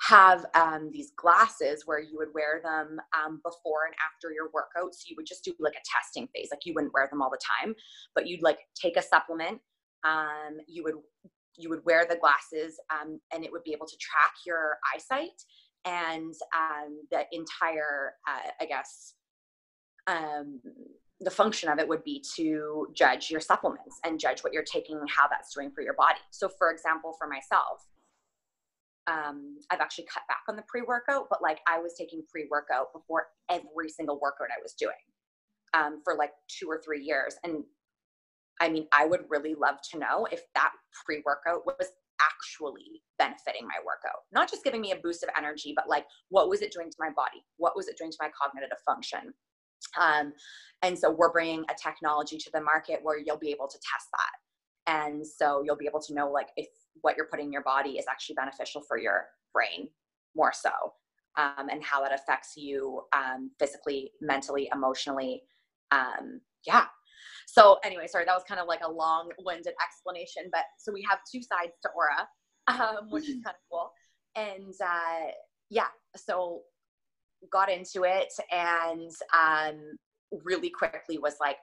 have 0.00 0.46
um, 0.54 0.90
these 0.92 1.12
glasses 1.16 1.82
where 1.86 2.00
you 2.00 2.16
would 2.18 2.28
wear 2.34 2.60
them 2.62 3.00
um, 3.16 3.40
before 3.44 3.86
and 3.86 3.94
after 4.04 4.32
your 4.32 4.50
workout. 4.54 4.94
So 4.94 5.06
you 5.08 5.14
would 5.16 5.26
just 5.26 5.44
do 5.44 5.52
like 5.58 5.74
a 5.74 5.84
testing 5.84 6.28
phase. 6.34 6.48
Like 6.50 6.64
you 6.64 6.74
wouldn't 6.74 6.94
wear 6.94 7.08
them 7.10 7.20
all 7.20 7.30
the 7.30 7.38
time, 7.62 7.74
but 8.14 8.26
you'd 8.26 8.42
like 8.42 8.58
take 8.80 8.96
a 8.96 9.02
supplement. 9.02 9.60
Um, 10.04 10.58
you 10.68 10.84
would 10.84 10.94
you 11.56 11.68
would 11.68 11.84
wear 11.84 12.06
the 12.08 12.16
glasses 12.16 12.78
um, 12.88 13.18
and 13.32 13.44
it 13.44 13.50
would 13.50 13.64
be 13.64 13.72
able 13.72 13.86
to 13.86 13.96
track 13.96 14.32
your 14.46 14.78
eyesight 14.94 15.42
and 15.84 16.34
um, 16.56 17.00
the 17.10 17.24
entire, 17.32 18.14
uh, 18.28 18.50
I 18.60 18.66
guess, 18.66 19.14
um, 20.06 20.60
the 21.20 21.30
function 21.30 21.68
of 21.68 21.78
it 21.78 21.88
would 21.88 22.04
be 22.04 22.22
to 22.36 22.86
judge 22.94 23.30
your 23.30 23.40
supplements 23.40 23.98
and 24.04 24.20
judge 24.20 24.40
what 24.44 24.52
you're 24.52 24.62
taking 24.62 24.98
and 24.98 25.10
how 25.10 25.26
that's 25.26 25.52
doing 25.52 25.70
for 25.72 25.82
your 25.82 25.94
body. 25.94 26.20
So, 26.30 26.48
for 26.48 26.70
example, 26.70 27.16
for 27.18 27.26
myself, 27.26 27.86
um, 29.08 29.56
I've 29.70 29.80
actually 29.80 30.06
cut 30.12 30.22
back 30.28 30.42
on 30.48 30.56
the 30.56 30.64
pre 30.68 30.82
workout, 30.82 31.26
but 31.30 31.42
like 31.42 31.60
I 31.66 31.78
was 31.78 31.94
taking 31.98 32.22
pre 32.30 32.46
workout 32.50 32.92
before 32.92 33.28
every 33.50 33.88
single 33.88 34.20
workout 34.20 34.48
I 34.50 34.60
was 34.62 34.74
doing 34.74 34.92
um, 35.74 36.00
for 36.04 36.14
like 36.14 36.30
two 36.48 36.66
or 36.68 36.80
three 36.84 37.02
years. 37.02 37.36
And 37.42 37.64
I 38.60 38.68
mean, 38.68 38.86
I 38.92 39.06
would 39.06 39.22
really 39.28 39.54
love 39.54 39.76
to 39.92 39.98
know 39.98 40.26
if 40.30 40.42
that 40.54 40.72
pre 41.04 41.22
workout 41.24 41.64
was 41.64 41.88
actually 42.20 43.02
benefiting 43.18 43.66
my 43.66 43.78
workout, 43.84 44.22
not 44.32 44.50
just 44.50 44.64
giving 44.64 44.80
me 44.80 44.92
a 44.92 44.96
boost 44.96 45.22
of 45.22 45.30
energy, 45.36 45.72
but 45.74 45.88
like 45.88 46.04
what 46.28 46.48
was 46.48 46.62
it 46.62 46.72
doing 46.72 46.90
to 46.90 46.96
my 46.98 47.10
body? 47.10 47.44
What 47.56 47.76
was 47.76 47.88
it 47.88 47.96
doing 47.96 48.10
to 48.10 48.18
my 48.20 48.30
cognitive 48.40 48.78
function? 48.84 49.32
Um, 49.98 50.32
and 50.82 50.98
so 50.98 51.10
we're 51.10 51.32
bringing 51.32 51.64
a 51.70 51.74
technology 51.80 52.36
to 52.38 52.50
the 52.52 52.60
market 52.60 53.00
where 53.02 53.18
you'll 53.18 53.38
be 53.38 53.50
able 53.50 53.68
to 53.68 53.78
test 53.78 54.08
that. 54.12 54.92
And 54.92 55.26
so 55.26 55.62
you'll 55.64 55.76
be 55.76 55.86
able 55.86 56.00
to 56.00 56.14
know 56.14 56.30
like 56.30 56.48
if 56.56 56.66
what 57.02 57.16
you're 57.16 57.26
putting 57.26 57.46
in 57.46 57.52
your 57.52 57.62
body 57.62 57.92
is 57.92 58.06
actually 58.08 58.34
beneficial 58.34 58.82
for 58.86 58.98
your 58.98 59.26
brain 59.52 59.88
more 60.36 60.52
so 60.52 60.70
um, 61.36 61.68
and 61.70 61.82
how 61.82 62.04
it 62.04 62.12
affects 62.12 62.54
you 62.56 63.02
um, 63.14 63.50
physically, 63.58 64.12
mentally, 64.20 64.68
emotionally. 64.72 65.42
Um, 65.90 66.40
yeah. 66.66 66.86
So 67.46 67.78
anyway, 67.84 68.06
sorry, 68.06 68.24
that 68.24 68.34
was 68.34 68.44
kind 68.46 68.60
of 68.60 68.66
like 68.66 68.82
a 68.84 68.90
long-winded 68.90 69.74
explanation, 69.82 70.50
but 70.52 70.64
so 70.78 70.92
we 70.92 71.04
have 71.08 71.20
two 71.30 71.40
sides 71.42 71.72
to 71.82 71.88
Aura, 71.96 72.28
um, 72.68 73.10
which 73.10 73.28
is 73.28 73.36
kind 73.44 73.54
of 73.54 73.62
cool. 73.70 73.90
And 74.36 74.74
uh, 74.84 75.30
yeah, 75.70 75.86
so 76.16 76.62
got 77.50 77.70
into 77.70 78.04
it 78.04 78.32
and 78.50 79.10
um, 79.32 79.96
really 80.44 80.70
quickly 80.70 81.18
was 81.18 81.36
like, 81.40 81.56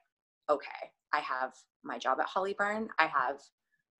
okay, 0.49 0.69
I 1.13 1.19
have 1.19 1.53
my 1.83 1.97
job 1.97 2.19
at 2.19 2.27
Hollyburn. 2.27 2.87
I 2.97 3.07
have 3.07 3.39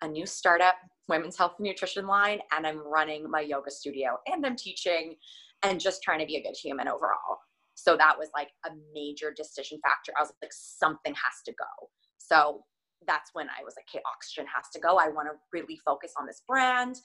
a 0.02 0.08
new 0.08 0.26
startup 0.26 0.76
women's 1.08 1.38
health 1.38 1.54
and 1.60 1.68
nutrition 1.68 2.08
line 2.08 2.40
and 2.56 2.66
I'm 2.66 2.80
running 2.86 3.30
my 3.30 3.42
yoga 3.42 3.72
studio 3.72 4.18
and 4.28 4.46
I'm 4.46 4.56
teaching 4.56 5.16
and 5.64 5.80
just 5.80 6.04
trying 6.04 6.20
to 6.20 6.26
be 6.26 6.38
a 6.38 6.44
good 6.44 6.56
human 6.56 6.88
overall. 6.88 7.40
So 7.76 7.98
that 7.98 8.18
was 8.18 8.30
like 8.34 8.50
a 8.66 8.70
major 8.94 9.34
decision 9.36 9.80
factor. 9.84 10.14
I 10.18 10.22
was 10.22 10.32
like, 10.42 10.52
something 10.54 11.14
has 11.14 11.42
to 11.46 11.52
go. 11.52 11.90
So 12.18 12.64
that's 13.08 13.32
when 13.34 13.48
I 13.48 13.64
was 13.64 13.76
like, 13.78 13.86
okay, 13.90 14.02
oxygen 14.12 14.46
has 14.54 14.70
to 14.74 14.80
go. 14.80 14.98
I 14.98 15.10
want 15.10 15.28
to 15.28 15.38
really 15.52 15.80
focus 15.86 16.14
on 16.20 16.26
this 16.26 16.42
brand. 16.48 16.96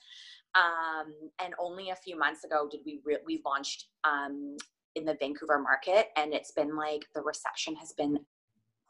Um, 0.55 1.13
and 1.43 1.53
only 1.59 1.89
a 1.89 1.95
few 1.95 2.17
months 2.17 2.43
ago 2.43 2.67
did 2.69 2.81
we 2.85 3.01
re- 3.05 3.19
we 3.25 3.41
launched 3.45 3.87
um, 4.03 4.57
in 4.95 5.05
the 5.05 5.15
Vancouver 5.19 5.59
market, 5.59 6.07
and 6.17 6.33
it's 6.33 6.51
been 6.51 6.75
like 6.75 7.05
the 7.15 7.21
reception 7.21 7.75
has 7.75 7.93
been 7.93 8.19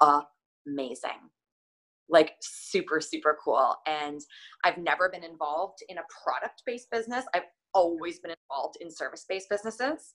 amazing 0.01 1.29
like 2.09 2.33
super 2.41 2.99
super 2.99 3.37
cool 3.43 3.75
and 3.87 4.21
i've 4.63 4.77
never 4.77 5.09
been 5.09 5.23
involved 5.23 5.79
in 5.89 5.97
a 5.97 6.01
product 6.23 6.63
based 6.65 6.89
business. 6.91 7.25
I've 7.33 7.43
always 7.73 8.19
been 8.19 8.33
involved 8.49 8.77
in 8.81 8.91
service 8.91 9.25
based 9.27 9.49
businesses. 9.49 10.13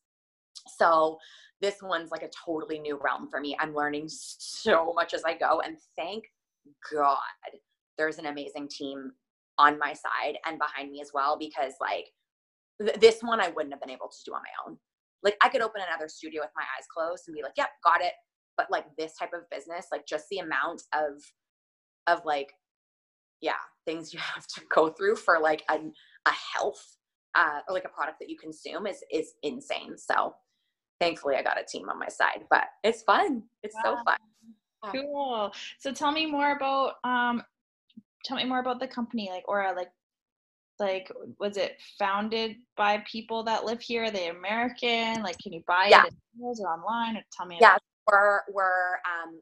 So 0.77 1.19
this 1.61 1.77
one's 1.83 2.11
like 2.11 2.23
a 2.23 2.31
totally 2.45 2.79
new 2.79 2.99
realm 3.03 3.29
for 3.31 3.41
me. 3.41 3.57
I'm 3.61 3.75
learning 3.75 4.07
so 4.09 4.93
much 4.95 5.15
as 5.15 5.25
i 5.25 5.35
go 5.37 5.61
and 5.61 5.77
thank 5.97 6.25
god 6.93 7.19
there's 7.97 8.19
an 8.19 8.27
amazing 8.27 8.69
team 8.69 9.13
on 9.59 9.79
my 9.79 9.93
side 9.93 10.37
and 10.47 10.59
behind 10.59 10.91
me 10.91 11.01
as 11.01 11.13
well 11.15 11.39
because 11.39 11.75
like 11.81 12.07
th- 12.83 12.99
this 13.01 13.21
one 13.23 13.41
i 13.41 13.49
wouldn't 13.49 13.73
have 13.73 13.81
been 13.81 13.91
able 13.91 14.09
to 14.09 14.19
do 14.25 14.35
on 14.35 14.43
my 14.43 14.71
own. 14.71 14.77
Like 15.23 15.37
i 15.43 15.49
could 15.49 15.63
open 15.63 15.83
another 15.87 16.09
studio 16.09 16.43
with 16.43 16.51
my 16.57 16.63
eyes 16.77 16.87
closed 16.95 17.25
and 17.27 17.35
be 17.35 17.43
like 17.43 17.57
yep 17.57 17.71
got 17.85 18.03
it. 18.03 18.13
But 18.57 18.71
like 18.71 18.87
this 18.99 19.15
type 19.17 19.33
of 19.35 19.49
business 19.51 19.87
like 19.93 20.07
just 20.07 20.27
the 20.31 20.39
amount 20.39 20.83
of 20.93 21.23
of 22.07 22.25
like 22.25 22.53
yeah 23.41 23.53
things 23.85 24.13
you 24.13 24.19
have 24.35 24.47
to 24.47 24.61
go 24.75 24.89
through 24.89 25.17
for 25.17 25.39
like 25.41 25.63
a, 25.71 25.75
a 25.75 26.33
health 26.55 26.97
uh, 27.35 27.61
or 27.69 27.75
like 27.75 27.85
a 27.85 27.91
product 27.91 28.19
that 28.21 28.31
you 28.31 28.37
consume 28.37 28.87
is 28.87 29.03
is 29.13 29.35
insane. 29.43 29.97
So 29.97 30.35
thankfully 30.99 31.35
i 31.37 31.43
got 31.43 31.61
a 31.61 31.65
team 31.65 31.91
on 31.91 31.99
my 31.99 32.09
side 32.09 32.45
but 32.49 32.65
it's 32.83 33.03
fun. 33.03 33.43
It's 33.63 33.75
wow. 33.85 33.97
so 33.97 34.05
fun 34.05 34.17
cool. 34.93 35.53
So 35.79 35.93
tell 35.93 36.13
me 36.13 36.27
more 36.27 36.53
about 36.53 36.95
um 37.05 37.43
tell 38.25 38.37
me 38.37 38.45
more 38.45 38.61
about 38.61 38.81
the 38.81 38.89
company 38.89 39.29
like 39.31 39.49
aura 39.49 39.73
like 39.75 39.91
like 40.79 41.11
was 41.39 41.57
it 41.57 41.81
founded 41.99 42.57
by 42.77 43.03
people 43.11 43.43
that 43.45 43.65
live 43.65 43.81
here? 43.81 44.05
Are 44.05 44.11
they 44.11 44.29
american? 44.29 45.23
Like 45.23 45.39
can 45.39 45.53
you 45.53 45.63
buy 45.67 45.89
yeah. 45.91 46.05
it 46.05 46.15
or 46.41 46.53
online? 46.53 47.17
Or 47.17 47.23
tell 47.33 47.47
me 47.47 47.59
yeah 47.61 47.77
about- 47.77 47.83
we're 48.09 48.41
we're 48.53 48.95
um 49.05 49.41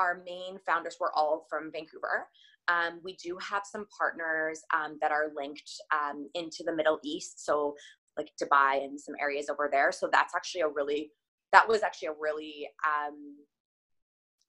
our 0.00 0.22
main 0.24 0.58
founders 0.66 0.96
were 0.98 1.12
all 1.14 1.46
from 1.50 1.70
Vancouver. 1.70 2.26
Um, 2.68 3.00
we 3.04 3.16
do 3.16 3.36
have 3.38 3.62
some 3.70 3.86
partners 3.96 4.62
um, 4.74 4.96
that 5.02 5.12
are 5.12 5.30
linked 5.36 5.70
um, 5.92 6.28
into 6.34 6.62
the 6.64 6.74
Middle 6.74 6.98
East, 7.04 7.44
so 7.44 7.74
like 8.16 8.30
Dubai 8.42 8.82
and 8.84 8.98
some 8.98 9.14
areas 9.20 9.48
over 9.50 9.68
there. 9.70 9.92
So 9.92 10.08
that's 10.10 10.34
actually 10.34 10.62
a 10.62 10.68
really 10.68 11.10
that 11.52 11.68
was 11.68 11.82
actually 11.82 12.08
a 12.08 12.14
really 12.20 12.68
um, 12.86 13.36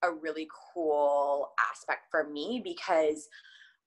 a 0.04 0.14
really 0.14 0.48
cool 0.74 1.50
aspect 1.72 2.08
for 2.10 2.30
me 2.30 2.62
because 2.64 3.28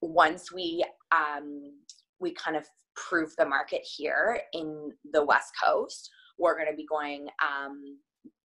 once 0.01 0.53
we 0.53 0.85
um, 1.13 1.73
we 2.21 2.33
kind 2.33 2.57
of 2.57 2.67
prove 2.97 3.35
the 3.37 3.47
market 3.47 3.83
here 3.85 4.41
in 4.53 4.91
the 5.13 5.25
West 5.25 5.53
Coast, 5.63 6.11
we're 6.39 6.57
going 6.57 6.71
to 6.71 6.77
be 6.77 6.87
going 6.87 7.29
um, 7.43 7.99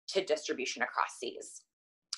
to 0.09 0.25
distribution 0.25 0.83
across 0.83 1.19
seas. 1.19 1.63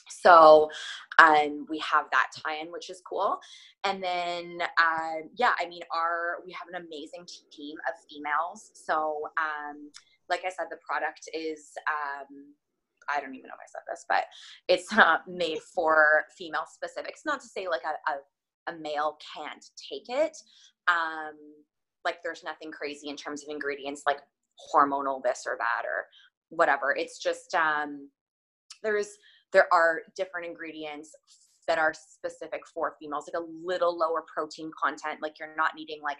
So 0.08 0.70
um, 1.18 1.66
we 1.68 1.78
have 1.78 2.06
that 2.12 2.28
tie-in, 2.44 2.72
which 2.72 2.90
is 2.90 3.02
cool. 3.08 3.38
And 3.84 4.02
then, 4.02 4.58
uh, 4.62 5.26
yeah, 5.36 5.52
I 5.58 5.68
mean, 5.68 5.82
our 5.94 6.38
we 6.44 6.52
have 6.52 6.68
an 6.72 6.84
amazing 6.86 7.26
team 7.50 7.76
of 7.88 7.94
females. 8.08 8.70
So, 8.74 9.22
um, 9.38 9.90
like 10.28 10.40
I 10.46 10.50
said, 10.50 10.66
the 10.70 10.78
product 10.86 11.28
is. 11.32 11.70
Um, 11.88 12.54
I 13.14 13.20
don't 13.20 13.34
even 13.34 13.48
know 13.48 13.54
if 13.54 13.60
I 13.60 13.68
said 13.68 13.82
this, 13.86 14.06
but 14.08 14.24
it's 14.66 14.90
uh, 14.96 15.18
made 15.28 15.58
for 15.74 16.24
female 16.38 16.64
specifics. 16.72 17.20
Not 17.26 17.40
to 17.42 17.46
say 17.46 17.68
like 17.68 17.82
a, 17.84 18.12
a, 18.12 18.74
a 18.74 18.78
male 18.78 19.18
can't 19.36 19.62
take 19.90 20.08
it. 20.08 20.34
Um, 20.88 21.34
like 22.04 22.22
there's 22.22 22.42
nothing 22.42 22.70
crazy 22.70 23.08
in 23.08 23.16
terms 23.16 23.42
of 23.42 23.50
ingredients 23.50 24.02
like 24.06 24.20
hormonal 24.74 25.22
this 25.22 25.44
or 25.46 25.56
that 25.58 25.84
or 25.84 26.06
whatever. 26.48 26.94
It's 26.96 27.18
just 27.18 27.54
um, 27.54 28.08
there's 28.82 29.08
there 29.54 29.72
are 29.72 30.02
different 30.16 30.46
ingredients 30.46 31.12
that 31.66 31.78
are 31.78 31.94
specific 31.94 32.60
for 32.66 32.94
females, 33.00 33.30
like 33.32 33.40
a 33.40 33.46
little 33.64 33.96
lower 33.96 34.22
protein 34.32 34.70
content. 34.78 35.22
Like 35.22 35.38
you're 35.38 35.54
not 35.56 35.70
needing 35.74 36.02
like 36.02 36.18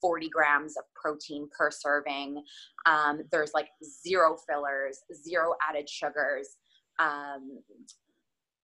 40 0.00 0.30
grams 0.30 0.76
of 0.78 0.84
protein 0.94 1.48
per 1.56 1.70
serving. 1.70 2.42
Um, 2.86 3.22
there's 3.30 3.50
like 3.52 3.68
zero 3.84 4.38
fillers, 4.48 5.00
zero 5.14 5.54
added 5.68 5.86
sugars. 5.88 6.56
Um, 6.98 7.58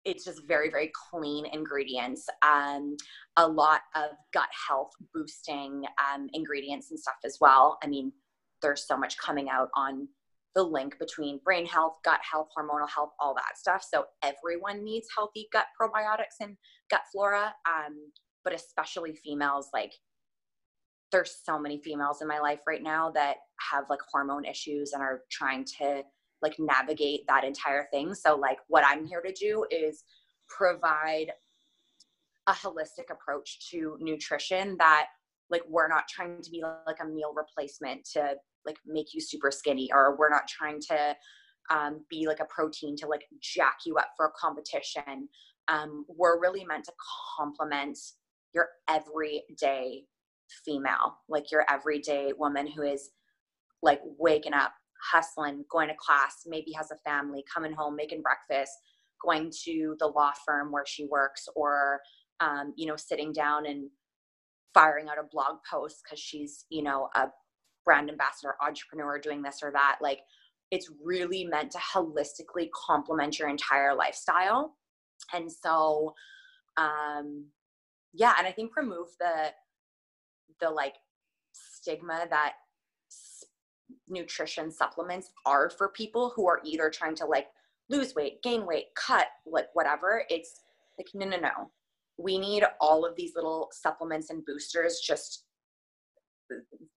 it's 0.04 0.24
just 0.24 0.48
very, 0.48 0.70
very 0.70 0.92
clean 1.12 1.46
ingredients. 1.48 2.26
Um, 2.42 2.96
a 3.38 3.48
lot 3.48 3.82
of 3.96 4.12
gut 4.34 4.50
health 4.68 4.92
boosting 5.14 5.84
um, 6.14 6.30
ingredients 6.34 6.90
and 6.90 7.00
stuff 7.00 7.16
as 7.26 7.38
well. 7.42 7.78
I 7.84 7.88
mean, 7.88 8.12
there's 8.62 8.88
so 8.88 8.98
much 8.98 9.18
coming 9.18 9.50
out 9.50 9.70
on 9.76 10.08
the 10.56 10.64
link 10.64 10.98
between 11.00 11.40
brain 11.44 11.66
health, 11.66 11.98
gut 12.04 12.22
health, 12.30 12.48
hormonal 12.58 12.90
health, 12.90 13.12
all 13.20 13.36
that 13.36 13.58
stuff. 13.58 13.86
So 13.88 14.06
everyone 14.24 14.84
needs 14.84 15.08
healthy 15.16 15.48
gut 15.52 15.66
probiotics 15.80 16.40
and 16.40 16.56
gut 16.90 17.02
flora, 17.12 17.54
um, 17.68 18.12
but 18.44 18.54
especially 18.54 19.16
females. 19.16 19.70
Like 19.74 19.94
there's 21.12 21.36
so 21.44 21.60
many 21.60 21.78
females 21.82 22.22
in 22.22 22.28
my 22.28 22.40
life 22.40 22.60
right 22.66 22.82
now 22.82 23.12
that 23.12 23.36
have 23.72 23.86
like 23.90 24.00
hormone 24.12 24.46
issues 24.46 24.94
and 24.94 25.04
are 25.04 25.22
trying 25.30 25.66
to 25.80 26.04
like 26.42 26.56
navigate 26.58 27.22
that 27.28 27.44
entire 27.44 27.88
thing. 27.92 28.14
So 28.14 28.36
like 28.36 28.58
what 28.68 28.86
I'm 28.86 29.06
here 29.06 29.22
to 29.22 29.34
do 29.34 29.66
is 29.70 30.04
provide 30.48 31.32
a 32.48 32.54
holistic 32.54 33.12
approach 33.12 33.70
to 33.72 33.98
nutrition 34.00 34.78
that 34.78 35.08
like 35.50 35.64
we're 35.68 35.88
not 35.88 36.08
trying 36.08 36.42
to 36.42 36.50
be 36.50 36.64
like 36.86 36.98
a 37.02 37.06
meal 37.06 37.34
replacement 37.36 38.06
to 38.14 38.36
like 38.66 38.78
make 38.86 39.14
you 39.14 39.22
super 39.22 39.52
skinny 39.52 39.90
or 39.94 40.16
we're 40.18 40.30
not 40.30 40.48
trying 40.48 40.80
to 40.82 41.16
um, 41.72 42.06
be 42.10 42.28
like 42.28 42.40
a 42.40 42.46
protein 42.46 42.96
to 42.98 43.08
like 43.08 43.24
jack 43.42 43.78
you 43.86 43.96
up 43.98 44.10
for 44.16 44.28
a 44.28 44.32
competition. 44.40 45.28
Um, 45.68 46.06
we're 46.08 46.40
really 46.40 46.64
meant 46.64 46.86
to 46.86 46.94
complement 47.38 47.98
your 48.54 48.68
everyday 48.88 50.04
female 50.64 51.18
like 51.28 51.52
your 51.52 51.66
everyday 51.70 52.32
woman 52.38 52.68
who 52.68 52.84
is 52.84 53.10
like 53.82 54.02
waking 54.20 54.54
up, 54.54 54.74
hustling, 55.12 55.64
going 55.72 55.88
to 55.88 55.96
class, 55.96 56.44
maybe 56.46 56.72
has 56.74 56.92
a 56.92 57.10
family, 57.10 57.44
coming 57.52 57.74
home, 57.74 57.96
making 57.96 58.22
breakfast, 58.22 58.72
going 59.24 59.52
to 59.64 59.96
the 60.00 60.08
law 60.08 60.32
firm 60.46 60.72
where 60.72 60.86
she 60.86 61.06
works, 61.06 61.48
or 61.56 62.02
um, 62.42 62.74
you 62.76 62.86
know, 62.88 62.96
sitting 62.96 63.32
down 63.32 63.66
and 63.66 63.90
firing 64.74 65.08
out 65.08 65.20
a 65.20 65.28
blog 65.32 65.58
post 65.70 66.02
because 66.04 66.20
she's, 66.20 66.66
you 66.70 66.84
know, 66.84 67.08
a 67.16 67.28
brand 67.86 68.10
ambassador, 68.10 68.56
entrepreneur 68.62 69.20
doing 69.20 69.42
this 69.42 69.60
or 69.64 69.72
that. 69.72 69.98
Like 70.02 70.22
it's 70.72 70.90
really 71.04 71.46
meant 71.46 71.72
to 71.72 71.78
holistically 71.78 72.70
complement 72.74 73.40
your 73.40 73.50
entire 73.50 73.96
lifestyle. 73.96 74.76
And 75.34 75.52
so, 75.52 76.14
um, 76.78 77.46
yeah, 78.14 78.34
and 78.38 78.48
I 78.48 78.52
think 78.52 78.76
remove 78.76 79.08
the, 79.20 79.52
the 80.60 80.70
like 80.70 80.96
stigma 81.54 82.26
that 82.30 82.54
nutrition 84.10 84.72
supplements 84.72 85.32
are 85.46 85.70
for 85.70 85.90
people 85.90 86.34
who 86.36 86.48
are 86.48 86.62
either 86.64 86.90
trying 86.90 87.16
to 87.16 87.26
like 87.26 87.48
lose 87.90 88.16
weight, 88.16 88.42
gain 88.42 88.66
weight, 88.66 88.86
cut, 88.96 89.28
like 89.46 89.68
whatever. 89.74 90.24
It's 90.30 90.62
like, 90.98 91.08
no, 91.14 91.28
no, 91.28 91.38
no 91.38 91.72
we 92.18 92.38
need 92.38 92.64
all 92.80 93.06
of 93.06 93.16
these 93.16 93.34
little 93.36 93.70
supplements 93.72 94.30
and 94.30 94.46
boosters 94.46 95.00
just 95.06 95.46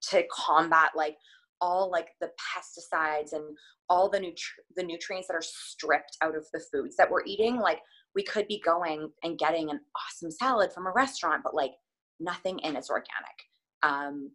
to 0.09 0.23
combat 0.31 0.91
like 0.95 1.15
all 1.61 1.91
like 1.91 2.09
the 2.21 2.29
pesticides 2.39 3.33
and 3.33 3.43
all 3.89 4.09
the 4.09 4.19
nutri- 4.19 4.63
the 4.75 4.83
nutrients 4.83 5.27
that 5.27 5.35
are 5.35 5.41
stripped 5.41 6.17
out 6.21 6.35
of 6.35 6.45
the 6.53 6.61
foods 6.71 6.95
that 6.95 7.09
we're 7.09 7.25
eating 7.25 7.57
like 7.57 7.79
we 8.15 8.23
could 8.23 8.47
be 8.47 8.61
going 8.65 9.09
and 9.23 9.37
getting 9.37 9.69
an 9.69 9.79
awesome 9.95 10.31
salad 10.31 10.71
from 10.71 10.87
a 10.87 10.93
restaurant 10.95 11.41
but 11.43 11.55
like 11.55 11.71
nothing 12.19 12.59
in 12.59 12.75
it's 12.75 12.89
organic. 12.89 13.09
Um 13.83 14.31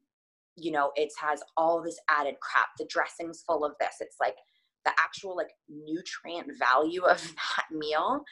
you 0.57 0.71
know 0.71 0.93
it 0.97 1.11
has 1.21 1.43
all 1.57 1.83
this 1.83 1.99
added 2.11 2.35
crap. 2.41 2.69
The 2.79 2.87
dressing's 2.91 3.43
full 3.47 3.65
of 3.65 3.73
this. 3.81 3.97
It's 4.01 4.17
like 4.21 4.37
the 4.85 4.93
actual 4.99 5.37
like 5.37 5.51
nutrient 5.69 6.49
value 6.59 7.03
of 7.03 7.21
that 7.57 7.77
meal 7.77 8.23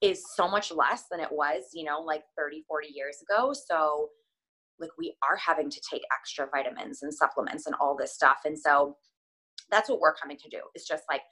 is 0.00 0.22
so 0.34 0.48
much 0.48 0.72
less 0.72 1.04
than 1.10 1.20
it 1.20 1.30
was, 1.30 1.64
you 1.74 1.84
know, 1.84 2.00
like 2.00 2.22
30, 2.36 2.64
40 2.68 2.88
years 2.94 3.18
ago. 3.28 3.52
So, 3.52 4.08
like, 4.80 4.90
we 4.98 5.14
are 5.28 5.36
having 5.36 5.70
to 5.70 5.80
take 5.90 6.02
extra 6.12 6.48
vitamins 6.54 7.02
and 7.02 7.12
supplements 7.12 7.66
and 7.66 7.74
all 7.80 7.96
this 7.96 8.14
stuff. 8.14 8.38
And 8.44 8.58
so, 8.58 8.96
that's 9.70 9.88
what 9.88 10.00
we're 10.00 10.14
coming 10.14 10.38
to 10.38 10.48
do 10.48 10.60
is 10.74 10.86
just 10.86 11.04
like 11.10 11.22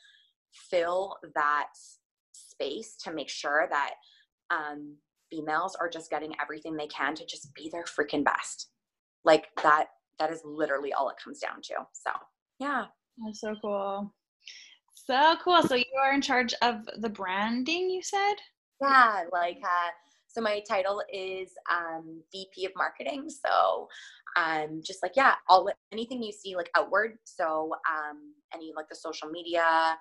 fill 0.70 1.16
that 1.34 1.68
space 2.32 2.96
to 3.04 3.12
make 3.12 3.30
sure 3.30 3.68
that 3.70 3.94
um, 4.50 4.96
females 5.30 5.76
are 5.80 5.88
just 5.88 6.10
getting 6.10 6.34
everything 6.40 6.76
they 6.76 6.86
can 6.88 7.14
to 7.14 7.26
just 7.26 7.54
be 7.54 7.70
their 7.70 7.84
freaking 7.84 8.24
best. 8.24 8.68
Like, 9.24 9.46
that, 9.62 9.86
that 10.18 10.30
is 10.30 10.42
literally 10.44 10.92
all 10.92 11.08
it 11.08 11.16
comes 11.22 11.38
down 11.38 11.62
to. 11.62 11.74
So, 11.92 12.10
yeah. 12.58 12.86
That's 13.24 13.40
so 13.40 13.54
cool. 13.62 14.12
So 14.92 15.36
cool. 15.42 15.62
So 15.62 15.74
you 15.74 15.84
are 16.02 16.12
in 16.12 16.20
charge 16.20 16.52
of 16.60 16.86
the 16.98 17.08
branding, 17.08 17.88
you 17.88 18.02
said? 18.02 18.34
Yeah, 18.82 19.22
like 19.32 19.58
uh, 19.64 19.90
so 20.36 20.42
my 20.42 20.60
title 20.68 21.02
is 21.10 21.48
um, 21.70 22.22
VP 22.30 22.66
of 22.66 22.72
Marketing. 22.76 23.30
So 23.30 23.88
um, 24.36 24.82
just 24.84 25.02
like 25.02 25.12
yeah, 25.16 25.32
all 25.48 25.70
anything 25.92 26.22
you 26.22 26.30
see 26.30 26.54
like 26.56 26.68
outward. 26.76 27.12
So 27.24 27.72
um, 27.90 28.34
any 28.52 28.72
like 28.76 28.86
the 28.90 28.96
social 28.96 29.30
media, 29.30 29.96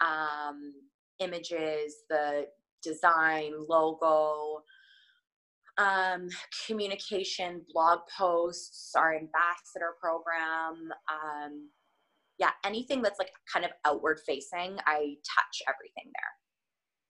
um, 0.00 0.72
images, 1.20 1.98
the 2.10 2.46
design, 2.82 3.52
logo, 3.68 4.64
um, 5.78 6.28
communication, 6.66 7.62
blog 7.72 8.00
posts, 8.18 8.92
our 8.96 9.14
ambassador 9.14 9.94
program. 10.00 10.90
Um, 11.08 11.70
yeah, 12.40 12.50
anything 12.64 13.02
that's 13.02 13.20
like 13.20 13.30
kind 13.50 13.64
of 13.64 13.70
outward 13.84 14.18
facing, 14.26 14.78
I 14.84 15.14
touch 15.24 15.62
everything 15.68 16.10
there. 16.12 16.45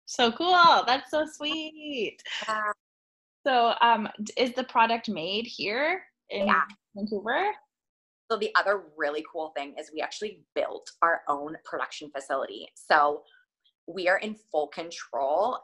So 0.07 0.33
cool. 0.33 0.85
That's 0.87 1.11
so 1.11 1.27
sweet. 1.27 2.19
Yeah. 2.49 2.73
So, 3.47 3.75
um, 3.81 4.09
is 4.37 4.53
the 4.55 4.65
product 4.65 5.09
made 5.09 5.47
here 5.47 6.03
in 6.31 6.47
yeah. 6.47 6.63
Vancouver? 6.97 7.53
So, 8.31 8.37
the 8.37 8.51
other 8.57 8.83
really 8.97 9.25
cool 9.31 9.53
thing 9.57 9.75
is 9.79 9.91
we 9.93 10.01
actually 10.01 10.41
built 10.55 10.91
our 11.03 11.23
own 11.29 11.57
production 11.65 12.11
facility. 12.11 12.69
So, 12.75 13.23
we 13.87 14.09
are 14.09 14.19
in 14.19 14.35
full 14.51 14.69
control 14.69 15.59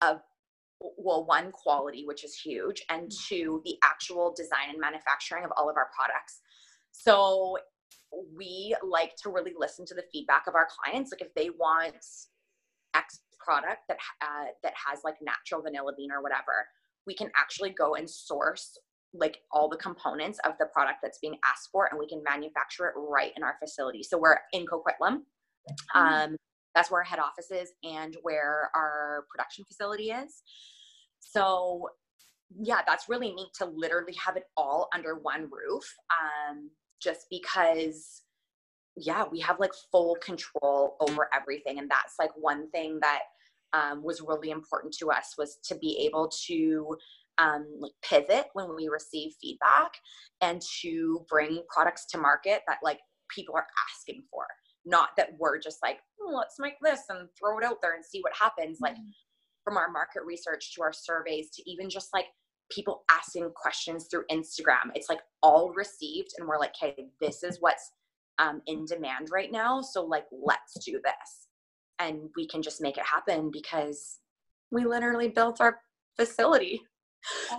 of, 0.00 0.20
well, 0.96 1.24
one, 1.24 1.50
quality, 1.50 2.04
which 2.06 2.24
is 2.24 2.36
huge, 2.36 2.84
and 2.88 3.08
mm. 3.08 3.26
two, 3.28 3.62
the 3.64 3.76
actual 3.82 4.32
design 4.36 4.70
and 4.70 4.80
manufacturing 4.80 5.44
of 5.44 5.50
all 5.56 5.68
of 5.68 5.76
our 5.76 5.88
products. 5.96 6.40
So, 6.92 7.58
we 8.36 8.76
like 8.88 9.16
to 9.22 9.30
really 9.30 9.54
listen 9.58 9.84
to 9.86 9.94
the 9.94 10.04
feedback 10.12 10.44
of 10.46 10.54
our 10.54 10.68
clients. 10.68 11.10
Like, 11.10 11.22
if 11.22 11.34
they 11.34 11.50
want 11.50 11.96
X 12.94 13.20
product 13.44 13.82
that 13.88 13.98
uh, 14.22 14.46
that 14.62 14.72
has 14.86 15.00
like 15.04 15.16
natural 15.22 15.62
vanilla 15.62 15.92
bean 15.96 16.10
or 16.10 16.22
whatever, 16.22 16.66
we 17.06 17.14
can 17.14 17.30
actually 17.36 17.70
go 17.70 17.94
and 17.94 18.08
source 18.08 18.78
like 19.12 19.38
all 19.52 19.68
the 19.68 19.76
components 19.76 20.40
of 20.44 20.52
the 20.58 20.66
product 20.66 20.98
that's 21.02 21.18
being 21.18 21.36
asked 21.44 21.68
for, 21.70 21.88
and 21.90 21.98
we 21.98 22.08
can 22.08 22.22
manufacture 22.28 22.86
it 22.86 22.94
right 22.96 23.32
in 23.36 23.42
our 23.42 23.56
facility. 23.62 24.02
So 24.02 24.18
we're 24.18 24.38
in 24.52 24.66
Coquitlam. 24.66 25.18
Mm-hmm. 25.94 25.98
Um, 25.98 26.36
that's 26.74 26.90
where 26.90 27.00
our 27.00 27.04
head 27.04 27.20
office 27.20 27.50
is 27.50 27.72
and 27.84 28.16
where 28.22 28.70
our 28.74 29.24
production 29.30 29.64
facility 29.64 30.10
is. 30.10 30.42
So 31.20 31.88
yeah, 32.60 32.80
that's 32.86 33.08
really 33.08 33.32
neat 33.32 33.48
to 33.58 33.66
literally 33.66 34.14
have 34.24 34.36
it 34.36 34.44
all 34.56 34.88
under 34.94 35.16
one 35.16 35.42
roof. 35.50 35.84
Um, 36.10 36.70
just 37.00 37.26
because 37.30 38.22
yeah, 38.96 39.24
we 39.30 39.40
have 39.40 39.58
like 39.58 39.72
full 39.90 40.16
control 40.24 40.96
over 41.00 41.28
everything. 41.34 41.78
And 41.78 41.90
that's 41.90 42.14
like 42.18 42.30
one 42.36 42.70
thing 42.70 42.98
that 43.02 43.22
um, 43.74 44.02
was 44.02 44.22
really 44.26 44.50
important 44.50 44.94
to 45.00 45.10
us 45.10 45.34
was 45.36 45.58
to 45.64 45.74
be 45.76 45.98
able 46.06 46.30
to 46.46 46.96
um, 47.38 47.66
like 47.80 47.92
pivot 48.08 48.46
when 48.52 48.74
we 48.76 48.88
receive 48.88 49.32
feedback 49.40 49.92
and 50.40 50.62
to 50.82 51.26
bring 51.28 51.62
products 51.68 52.06
to 52.06 52.18
market 52.18 52.62
that 52.68 52.78
like 52.82 53.00
people 53.34 53.56
are 53.56 53.66
asking 53.90 54.22
for. 54.30 54.46
Not 54.86 55.10
that 55.16 55.30
we're 55.38 55.58
just 55.58 55.78
like 55.82 55.98
oh, 56.22 56.36
let's 56.36 56.56
make 56.58 56.74
this 56.82 57.00
and 57.08 57.28
throw 57.38 57.58
it 57.58 57.64
out 57.64 57.78
there 57.82 57.94
and 57.94 58.04
see 58.04 58.20
what 58.20 58.32
happens. 58.38 58.76
Mm-hmm. 58.76 58.84
like 58.84 58.96
from 59.64 59.76
our 59.78 59.90
market 59.90 60.22
research 60.24 60.74
to 60.74 60.82
our 60.82 60.92
surveys 60.92 61.50
to 61.50 61.68
even 61.68 61.88
just 61.88 62.10
like 62.12 62.26
people 62.70 63.04
asking 63.10 63.50
questions 63.54 64.06
through 64.10 64.24
instagram 64.30 64.90
it's 64.94 65.08
like 65.08 65.20
all 65.42 65.72
received 65.74 66.30
and 66.38 66.46
we're 66.46 66.58
like 66.58 66.74
hey 66.78 66.94
this 67.20 67.42
is 67.42 67.58
what's 67.60 67.92
um, 68.38 68.60
in 68.66 68.84
demand 68.84 69.28
right 69.32 69.52
now 69.52 69.80
so 69.80 70.04
like 70.04 70.24
let's 70.32 70.74
do 70.84 71.00
this 71.04 71.43
and 71.98 72.28
we 72.36 72.46
can 72.46 72.62
just 72.62 72.80
make 72.80 72.96
it 72.96 73.04
happen 73.04 73.50
because 73.52 74.18
we 74.70 74.84
literally 74.84 75.28
built 75.28 75.60
our 75.60 75.78
facility. 76.16 76.80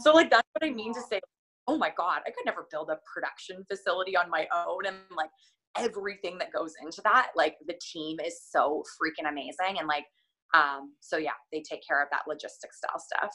So 0.02 0.14
like 0.14 0.30
that's 0.30 0.48
what 0.54 0.70
I 0.70 0.72
mean 0.72 0.94
to 0.94 1.02
say, 1.02 1.20
oh 1.68 1.78
my 1.78 1.92
God, 1.98 2.22
I 2.28 2.30
could 2.30 2.46
never 2.46 2.68
build 2.70 2.90
a 2.90 3.00
production 3.12 3.66
facility 3.70 4.16
on 4.16 4.30
my 4.30 4.48
own 4.56 4.86
and 4.86 4.98
like 5.16 5.32
everything 5.78 6.38
that 6.38 6.54
goes 6.54 6.74
into 6.82 7.02
that. 7.04 7.30
Like 7.36 7.56
the 7.68 7.80
team 7.82 8.20
is 8.24 8.40
so 8.48 8.84
freaking 9.02 9.30
amazing. 9.30 9.80
And 9.80 9.88
like 9.88 10.06
um, 10.54 10.94
so 11.00 11.18
yeah, 11.18 11.32
they 11.52 11.62
take 11.62 11.82
care 11.86 12.02
of 12.02 12.10
that 12.12 12.22
logistics 12.28 12.78
style 12.78 13.00
stuff. 13.00 13.32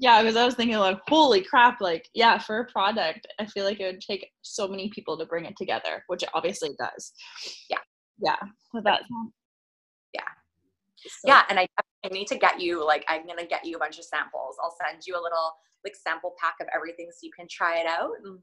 Yeah, 0.00 0.22
because 0.22 0.36
I 0.36 0.44
was 0.44 0.54
thinking 0.54 0.78
like, 0.78 0.98
holy 1.08 1.42
crap, 1.42 1.80
like 1.80 2.08
yeah, 2.14 2.38
for 2.38 2.60
a 2.60 2.72
product, 2.72 3.26
I 3.38 3.46
feel 3.46 3.64
like 3.64 3.80
it 3.80 3.86
would 3.86 4.00
take 4.00 4.26
so 4.42 4.66
many 4.66 4.88
people 4.88 5.18
to 5.18 5.26
bring 5.26 5.44
it 5.44 5.56
together, 5.56 6.02
which 6.06 6.22
it 6.22 6.30
obviously 6.34 6.70
does. 6.78 7.12
Yeah. 7.68 7.78
Yeah. 8.18 8.36
So 8.72 8.80
that. 8.84 9.02
So. 11.04 11.28
Yeah, 11.28 11.42
and 11.48 11.58
I, 11.58 11.66
I 12.04 12.08
need 12.08 12.26
to 12.28 12.36
get 12.36 12.60
you 12.60 12.84
like 12.84 13.04
I'm 13.08 13.26
gonna 13.26 13.46
get 13.46 13.64
you 13.64 13.76
a 13.76 13.78
bunch 13.78 13.98
of 13.98 14.04
samples. 14.04 14.56
I'll 14.62 14.76
send 14.84 15.02
you 15.06 15.14
a 15.14 15.22
little 15.22 15.52
like 15.84 15.94
sample 15.96 16.34
pack 16.40 16.54
of 16.60 16.66
everything 16.74 17.08
so 17.10 17.18
you 17.22 17.30
can 17.36 17.46
try 17.50 17.78
it 17.78 17.86
out 17.86 18.12
and 18.24 18.38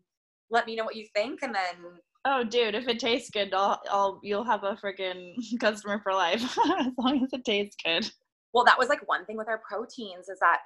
let 0.50 0.65
me 0.67 0.75
know 0.75 0.83
what 0.83 0.96
you 0.96 1.08
think 1.15 1.42
and 1.42 1.56
then 1.56 2.00
Oh 2.23 2.44
dude, 2.44 2.75
if 2.75 2.88
it 2.88 3.00
tastes 3.00 3.31
good, 3.31 3.52
I'll, 3.54 3.81
I'll 3.90 4.19
you'll 4.21 4.44
have 4.44 4.63
a 4.63 4.75
freaking 4.75 5.33
customer 5.60 6.00
for 6.04 6.13
life 6.13 6.44
as 6.79 6.94
long 6.98 7.23
as 7.23 7.33
it 7.33 7.44
tastes 7.44 7.75
good. 7.83 8.10
Well, 8.54 8.65
that 8.65 8.77
was 8.77 8.90
like 8.90 9.08
one 9.08 9.25
thing 9.25 9.38
with 9.38 9.48
our 9.48 9.62
proteins 9.67 10.29
is 10.29 10.40
that 10.40 10.60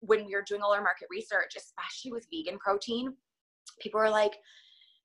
when 0.00 0.26
we 0.26 0.34
were 0.34 0.44
doing 0.46 0.62
all 0.62 0.72
our 0.72 0.82
market 0.82 1.08
research, 1.10 1.54
especially 1.56 2.12
with 2.12 2.26
vegan 2.32 2.58
protein, 2.58 3.14
people 3.80 4.00
are 4.00 4.10
like, 4.10 4.32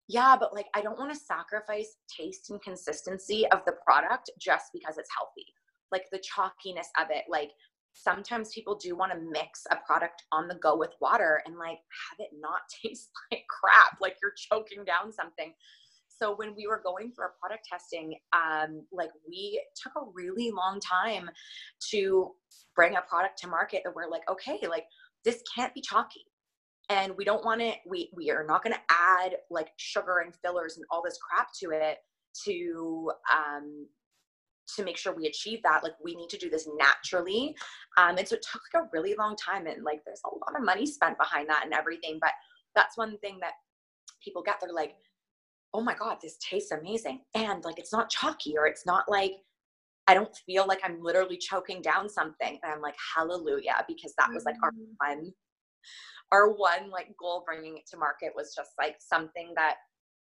yeah, 0.08 0.38
but 0.40 0.54
like 0.54 0.68
I 0.74 0.82
don't 0.82 0.98
want 0.98 1.12
to 1.14 1.20
sacrifice 1.20 1.96
taste 2.08 2.52
and 2.52 2.62
consistency 2.62 3.46
of 3.52 3.60
the 3.66 3.74
product 3.86 4.32
just 4.40 4.68
because 4.74 4.98
it's 4.98 5.10
healthy 5.18 5.46
like 5.92 6.06
the 6.12 6.20
chalkiness 6.20 6.88
of 7.00 7.08
it 7.10 7.24
like 7.30 7.52
sometimes 7.98 8.54
people 8.54 8.76
do 8.76 8.96
want 8.96 9.12
to 9.12 9.18
mix 9.32 9.66
a 9.72 9.76
product 9.86 10.24
on 10.32 10.48
the 10.48 10.56
go 10.56 10.78
with 10.78 10.92
water 11.02 11.42
and 11.46 11.58
like 11.58 11.80
have 11.80 12.20
it 12.20 12.30
not 12.40 12.62
taste 12.84 13.10
like 13.32 13.44
crap 13.50 13.98
like 14.02 14.16
you're 14.22 14.34
choking 14.52 14.84
down 14.86 15.12
something. 15.12 15.54
So 16.10 16.36
when 16.36 16.56
we 16.56 16.66
were 16.66 16.82
going 16.84 17.12
for 17.16 17.26
a 17.26 17.40
product 17.40 17.68
testing 17.72 18.18
um, 18.34 18.84
like 18.92 19.12
we 19.28 19.62
took 19.82 19.94
a 19.96 20.06
really 20.14 20.52
long 20.52 20.80
time 20.80 21.30
to 21.92 22.32
bring 22.76 22.96
a 22.96 23.02
product 23.02 23.40
to 23.40 23.48
market 23.48 23.82
that 23.84 23.96
we're 23.96 24.10
like 24.10 24.30
okay 24.30 24.60
like 24.68 24.86
this 25.26 25.44
can't 25.54 25.74
be 25.74 25.82
chalky. 25.82 26.26
And 26.90 27.14
we 27.18 27.26
don't 27.26 27.44
want 27.44 27.62
it 27.62 27.78
we 27.88 28.12
we 28.16 28.32
are 28.32 28.46
not 28.46 28.64
going 28.64 28.74
to 28.74 28.82
add 28.90 29.36
like 29.50 29.70
sugar 29.78 30.20
and 30.20 30.34
fillers 30.44 30.78
and 30.78 30.86
all 30.90 31.04
this 31.04 31.18
crap 31.18 31.50
to 31.62 31.72
it 31.72 31.98
to 32.46 33.12
um, 33.34 33.88
to 34.76 34.84
make 34.84 34.98
sure 34.98 35.16
we 35.16 35.28
achieve 35.28 35.62
that 35.64 35.84
like 35.84 35.94
we 36.04 36.16
need 36.16 36.30
to 36.30 36.38
do 36.38 36.50
this 36.50 36.68
naturally. 36.78 37.56
Um, 37.98 38.18
and 38.18 38.28
so 38.28 38.36
it 38.36 38.46
took 38.52 38.62
like 38.74 38.84
a 38.84 38.90
really 38.94 39.16
long 39.16 39.36
time 39.36 39.68
and 39.68 39.84
like 39.84 40.02
there's 40.06 40.22
a 40.26 40.30
lot 40.30 40.60
of 40.60 40.66
money 40.66 40.86
spent 40.86 41.18
behind 41.18 41.50
that 41.50 41.64
and 41.64 41.74
everything 41.74 42.18
but 42.22 42.32
that's 42.76 42.98
one 42.98 43.18
thing 43.20 43.40
that 43.42 43.54
people 44.24 44.44
get 44.44 44.58
they're 44.62 44.74
like 44.74 44.96
oh 45.74 45.82
my 45.82 45.96
god 45.96 46.18
this 46.22 46.38
tastes 46.38 46.72
amazing. 46.72 47.22
And 47.34 47.64
like 47.64 47.80
it's 47.80 47.94
not 47.94 48.10
chalky 48.10 48.58
or 48.58 48.68
it's 48.68 48.86
not 48.86 49.06
like 49.10 49.34
i 50.08 50.14
don't 50.14 50.36
feel 50.46 50.66
like 50.68 50.80
i'm 50.84 51.02
literally 51.02 51.38
choking 51.38 51.82
down 51.82 52.10
something. 52.10 52.60
And 52.64 52.72
i'm 52.72 52.82
like 52.82 52.96
hallelujah 53.16 53.84
because 53.88 54.14
that 54.18 54.30
was 54.34 54.46
like 54.46 54.56
our 54.64 54.72
mm. 54.72 54.86
one 55.00 55.32
our 56.32 56.52
one 56.52 56.90
like 56.92 57.16
goal 57.18 57.44
bringing 57.46 57.78
it 57.78 57.88
to 57.92 57.98
market 57.98 58.34
was 58.36 58.54
just 58.56 58.72
like 58.78 58.98
something 59.00 59.54
that 59.56 59.76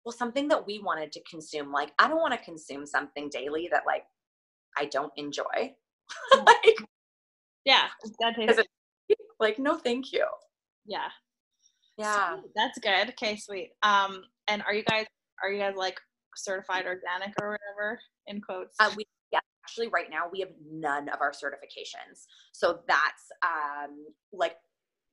well 0.06 0.14
something 0.14 0.48
that 0.50 0.66
we 0.66 0.80
wanted 0.80 1.12
to 1.14 1.22
consume. 1.30 1.72
Like 1.72 1.92
i 2.00 2.08
don't 2.08 2.22
want 2.22 2.34
to 2.34 2.46
consume 2.46 2.86
something 2.86 3.30
daily 3.30 3.70
that 3.72 3.84
like 3.86 4.04
i 4.78 4.86
don't 4.86 5.12
enjoy. 5.18 5.44
Mm. 6.34 6.46
like 6.46 6.78
yeah 7.66 7.86
that 8.20 8.36
tastes 8.36 8.62
like 9.40 9.58
no 9.58 9.78
thank 9.78 10.12
you. 10.12 10.26
Yeah. 10.86 11.08
Yeah. 11.98 12.34
Sweet. 12.40 12.52
that's 12.56 12.80
good. 12.80 13.10
Okay 13.10 13.36
sweet. 13.38 13.72
Um 13.84 14.24
and 14.48 14.62
are 14.64 14.74
you 14.74 14.84
guys 14.84 15.06
are 15.42 15.52
you 15.52 15.60
guys 15.60 15.76
like 15.76 16.00
certified 16.36 16.86
organic 16.86 17.34
or 17.42 17.52
whatever 17.58 18.00
in 18.28 18.42
quotes? 18.42 18.76
Uh, 18.80 18.92
we 18.98 19.06
yeah 19.32 19.40
actually 19.66 19.88
right 19.88 20.10
now 20.10 20.24
we 20.32 20.40
have 20.42 20.50
none 20.72 21.10
of 21.10 21.22
our 21.22 21.32
certifications. 21.32 22.26
So 22.52 22.80
that's 22.88 23.24
um 23.44 24.06
like 24.32 24.56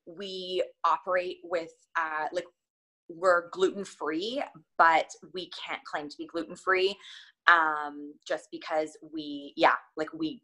we 0.07 0.63
operate 0.85 1.39
with 1.45 1.71
uh 1.97 2.27
like 2.33 2.47
we're 3.09 3.49
gluten 3.51 3.85
free 3.85 4.43
but 4.79 5.11
we 5.35 5.51
can't 5.67 5.83
claim 5.85 6.09
to 6.09 6.17
be 6.17 6.27
gluten 6.27 6.55
free 6.55 6.97
um 7.47 8.15
just 8.27 8.49
because 8.51 8.97
we 9.13 9.53
yeah 9.57 9.75
like 9.97 10.13
we 10.13 10.43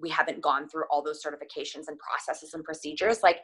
we 0.00 0.08
haven't 0.10 0.40
gone 0.42 0.68
through 0.68 0.84
all 0.90 1.02
those 1.02 1.22
certifications 1.22 1.84
and 1.88 1.98
processes 1.98 2.54
and 2.54 2.64
procedures 2.64 3.22
like 3.22 3.38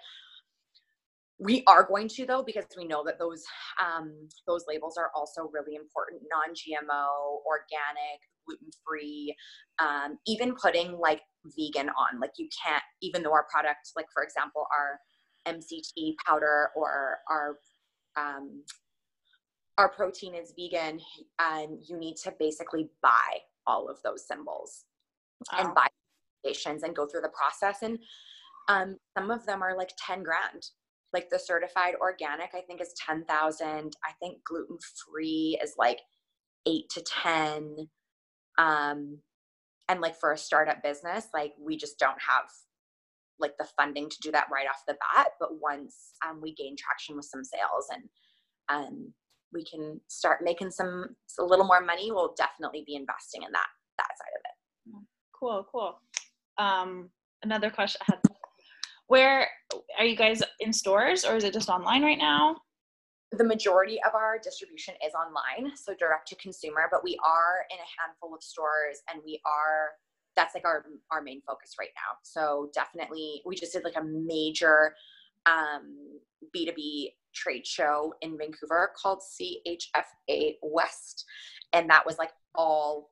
we 1.38 1.62
are 1.66 1.84
going 1.86 2.08
to 2.08 2.24
though 2.24 2.42
because 2.42 2.64
we 2.76 2.84
know 2.84 3.02
that 3.04 3.18
those 3.18 3.42
um, 3.82 4.12
those 4.46 4.64
labels 4.68 4.96
are 4.96 5.10
also 5.14 5.50
really 5.52 5.74
important 5.74 6.22
non-gmo 6.30 7.38
organic 7.46 8.20
gluten-free 8.46 9.34
um, 9.78 10.18
even 10.26 10.54
putting 10.54 10.92
like 10.92 11.20
vegan 11.56 11.88
on 11.88 12.20
like 12.20 12.32
you 12.36 12.48
can't 12.64 12.82
even 13.00 13.22
though 13.22 13.32
our 13.32 13.46
product 13.50 13.90
like 13.96 14.06
for 14.14 14.22
example 14.22 14.66
our 14.76 14.98
mct 15.54 16.14
powder 16.24 16.68
or 16.76 17.18
our 17.28 17.56
um, 18.16 18.62
our 19.78 19.88
protein 19.88 20.34
is 20.34 20.52
vegan 20.58 21.00
and 21.38 21.78
you 21.88 21.98
need 21.98 22.16
to 22.16 22.32
basically 22.38 22.88
buy 23.02 23.38
all 23.66 23.88
of 23.88 23.98
those 24.04 24.26
symbols 24.26 24.84
wow. 25.52 25.60
and 25.60 25.74
buy 25.74 25.86
stations 26.44 26.82
and 26.82 26.96
go 26.96 27.06
through 27.06 27.20
the 27.20 27.30
process. 27.30 27.82
And 27.82 27.98
um, 28.68 28.96
some 29.16 29.30
of 29.30 29.46
them 29.46 29.62
are 29.62 29.76
like 29.76 29.90
10 30.06 30.22
grand. 30.22 30.66
Like 31.12 31.28
the 31.28 31.38
certified 31.38 31.94
organic 32.00 32.54
i 32.54 32.62
think 32.62 32.80
is 32.80 32.94
10000 32.94 33.68
i 33.68 34.12
think 34.18 34.38
gluten 34.48 34.78
free 35.04 35.58
is 35.62 35.74
like 35.76 36.00
8 36.66 36.88
to 36.88 37.02
10 37.22 37.76
um 38.56 39.18
and 39.90 40.00
like 40.00 40.18
for 40.18 40.32
a 40.32 40.38
startup 40.38 40.82
business 40.82 41.26
like 41.34 41.52
we 41.60 41.76
just 41.76 41.98
don't 41.98 42.16
have 42.26 42.46
like 43.42 43.58
the 43.58 43.68
funding 43.76 44.08
to 44.08 44.16
do 44.22 44.30
that 44.30 44.46
right 44.50 44.66
off 44.66 44.84
the 44.86 44.96
bat. 45.14 45.32
But 45.38 45.60
once 45.60 45.96
um, 46.26 46.40
we 46.40 46.54
gain 46.54 46.76
traction 46.78 47.16
with 47.16 47.26
some 47.26 47.44
sales 47.44 47.88
and 47.92 48.04
um, 48.68 49.12
we 49.52 49.64
can 49.64 50.00
start 50.08 50.40
making 50.42 50.70
some 50.70 51.06
a 51.38 51.44
little 51.44 51.66
more 51.66 51.80
money 51.80 52.10
we'll 52.10 52.34
definitely 52.36 52.84
be 52.86 52.94
investing 52.94 53.42
in 53.42 53.52
that 53.52 53.66
that 53.98 54.08
side 54.18 54.32
of 54.36 54.42
it 54.44 55.04
cool 55.38 55.66
cool 55.70 55.98
um 56.58 57.08
another 57.42 57.70
question 57.70 58.00
i 58.08 58.12
had 58.12 58.20
where 59.12 59.46
are 59.98 60.06
you 60.06 60.16
guys 60.16 60.42
in 60.60 60.72
stores 60.72 61.26
or 61.26 61.36
is 61.36 61.44
it 61.44 61.52
just 61.52 61.68
online 61.68 62.02
right 62.02 62.16
now? 62.16 62.56
The 63.32 63.44
majority 63.44 63.98
of 64.06 64.14
our 64.14 64.38
distribution 64.42 64.94
is 65.06 65.12
online, 65.12 65.76
so 65.76 65.94
direct 65.98 66.28
to 66.28 66.36
consumer, 66.36 66.88
but 66.90 67.04
we 67.04 67.18
are 67.22 67.66
in 67.70 67.76
a 67.76 67.90
handful 68.00 68.34
of 68.34 68.42
stores 68.42 69.00
and 69.12 69.22
we 69.22 69.38
are 69.44 69.90
that's 70.34 70.54
like 70.54 70.64
our 70.64 70.86
our 71.10 71.20
main 71.20 71.42
focus 71.46 71.74
right 71.78 71.90
now. 71.94 72.16
So 72.22 72.70
definitely 72.74 73.42
we 73.44 73.54
just 73.54 73.74
did 73.74 73.84
like 73.84 73.96
a 73.96 74.02
major 74.02 74.94
um 75.44 76.18
B2B 76.56 77.08
trade 77.34 77.66
show 77.66 78.14
in 78.20 78.36
Vancouver 78.38 78.92
called 79.00 79.20
CHFA 79.20 80.56
West 80.62 81.24
and 81.72 81.88
that 81.90 82.04
was 82.04 82.18
like 82.18 82.30
all 82.54 83.10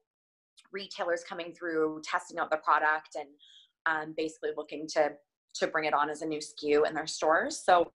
retailers 0.73 1.25
coming 1.25 1.53
through 1.53 2.01
testing 2.05 2.39
out 2.39 2.51
the 2.51 2.59
product 2.59 3.17
and 3.17 3.29
um, 3.87 4.15
basically 4.17 4.51
looking 4.57 4.87
to 4.95 5.13
to 5.53 5.67
bring 5.67 5.85
it 5.85 5.95
on 5.95 6.09
as 6.09 6.23
a 6.23 6.27
new 6.27 6.39
SKU 6.39 6.87
in 6.87 6.95
their 6.95 7.09
stores. 7.09 7.61
So 7.65 7.91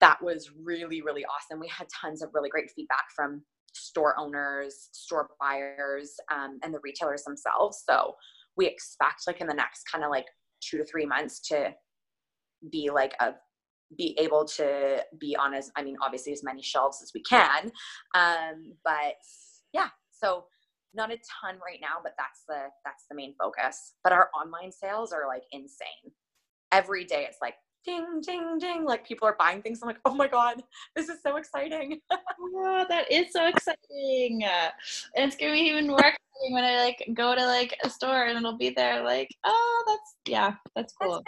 that 0.00 0.22
was 0.22 0.50
really, 0.58 1.02
really 1.02 1.24
awesome. 1.26 1.60
We 1.60 1.68
had 1.68 1.86
tons 1.88 2.22
of 2.22 2.30
really 2.32 2.48
great 2.48 2.70
feedback 2.74 3.04
from 3.14 3.42
store 3.74 4.18
owners, 4.18 4.88
store 4.92 5.28
buyers, 5.38 6.14
um, 6.32 6.58
and 6.62 6.72
the 6.72 6.78
retailers 6.82 7.24
themselves. 7.24 7.82
So 7.86 8.14
we 8.56 8.66
expect 8.66 9.26
like 9.26 9.42
in 9.42 9.46
the 9.46 9.54
next 9.54 9.84
kind 9.90 10.02
of 10.02 10.10
like 10.10 10.24
two 10.62 10.78
to 10.78 10.84
three 10.84 11.04
months 11.04 11.40
to 11.48 11.74
be 12.72 12.88
like 12.90 13.12
a 13.20 13.32
be 13.96 14.16
able 14.18 14.44
to 14.44 15.02
be 15.18 15.36
on 15.36 15.54
as 15.54 15.70
I 15.76 15.82
mean 15.82 15.96
obviously 16.02 16.32
as 16.32 16.42
many 16.42 16.62
shelves 16.62 17.02
as 17.02 17.12
we 17.14 17.22
can. 17.22 17.70
Um, 18.14 18.74
but 18.84 19.14
yeah, 19.72 19.88
so 20.10 20.44
not 20.94 21.10
a 21.10 21.16
ton 21.16 21.58
right 21.64 21.78
now, 21.80 21.96
but 22.02 22.14
that's 22.18 22.42
the 22.48 22.68
that's 22.84 23.04
the 23.08 23.16
main 23.16 23.34
focus. 23.40 23.94
But 24.02 24.12
our 24.12 24.30
online 24.34 24.72
sales 24.72 25.12
are 25.12 25.26
like 25.26 25.44
insane. 25.52 26.12
Every 26.72 27.04
day 27.04 27.26
it's 27.28 27.38
like 27.40 27.54
ding 27.84 28.20
ding 28.26 28.58
ding 28.58 28.84
like 28.84 29.06
people 29.06 29.26
are 29.28 29.36
buying 29.38 29.62
things. 29.62 29.80
I'm 29.82 29.88
like 29.88 30.00
oh 30.04 30.14
my 30.14 30.28
god 30.28 30.62
this 30.96 31.08
is 31.08 31.18
so 31.22 31.36
exciting. 31.36 32.00
Oh, 32.60 32.86
that 32.88 33.10
is 33.10 33.32
so 33.32 33.46
exciting. 33.46 34.42
And 34.44 34.72
it's 35.16 35.36
gonna 35.36 35.52
be 35.52 35.58
even 35.58 35.88
more 35.88 35.98
exciting 35.98 36.18
when 36.50 36.64
i 36.64 36.76
like 36.76 37.04
go 37.14 37.34
to 37.34 37.44
like 37.44 37.76
a 37.84 37.90
store 37.90 38.26
and 38.26 38.38
it'll 38.38 38.56
be 38.56 38.70
there 38.70 39.02
like 39.02 39.28
oh 39.44 39.84
that's 39.86 40.16
yeah 40.28 40.54
that's 40.76 40.94
cool. 41.00 41.14
that's 41.14 41.24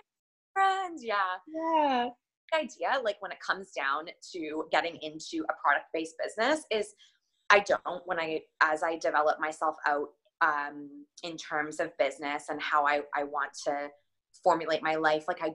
friends 0.55 1.03
yeah. 1.05 1.37
Yeah 1.49 2.09
idea 2.55 3.01
like 3.05 3.17
when 3.21 3.33
it 3.33 3.39
comes 3.41 3.71
down 3.73 4.07
to 4.33 4.65
getting 4.71 4.97
into 5.03 5.45
a 5.49 5.55
product 5.63 5.87
based 5.93 6.15
business 6.23 6.65
is 6.71 6.95
i 7.51 7.61
don't 7.61 8.03
when 8.07 8.19
i 8.19 8.41
as 8.63 8.83
i 8.83 8.97
develop 8.99 9.41
myself 9.41 9.77
out 9.87 10.09
um, 10.43 11.05
in 11.23 11.37
terms 11.37 11.81
of 11.81 11.95
business 11.99 12.45
and 12.49 12.63
how 12.63 12.87
I, 12.87 13.03
I 13.15 13.25
want 13.25 13.51
to 13.67 13.89
formulate 14.43 14.83
my 14.83 14.95
life 14.95 15.25
like 15.29 15.43
i 15.43 15.55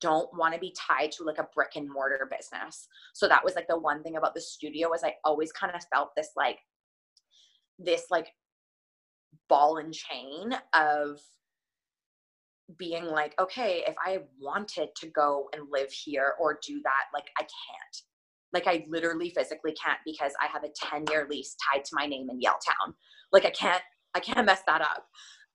don't 0.00 0.28
want 0.36 0.54
to 0.54 0.60
be 0.60 0.74
tied 0.76 1.12
to 1.12 1.24
like 1.24 1.38
a 1.38 1.48
brick 1.54 1.72
and 1.76 1.90
mortar 1.90 2.28
business. 2.30 2.88
So 3.14 3.28
that 3.28 3.44
was 3.44 3.54
like 3.54 3.68
the 3.68 3.78
one 3.78 4.02
thing 4.02 4.16
about 4.16 4.34
the 4.34 4.40
studio 4.40 4.90
was 4.90 5.02
i 5.04 5.14
always 5.24 5.52
kind 5.52 5.74
of 5.74 5.82
felt 5.92 6.10
this 6.16 6.30
like 6.36 6.58
this 7.78 8.04
like 8.10 8.28
ball 9.48 9.78
and 9.78 9.92
chain 9.92 10.52
of 10.74 11.20
being 12.78 13.04
like 13.04 13.34
okay 13.40 13.84
if 13.86 13.94
i 14.04 14.18
wanted 14.40 14.88
to 14.96 15.08
go 15.08 15.48
and 15.54 15.68
live 15.70 15.90
here 15.90 16.34
or 16.40 16.58
do 16.66 16.80
that 16.82 17.04
like 17.14 17.30
i 17.38 17.42
can't. 17.42 17.96
Like 18.52 18.66
i 18.66 18.86
literally 18.88 19.30
physically 19.30 19.72
can't 19.72 19.98
because 20.04 20.32
i 20.42 20.46
have 20.46 20.64
a 20.64 20.68
10 20.90 21.04
year 21.10 21.26
lease 21.30 21.56
tied 21.72 21.84
to 21.84 21.90
my 21.92 22.06
name 22.06 22.28
in 22.30 22.40
yaletown. 22.40 22.94
Like 23.32 23.44
i 23.44 23.50
can't 23.50 23.82
i 24.14 24.20
can't 24.20 24.46
mess 24.46 24.62
that 24.66 24.80
up. 24.80 25.06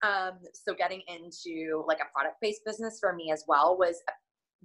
Um, 0.03 0.39
so 0.53 0.73
getting 0.73 1.01
into 1.07 1.83
like 1.87 1.99
a 1.99 2.11
product 2.13 2.37
based 2.41 2.61
business 2.65 2.97
for 2.99 3.13
me 3.13 3.31
as 3.31 3.43
well 3.47 3.77
was 3.77 3.97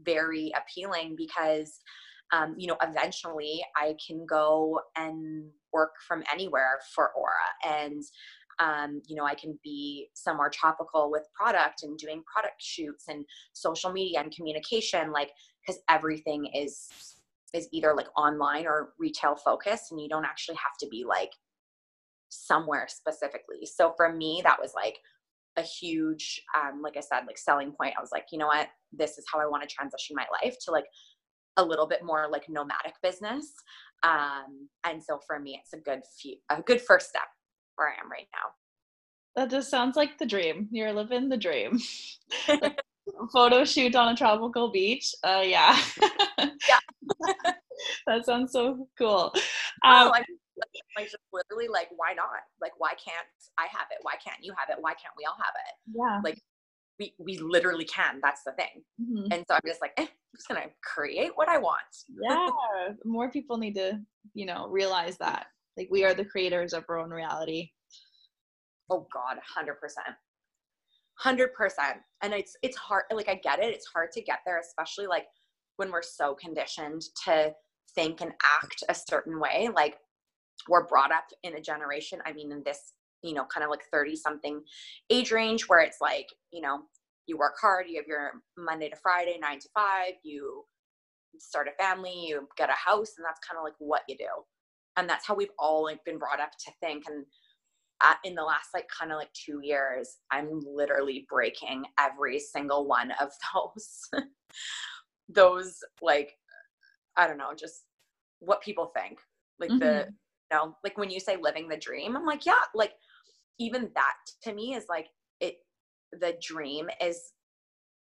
very 0.02 0.52
appealing 0.56 1.14
because 1.16 1.78
um, 2.32 2.54
you 2.58 2.66
know 2.66 2.76
eventually 2.82 3.62
i 3.76 3.94
can 4.06 4.26
go 4.28 4.80
and 4.96 5.44
work 5.76 5.92
from 6.08 6.22
anywhere 6.32 6.78
for 6.94 7.10
aura. 7.14 7.78
And 7.78 8.02
um, 8.58 9.02
you 9.06 9.16
know 9.16 9.24
i 9.24 9.34
can 9.34 9.58
be 9.62 10.08
somewhere 10.14 10.50
tropical 10.50 11.10
with 11.10 11.22
product 11.34 11.82
and 11.82 11.98
doing 11.98 12.22
product 12.32 12.60
shoots 12.60 13.04
and 13.08 13.24
social 13.52 13.92
media 13.92 14.20
and 14.20 14.34
communication 14.34 15.12
like 15.12 15.30
because 15.60 15.80
everything 15.88 16.46
is 16.54 16.88
is 17.54 17.68
either 17.72 17.94
like 17.94 18.08
online 18.16 18.66
or 18.66 18.92
retail 18.98 19.36
focused 19.36 19.90
and 19.90 20.00
you 20.00 20.08
don't 20.08 20.24
actually 20.24 20.56
have 20.56 20.76
to 20.80 20.86
be 20.88 21.04
like 21.06 21.30
somewhere 22.28 22.86
specifically. 22.88 23.64
So 23.64 23.94
for 23.96 24.12
me 24.12 24.40
that 24.44 24.60
was 24.60 24.72
like 24.74 24.98
a 25.56 25.62
huge 25.62 26.42
um, 26.54 26.82
like 26.82 26.98
i 26.98 27.00
said 27.00 27.22
like 27.26 27.38
selling 27.38 27.72
point. 27.72 27.94
I 27.96 28.00
was 28.00 28.10
like 28.12 28.26
you 28.30 28.38
know 28.38 28.48
what? 28.48 28.68
This 28.92 29.18
is 29.18 29.24
how 29.32 29.40
i 29.40 29.46
want 29.46 29.62
to 29.62 29.74
transition 29.74 30.16
my 30.16 30.26
life 30.42 30.56
to 30.64 30.70
like 30.70 30.84
a 31.56 31.64
little 31.64 31.86
bit 31.86 32.04
more 32.04 32.28
like 32.30 32.48
nomadic 32.48 32.94
business. 33.02 33.54
Um, 34.02 34.68
and 34.84 35.02
so 35.02 35.18
for 35.26 35.40
me 35.40 35.58
it's 35.62 35.72
a 35.72 35.78
good 35.78 36.02
few, 36.20 36.36
a 36.50 36.60
good 36.60 36.82
first 36.82 37.08
step 37.08 37.22
where 37.76 37.88
i 37.88 37.92
am 38.02 38.10
right 38.10 38.28
now. 38.32 38.50
That 39.36 39.50
just 39.50 39.70
sounds 39.70 39.96
like 39.96 40.18
the 40.18 40.26
dream. 40.26 40.68
You're 40.70 40.92
living 40.92 41.28
the 41.28 41.36
dream. 41.36 41.78
Photo 43.32 43.64
shoot 43.64 43.94
on 43.94 44.12
a 44.12 44.16
tropical 44.16 44.70
beach. 44.70 45.14
Uh 45.22 45.42
yeah. 45.44 45.78
Yeah. 46.38 47.52
That 48.06 48.24
sounds 48.24 48.52
so 48.52 48.88
cool. 48.96 49.32
Um, 49.84 50.08
oh, 50.08 50.12
like 50.12 50.26
just 51.04 51.16
literally 51.32 51.68
like 51.68 51.88
why 51.96 52.14
not? 52.14 52.28
Like 52.60 52.72
why 52.78 52.90
can't 52.92 53.26
i 53.58 53.66
have 53.70 53.88
it? 53.90 53.98
Why 54.02 54.14
can't 54.24 54.42
you 54.42 54.54
have 54.56 54.70
it? 54.70 54.80
Why 54.80 54.92
can't 54.92 55.12
we 55.16 55.24
all 55.26 55.36
have 55.36 55.54
it? 55.54 55.94
Yeah. 55.94 56.20
Like 56.24 56.40
we 56.98 57.14
we 57.18 57.38
literally 57.38 57.84
can. 57.84 58.20
That's 58.22 58.42
the 58.44 58.52
thing. 58.52 58.82
Mhm. 59.00 59.28
and 59.30 59.44
so 59.46 59.54
i'm 59.54 59.60
just 59.66 59.82
like 59.82 59.92
eh, 59.98 60.02
i'm 60.04 60.08
just 60.34 60.48
gonna 60.48 60.66
create 60.82 61.32
what 61.34 61.48
i 61.48 61.58
want. 61.58 61.92
Yeah. 62.08 62.48
More 63.04 63.30
people 63.30 63.58
need 63.58 63.74
to 63.74 64.00
you 64.34 64.46
know 64.46 64.68
realize 64.68 65.18
that 65.18 65.48
like 65.76 65.88
we 65.90 66.04
are 66.04 66.14
the 66.14 66.24
creators 66.24 66.72
of 66.72 66.84
our 66.88 66.98
own 66.98 67.10
reality. 67.10 67.70
Oh 68.90 69.06
god 69.12 69.38
100% 69.56 69.74
100% 71.24 71.48
and 72.22 72.34
it's 72.34 72.56
it's 72.62 72.76
hard 72.76 73.04
like 73.12 73.28
i 73.28 73.34
get 73.34 73.58
it. 73.58 73.74
It's 73.74 73.86
hard 73.86 74.12
to 74.12 74.22
get 74.22 74.40
there 74.44 74.60
especially 74.60 75.06
like 75.06 75.26
when 75.76 75.90
we're 75.90 76.02
so 76.02 76.34
conditioned 76.34 77.02
to 77.24 77.52
think 77.94 78.20
and 78.20 78.32
act 78.62 78.84
a 78.88 78.94
certain 78.94 79.40
way. 79.40 79.68
Like 79.74 79.96
we're 80.68 80.86
brought 80.86 81.12
up 81.12 81.24
in 81.42 81.54
a 81.54 81.60
generation 81.60 82.20
i 82.26 82.32
mean 82.32 82.52
in 82.52 82.62
this 82.64 82.94
you 83.22 83.34
know 83.34 83.44
kind 83.44 83.64
of 83.64 83.70
like 83.70 83.82
30 83.92 84.16
something 84.16 84.62
age 85.10 85.30
range 85.32 85.68
where 85.68 85.80
it's 85.80 85.98
like 86.00 86.28
you 86.52 86.60
know 86.60 86.80
you 87.26 87.36
work 87.36 87.54
hard 87.60 87.86
you 87.88 87.96
have 87.96 88.06
your 88.06 88.32
monday 88.56 88.88
to 88.88 88.96
friday 88.96 89.38
9 89.40 89.58
to 89.58 89.68
5 89.74 90.12
you 90.22 90.64
start 91.38 91.68
a 91.68 91.82
family 91.82 92.26
you 92.26 92.46
get 92.56 92.70
a 92.70 92.72
house 92.72 93.12
and 93.16 93.24
that's 93.24 93.40
kind 93.46 93.58
of 93.58 93.64
like 93.64 93.74
what 93.78 94.02
you 94.08 94.16
do 94.16 94.24
and 94.96 95.08
that's 95.08 95.26
how 95.26 95.34
we've 95.34 95.48
all 95.58 95.84
like 95.84 96.04
been 96.04 96.18
brought 96.18 96.40
up 96.40 96.52
to 96.66 96.72
think. 96.80 97.04
And 97.08 97.26
at, 98.02 98.18
in 98.24 98.34
the 98.34 98.42
last 98.42 98.68
like 98.74 98.88
kind 98.88 99.12
of 99.12 99.18
like 99.18 99.32
two 99.32 99.60
years 99.62 100.16
i'm 100.30 100.60
literally 100.66 101.26
breaking 101.30 101.84
every 101.98 102.38
single 102.38 102.86
one 102.86 103.10
of 103.20 103.30
those 103.54 104.10
those 105.28 105.78
like 106.02 106.34
i 107.16 107.26
don't 107.26 107.38
know 107.38 107.54
just 107.58 107.84
what 108.40 108.62
people 108.62 108.92
think. 108.96 109.18
Like 109.58 109.78
the 109.78 110.06
Mhm. 110.06 110.14
you 110.52 110.56
know 110.58 110.76
like 110.84 110.98
when 110.98 111.10
you 111.10 111.20
say 111.20 111.36
living 111.36 111.68
the 111.68 111.76
dream 111.78 112.16
i'm 112.16 112.26
like 112.26 112.46
yeah 112.46 112.54
like 112.74 112.92
even 113.58 113.90
that 113.94 114.14
to 114.42 114.54
me 114.54 114.74
is 114.74 114.86
like 114.88 115.08
it 115.40 115.56
the 116.12 116.36
dream 116.42 116.88
is 117.00 117.32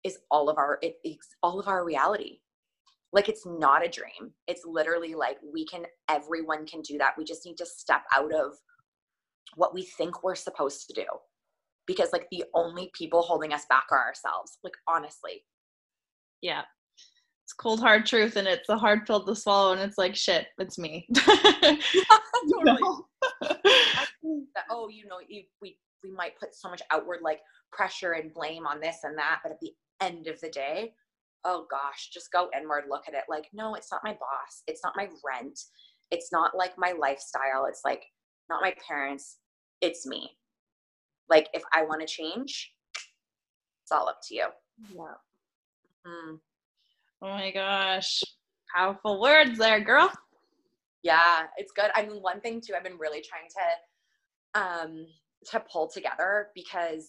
is 0.03 0.19
all 0.31 0.49
of 0.49 0.57
our 0.57 0.79
it, 0.81 0.97
it's 1.03 1.29
all 1.43 1.59
of 1.59 1.67
our 1.67 1.85
reality 1.85 2.39
like 3.13 3.29
it's 3.29 3.45
not 3.45 3.85
a 3.85 3.89
dream. 3.89 4.33
It's 4.47 4.63
literally 4.65 5.15
like 5.15 5.37
we 5.53 5.65
can 5.65 5.85
everyone 6.09 6.65
can 6.65 6.81
do 6.81 6.97
that. 6.97 7.13
We 7.17 7.23
just 7.23 7.45
need 7.45 7.57
to 7.57 7.65
step 7.65 8.01
out 8.15 8.33
of 8.33 8.53
what 9.55 9.73
we 9.73 9.83
think 9.83 10.23
we're 10.23 10.35
supposed 10.35 10.87
to 10.87 10.93
do. 10.93 11.05
Because 11.87 12.09
like 12.11 12.27
the 12.31 12.43
only 12.53 12.91
people 12.93 13.21
holding 13.21 13.53
us 13.53 13.65
back 13.69 13.85
are 13.91 14.03
ourselves. 14.03 14.57
Like 14.63 14.73
honestly. 14.87 15.43
Yeah. 16.41 16.63
It's 17.43 17.53
cold 17.53 17.79
hard 17.79 18.05
truth 18.07 18.37
and 18.37 18.47
it's 18.47 18.69
a 18.69 18.77
hard 18.77 19.05
pill 19.05 19.23
to 19.23 19.35
swallow 19.35 19.73
and 19.73 19.81
it's 19.81 19.97
like 19.97 20.15
shit 20.15 20.47
it's 20.57 20.77
me. 20.77 21.07
Totally. 21.15 22.81
That 23.41 24.65
oh 24.71 24.89
you 24.89 25.05
know 25.07 25.19
you, 25.27 25.43
we 25.61 25.77
we 26.03 26.11
might 26.11 26.39
put 26.39 26.55
so 26.55 26.69
much 26.69 26.81
outward 26.91 27.19
like 27.21 27.39
pressure 27.71 28.13
and 28.13 28.33
blame 28.33 28.65
on 28.65 28.79
this 28.79 28.97
and 29.03 29.17
that 29.17 29.39
but 29.43 29.51
at 29.51 29.59
the 29.59 29.71
end 30.01 30.27
of 30.27 30.39
the 30.41 30.49
day 30.49 30.91
oh 31.45 31.65
gosh 31.69 32.09
just 32.13 32.31
go 32.31 32.49
inward 32.59 32.83
look 32.89 33.03
at 33.07 33.13
it 33.13 33.23
like 33.29 33.45
no 33.53 33.75
it's 33.75 33.91
not 33.91 34.01
my 34.03 34.11
boss 34.13 34.63
it's 34.67 34.81
not 34.83 34.93
my 34.95 35.07
rent 35.25 35.59
it's 36.11 36.31
not 36.31 36.55
like 36.55 36.73
my 36.77 36.93
lifestyle 36.99 37.65
it's 37.67 37.81
like 37.85 38.03
not 38.49 38.61
my 38.61 38.73
parents 38.87 39.37
it's 39.81 40.05
me 40.05 40.29
like 41.29 41.47
if 41.53 41.63
i 41.73 41.81
want 41.83 42.01
to 42.01 42.07
change 42.07 42.73
it's 43.83 43.91
all 43.91 44.09
up 44.09 44.19
to 44.27 44.35
you 44.35 44.45
yeah 44.93 45.13
Mm. 46.07 46.37
oh 47.23 47.27
my 47.27 47.51
gosh 47.51 48.21
powerful 48.75 49.19
words 49.19 49.57
there 49.57 49.79
girl 49.79 50.11
Yeah, 51.03 51.45
it's 51.57 51.71
good. 51.71 51.91
I 51.95 52.03
mean, 52.05 52.17
one 52.21 52.41
thing 52.41 52.61
too, 52.61 52.73
I've 52.75 52.83
been 52.83 52.97
really 52.97 53.21
trying 53.21 53.49
to 53.57 54.59
um 54.61 55.05
to 55.51 55.59
pull 55.71 55.87
together 55.87 56.49
because 56.55 57.07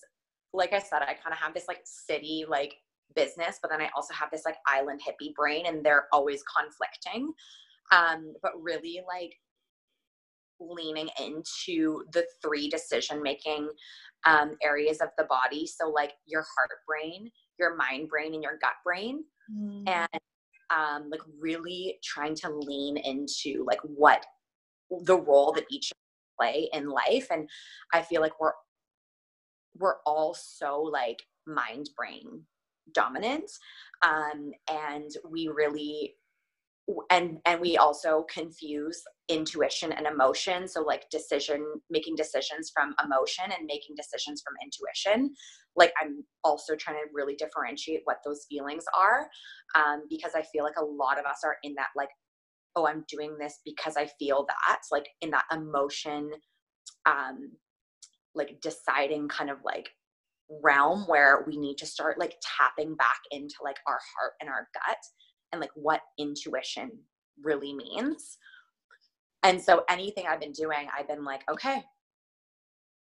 like 0.53 0.73
I 0.73 0.79
said, 0.79 1.03
I 1.03 1.15
kind 1.15 1.33
of 1.33 1.39
have 1.39 1.55
this 1.55 1.69
like 1.69 1.81
city 1.85 2.45
like 2.49 2.75
business, 3.15 3.59
but 3.61 3.71
then 3.71 3.81
I 3.81 3.91
also 3.97 4.15
have 4.15 4.31
this 4.31 4.45
like 4.45 4.57
island 4.67 5.01
hippie 5.07 5.35
brain 5.35 5.67
and 5.67 5.85
they're 5.85 6.07
always 6.13 6.43
conflicting. 6.43 7.33
Um, 7.93 8.35
but 8.43 8.53
really 8.61 9.01
like 9.07 9.35
leaning 10.59 11.09
into 11.21 12.03
the 12.13 12.27
three 12.43 12.69
decision 12.69 13.23
making 13.23 13.69
um 14.25 14.57
areas 14.63 15.01
of 15.01 15.09
the 15.19 15.25
body. 15.25 15.67
So 15.67 15.89
like 15.89 16.13
your 16.27 16.43
heart 16.43 16.81
brain, 16.87 17.31
your 17.59 17.77
mind 17.77 18.09
brain, 18.09 18.35
and 18.35 18.43
your 18.43 18.59
gut 18.61 18.75
brain 18.85 19.25
and 19.87 20.09
um, 20.71 21.11
like 21.11 21.21
really 21.39 21.99
trying 22.03 22.35
to 22.37 22.51
lean 22.51 22.97
into 22.97 23.65
like 23.67 23.81
what 23.83 24.25
the 25.05 25.17
role 25.17 25.53
that 25.53 25.65
each 25.71 25.93
play 26.39 26.69
in 26.73 26.89
life 26.89 27.29
and 27.31 27.49
i 27.93 28.03
feel 28.03 28.21
like 28.21 28.39
we're 28.39 28.53
we're 29.79 29.97
all 30.05 30.35
so 30.35 30.81
like 30.81 31.23
mind 31.47 31.89
brain 31.97 32.43
dominant 32.93 33.51
um 34.03 34.51
and 34.71 35.11
we 35.31 35.49
really 35.49 36.15
and 37.11 37.39
and 37.45 37.61
we 37.61 37.77
also 37.77 38.25
confuse 38.33 39.03
intuition 39.29 39.91
and 39.91 40.07
emotion. 40.07 40.69
So 40.69 40.83
like 40.83 41.11
decision 41.11 41.65
making 41.91 42.15
decisions 42.15 42.71
from 42.73 42.95
emotion 43.05 43.47
and 43.47 43.67
making 43.67 43.97
decisions 43.97 44.41
from 44.45 44.55
intuition. 44.63 45.35
Like 45.77 45.93
i'm 46.01 46.25
also 46.43 46.75
trying 46.75 46.97
to 46.97 47.11
really 47.13 47.35
differentiate 47.37 48.01
what 48.05 48.19
those 48.25 48.47
feelings 48.49 48.85
are 48.99 49.29
um, 49.75 50.05
because 50.09 50.33
i 50.35 50.43
feel 50.43 50.65
like 50.65 50.79
a 50.79 50.85
lot 50.85 51.19
of 51.19 51.27
us 51.27 51.41
are 51.45 51.57
in 51.63 51.75
that 51.75 51.89
like 51.95 52.09
oh 52.75 52.87
i'm 52.87 53.05
doing 53.09 53.37
this 53.39 53.61
because 53.65 53.97
i 53.97 54.09
feel 54.19 54.47
that 54.49 54.79
like 54.91 55.07
in 55.21 55.31
that 55.31 55.45
emotion 55.53 56.31
um 57.05 57.51
like 58.35 58.59
deciding 58.63 59.29
kind 59.29 59.51
of 59.51 59.59
like 59.65 59.91
realm 60.63 61.05
where 61.07 61.45
we 61.47 61.57
need 61.57 61.77
to 61.79 61.87
start 61.87 62.19
like 62.19 62.37
tapping 62.57 62.95
back 62.95 63.19
into 63.31 63.57
like 63.65 63.79
our 63.87 63.99
heart 64.17 64.33
and 64.41 64.49
our 64.49 64.69
gut 64.75 64.99
and 65.53 65.61
like 65.61 65.71
what 65.75 66.03
intuition 66.19 66.91
really 67.43 67.75
means. 67.75 68.39
And 69.43 69.61
so 69.61 69.85
anything 69.89 70.25
i've 70.29 70.41
been 70.41 70.53
doing 70.53 70.89
i've 70.97 71.07
been 71.07 71.25
like 71.25 71.43
okay 71.49 71.85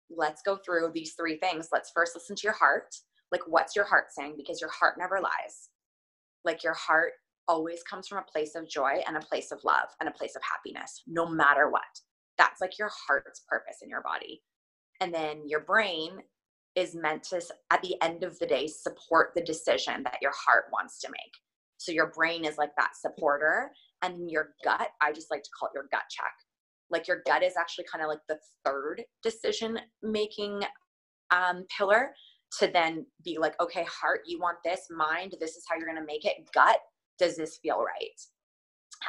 let's 0.09 0.41
go 0.41 0.57
through 0.57 0.91
these 0.93 1.13
three 1.13 1.37
things. 1.37 1.69
Let's 1.71 1.91
first 1.93 2.13
listen 2.15 2.35
to 2.35 2.43
your 2.43 2.53
heart. 2.53 2.95
Like 3.31 3.41
what's 3.47 3.75
your 3.75 3.85
heart 3.85 4.05
saying? 4.09 4.35
Because 4.37 4.61
your 4.61 4.71
heart 4.71 4.95
never 4.97 5.19
lies. 5.21 5.69
Like 6.45 6.63
your 6.63 6.73
heart 6.73 7.13
always 7.47 7.81
comes 7.83 8.07
from 8.07 8.19
a 8.19 8.31
place 8.31 8.55
of 8.55 8.69
joy 8.69 9.01
and 9.07 9.17
a 9.17 9.21
place 9.21 9.51
of 9.51 9.63
love 9.63 9.89
and 9.99 10.09
a 10.09 10.13
place 10.13 10.35
of 10.35 10.41
happiness 10.43 11.03
no 11.07 11.27
matter 11.27 11.69
what. 11.69 11.83
That's 12.37 12.61
like 12.61 12.77
your 12.79 12.89
heart's 13.07 13.43
purpose 13.47 13.77
in 13.81 13.89
your 13.89 14.01
body. 14.01 14.41
And 15.01 15.13
then 15.13 15.43
your 15.47 15.61
brain 15.61 16.19
is 16.79 16.95
meant 16.95 17.23
to 17.23 17.41
at 17.71 17.81
the 17.81 17.95
end 18.01 18.23
of 18.23 18.39
the 18.39 18.45
day 18.47 18.67
support 18.67 19.31
the 19.35 19.41
decision 19.41 20.01
that 20.03 20.17
your 20.21 20.31
heart 20.33 20.65
wants 20.71 20.99
to 21.01 21.09
make. 21.11 21.33
So 21.77 21.91
your 21.91 22.07
brain 22.07 22.45
is 22.45 22.57
like 22.57 22.71
that 22.77 22.95
supporter 22.99 23.71
and 24.01 24.31
your 24.31 24.53
gut 24.63 24.89
i 25.01 25.11
just 25.11 25.29
like 25.29 25.43
to 25.43 25.49
call 25.57 25.67
it 25.67 25.75
your 25.75 25.87
gut 25.91 26.03
check. 26.09 26.33
Like 26.89 27.07
your 27.07 27.21
gut 27.25 27.43
is 27.43 27.53
actually 27.57 27.85
kind 27.91 28.03
of 28.03 28.09
like 28.09 28.21
the 28.27 28.39
third 28.65 29.03
decision 29.21 29.79
making 30.01 30.63
um, 31.31 31.65
pillar 31.77 32.11
to 32.59 32.67
then 32.67 33.05
be 33.23 33.37
like 33.37 33.59
okay 33.61 33.85
heart 33.85 34.21
you 34.25 34.39
want 34.39 34.57
this 34.63 34.87
mind 34.89 35.35
this 35.39 35.51
is 35.55 35.63
how 35.69 35.75
you're 35.75 35.85
going 35.85 35.99
to 35.99 36.05
make 36.05 36.25
it 36.25 36.49
gut 36.53 36.77
does 37.19 37.35
this 37.35 37.59
feel 37.61 37.83
right? 37.83 38.19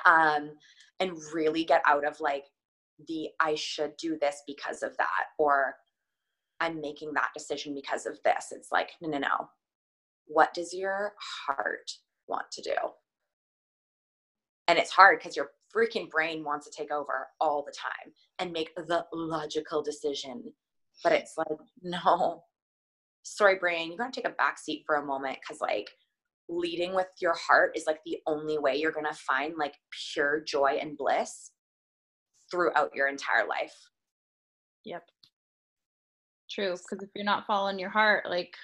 Um 0.04 0.50
and 0.98 1.12
really 1.32 1.64
get 1.64 1.82
out 1.86 2.06
of 2.06 2.20
like 2.20 2.44
the 3.08 3.28
i 3.40 3.54
should 3.54 3.96
do 3.96 4.18
this 4.20 4.42
because 4.46 4.82
of 4.82 4.94
that 4.98 5.24
or 5.38 5.74
i'm 6.60 6.80
making 6.80 7.12
that 7.14 7.30
decision 7.34 7.74
because 7.74 8.06
of 8.06 8.18
this. 8.24 8.48
It's 8.52 8.70
like 8.70 8.90
no 9.00 9.08
no 9.08 9.18
no. 9.18 9.48
What 10.26 10.54
does 10.54 10.72
your 10.72 11.14
heart 11.46 11.90
want 12.28 12.50
to 12.52 12.62
do? 12.62 12.74
And 14.68 14.78
it's 14.78 14.90
hard 14.90 15.18
because 15.18 15.36
your 15.36 15.50
freaking 15.74 16.10
brain 16.10 16.44
wants 16.44 16.68
to 16.68 16.76
take 16.76 16.92
over 16.92 17.28
all 17.40 17.64
the 17.64 17.72
time 17.72 18.12
and 18.38 18.52
make 18.52 18.74
the 18.76 19.04
logical 19.12 19.82
decision. 19.82 20.52
But 21.02 21.12
it's 21.12 21.34
like 21.36 21.48
no. 21.82 22.44
Sorry 23.22 23.56
brain 23.56 23.88
you're 23.88 23.98
going 23.98 24.12
to 24.12 24.20
take 24.20 24.30
a 24.30 24.34
back 24.36 24.58
seat 24.58 24.84
for 24.86 24.96
a 24.96 25.04
moment 25.04 25.38
because 25.40 25.60
like 25.60 25.90
leading 26.48 26.94
with 26.94 27.06
your 27.20 27.34
heart 27.34 27.72
is 27.76 27.84
like 27.86 28.00
the 28.04 28.18
only 28.26 28.58
way 28.58 28.76
you're 28.76 28.92
going 28.92 29.06
to 29.06 29.14
find 29.14 29.54
like 29.58 29.74
pure 30.12 30.40
joy 30.40 30.78
and 30.80 30.96
bliss 30.96 31.50
throughout 32.50 32.94
your 32.94 33.08
entire 33.08 33.46
life. 33.46 33.74
Yep. 34.84 35.04
True, 36.50 36.72
because 36.76 37.02
if 37.04 37.10
you're 37.14 37.24
not 37.24 37.46
following 37.46 37.78
your 37.78 37.90
heart, 37.90 38.26
like 38.28 38.56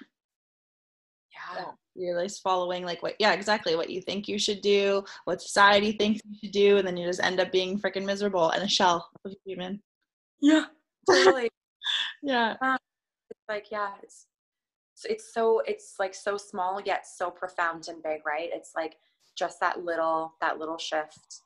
yeah 1.32 1.72
you're 1.95 2.22
just 2.22 2.43
following 2.43 2.84
like 2.84 3.03
what 3.03 3.14
yeah, 3.18 3.32
exactly 3.32 3.76
what 3.76 3.91
you 3.91 4.01
think 4.03 4.28
you 4.28 4.39
should 4.39 4.61
do, 4.61 5.05
what 5.24 5.41
society 5.41 5.93
thinks 5.93 6.20
you 6.24 6.37
should 6.43 6.53
do, 6.53 6.76
and 6.78 6.87
then 6.87 6.97
you 6.97 7.07
just 7.07 7.22
end 7.22 7.41
up 7.41 7.53
being 7.53 7.78
freaking 7.80 8.05
miserable 8.05 8.51
and 8.51 8.62
a 8.62 8.68
shell 8.68 9.09
of 9.24 9.32
a 9.32 9.37
human. 9.47 9.80
yeah 10.41 10.64
totally 11.09 11.49
Yeah. 12.22 12.57
Um, 12.61 12.78
it's 13.30 13.41
like 13.49 13.66
yeah 13.70 13.93
it's 14.03 14.26
it's 15.05 15.32
so 15.32 15.61
it's 15.66 15.95
like 15.99 16.14
so 16.14 16.37
small 16.37 16.80
yet 16.84 17.07
so 17.07 17.30
profound 17.30 17.89
and 17.89 18.03
big 18.03 18.26
right 18.26 18.51
it's 18.53 18.72
like 18.74 18.97
just 19.37 19.61
that 19.61 19.84
little 19.84 20.34
that 20.41 20.59
little 20.59 20.78
shift 20.78 21.43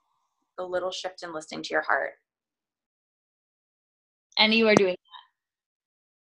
the 0.57 0.65
little 0.65 0.91
shift 0.93 1.23
in 1.23 1.33
listening 1.33 1.63
to 1.65 1.71
your 1.75 1.83
heart 1.83 2.15
And 4.39 4.55
you 4.55 4.69
are 4.69 4.75
doing. 4.75 4.97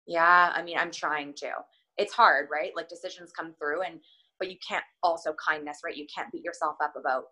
Yeah, 0.07 0.53
I 0.55 0.63
mean, 0.63 0.79
I'm 0.79 0.91
trying 0.91 1.35
to. 1.37 1.51
It's 1.99 2.13
hard, 2.13 2.49
right? 2.51 2.73
Like 2.77 2.89
decisions 2.89 3.33
come 3.33 3.55
through 3.59 3.83
and 3.83 4.01
but 4.39 4.51
you 4.51 4.57
can't 4.67 4.85
also 5.03 5.35
kindness, 5.35 5.79
right? 5.85 5.97
You 5.97 6.07
can't 6.15 6.31
beat 6.31 6.45
yourself 6.45 6.77
up 6.83 6.93
about 6.99 7.25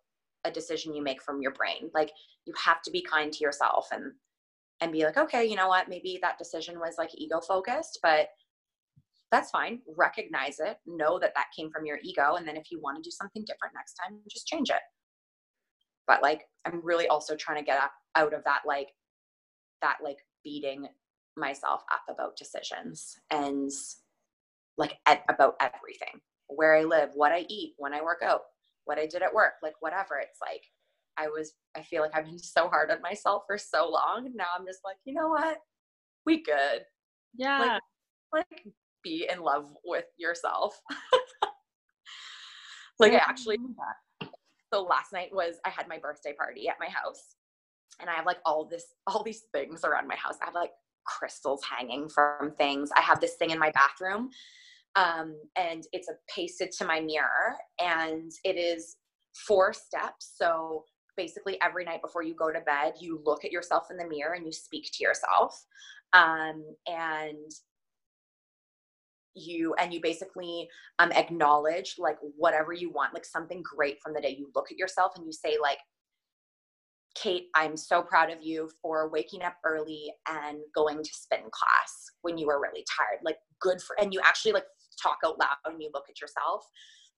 a 0.45 0.51
decision 0.51 0.95
you 0.95 1.03
make 1.03 1.23
from 1.23 1.43
your 1.43 1.53
brain. 1.53 1.91
Like 1.95 2.11
you 2.47 2.55
have 2.65 2.81
to 2.83 2.91
be 2.91 3.03
kind 3.03 3.33
to 3.33 3.45
yourself 3.45 3.89
and 3.93 4.13
and 4.81 4.93
be 4.93 5.05
like, 5.05 5.17
okay, 5.19 5.45
you 5.47 5.57
know 5.57 5.69
what? 5.69 5.89
Maybe 5.89 6.19
that 6.23 6.39
decision 6.39 6.81
was 6.81 6.97
like 6.99 7.11
ego 7.15 7.41
focused, 7.41 8.01
but 8.03 8.29
that's 9.31 9.51
fine. 9.51 9.81
Recognize 9.97 10.61
it. 10.61 10.79
Know 10.87 11.19
that 11.19 11.35
that 11.35 11.47
came 11.57 11.71
from 11.71 11.87
your 11.87 11.99
ego. 12.03 12.37
And 12.37 12.47
then 12.47 12.57
if 12.57 12.71
you 12.71 12.81
want 12.81 12.97
to 12.97 13.03
do 13.03 13.11
something 13.11 13.45
different 13.45 13.75
next 13.75 13.95
time, 13.95 14.21
just 14.31 14.47
change 14.47 14.71
it. 14.71 14.81
But 16.07 16.23
like, 16.23 16.49
I'm 16.65 16.81
really 16.85 17.09
also 17.09 17.37
trying 17.37 17.59
to 17.59 17.65
get 17.65 17.79
out 18.15 18.35
of 18.35 18.45
that, 18.45 18.63
like, 18.67 18.89
that, 19.83 19.99
like, 20.03 20.19
beating 20.45 20.89
myself 21.37 21.83
up 21.93 22.03
about 22.09 22.37
decisions 22.37 23.17
and 23.31 23.71
like 24.77 24.97
about 25.29 25.55
everything 25.61 26.21
where 26.49 26.77
I 26.77 26.83
live, 26.83 27.11
what 27.15 27.33
I 27.33 27.47
eat, 27.49 27.75
when 27.79 27.95
I 27.95 28.03
work 28.03 28.23
out, 28.23 28.43
what 28.85 28.99
I 28.99 29.07
did 29.07 29.23
at 29.23 29.35
work, 29.35 29.55
like, 29.63 29.75
whatever. 29.81 30.19
It's 30.21 30.41
like, 30.41 30.63
I 31.17 31.29
was, 31.29 31.55
I 31.77 31.83
feel 31.83 32.03
like 32.03 32.11
I've 32.15 32.27
been 32.27 32.39
so 32.39 32.69
hard 32.69 32.91
on 32.91 33.01
myself 33.01 33.45
for 33.47 33.57
so 33.57 33.89
long. 33.89 34.31
Now 34.35 34.47
I'm 34.59 34.67
just 34.67 34.81
like, 34.85 34.97
you 35.05 35.15
know 35.15 35.29
what? 35.29 35.59
We 36.27 36.43
good. 36.43 36.83
Yeah. 37.37 37.79
Like, 38.33 38.33
like 38.33 38.65
be 39.03 39.29
in 39.33 39.41
love 39.41 39.73
with 39.85 40.07
yourself. 40.19 40.79
like 42.99 43.13
I 43.13 43.17
actually 43.17 43.59
so 44.73 44.83
last 44.83 45.13
night 45.13 45.31
was 45.33 45.57
I 45.65 45.71
had 45.71 45.89
my 45.89 45.99
birthday 45.99 46.33
party 46.33 46.69
at 46.69 46.77
my 46.81 46.89
house 46.89 47.37
and 48.01 48.11
I 48.11 48.15
have 48.15 48.27
like 48.27 48.39
all 48.45 48.67
this 48.67 48.87
all 49.07 49.23
these 49.23 49.43
things 49.53 49.85
around 49.85 50.09
my 50.09 50.17
house. 50.17 50.37
I 50.43 50.47
have 50.47 50.55
like 50.55 50.73
crystals 51.05 51.63
hanging 51.65 52.09
from 52.09 52.53
things. 52.57 52.91
I 52.97 53.01
have 53.01 53.21
this 53.21 53.35
thing 53.35 53.51
in 53.51 53.59
my 53.59 53.71
bathroom 53.73 54.31
um, 54.97 55.37
and 55.57 55.85
it's 55.93 56.09
a 56.09 56.15
pasted 56.35 56.71
to 56.73 56.87
my 56.87 57.01
mirror 57.01 57.57
and 57.81 58.31
it 58.45 58.57
is 58.57 58.97
four 59.47 59.73
steps. 59.73 60.35
So 60.37 60.85
basically 61.17 61.61
every 61.63 61.85
night 61.85 62.03
before 62.03 62.23
you 62.23 62.35
go 62.35 62.53
to 62.53 62.61
bed, 62.61 62.95
you 63.01 63.21
look 63.25 63.45
at 63.45 63.53
yourself 63.53 63.89
in 63.91 63.97
the 63.97 64.07
mirror 64.07 64.35
and 64.35 64.47
you 64.47 64.53
speak 64.53 64.91
to 64.93 65.05
yourself. 65.05 65.65
Um, 66.13 66.65
and 66.87 67.51
you 69.35 69.75
and 69.81 69.93
you 69.93 70.01
basically 70.01 70.69
um, 71.01 71.11
acknowledge 71.13 71.97
like 71.99 72.19
whatever 72.37 72.73
you 72.73 72.91
want 72.91 73.13
like 73.13 73.25
something 73.25 73.63
great 73.63 74.01
from 74.01 74.15
the 74.15 74.21
day 74.21 74.37
you 74.39 74.49
look 74.55 74.71
at 74.71 74.79
yourself 74.79 75.13
and 75.17 75.27
you 75.27 75.33
say 75.33 75.57
like 75.61 75.79
kate 77.15 77.49
i'm 77.55 77.77
so 77.77 78.03
proud 78.03 78.31
of 78.31 78.39
you 78.43 78.71
for 78.83 79.09
waking 79.09 79.43
up 79.43 79.57
early 79.65 80.13
and 80.29 80.59
going 80.75 81.03
to 81.03 81.11
spin 81.13 81.41
class 81.51 82.11
when 82.23 82.37
you 82.39 82.47
were 82.47 82.61
really 82.61 82.85
tired 82.97 83.21
like 83.23 83.37
good 83.61 83.81
for 83.81 83.99
and 84.01 84.13
you 84.13 84.21
actually 84.25 84.53
like 84.53 84.67
talk 85.03 85.19
out 85.25 85.39
loud 85.39 85.57
and 85.67 85.83
you 85.83 85.91
look 85.95 86.05
at 86.09 86.21
yourself 86.21 86.67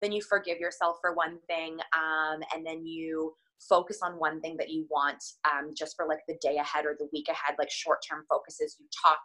then 0.03 0.12
you 0.12 0.20
forgive 0.20 0.59
yourself 0.59 0.97
for 1.01 1.14
one 1.14 1.38
thing 1.47 1.78
um, 1.97 2.40
and 2.55 2.66
then 2.66 2.84
you 2.84 3.32
focus 3.59 4.01
on 4.03 4.12
one 4.18 4.40
thing 4.40 4.57
that 4.59 4.70
you 4.70 4.86
want 4.90 5.22
um, 5.51 5.72
just 5.74 5.97
for 5.97 6.07
like 6.07 6.20
the 6.28 6.36
day 6.42 6.59
ahead 6.59 6.84
or 6.84 6.94
the 6.99 7.09
week 7.12 7.28
ahead 7.28 7.57
like 7.59 7.70
short 7.70 7.99
term 8.07 8.24
focuses 8.28 8.76
you 8.78 8.86
talk 9.03 9.20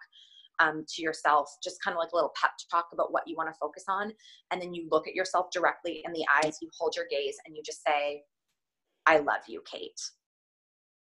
um, 0.61 0.85
to 0.87 1.01
yourself, 1.01 1.49
just 1.63 1.81
kind 1.83 1.95
of 1.95 1.99
like 1.99 2.11
a 2.11 2.15
little 2.15 2.33
pep 2.39 2.51
talk 2.69 2.87
about 2.93 3.11
what 3.11 3.23
you 3.25 3.35
want 3.35 3.49
to 3.49 3.57
focus 3.59 3.85
on. 3.87 4.13
And 4.51 4.61
then 4.61 4.73
you 4.73 4.87
look 4.91 5.07
at 5.07 5.15
yourself 5.15 5.47
directly 5.51 6.03
in 6.05 6.13
the 6.13 6.25
eyes, 6.43 6.57
you 6.61 6.69
hold 6.77 6.95
your 6.95 7.05
gaze, 7.09 7.37
and 7.45 7.55
you 7.55 7.63
just 7.65 7.83
say, 7.85 8.23
I 9.05 9.17
love 9.17 9.41
you, 9.47 9.61
Kate. 9.69 9.99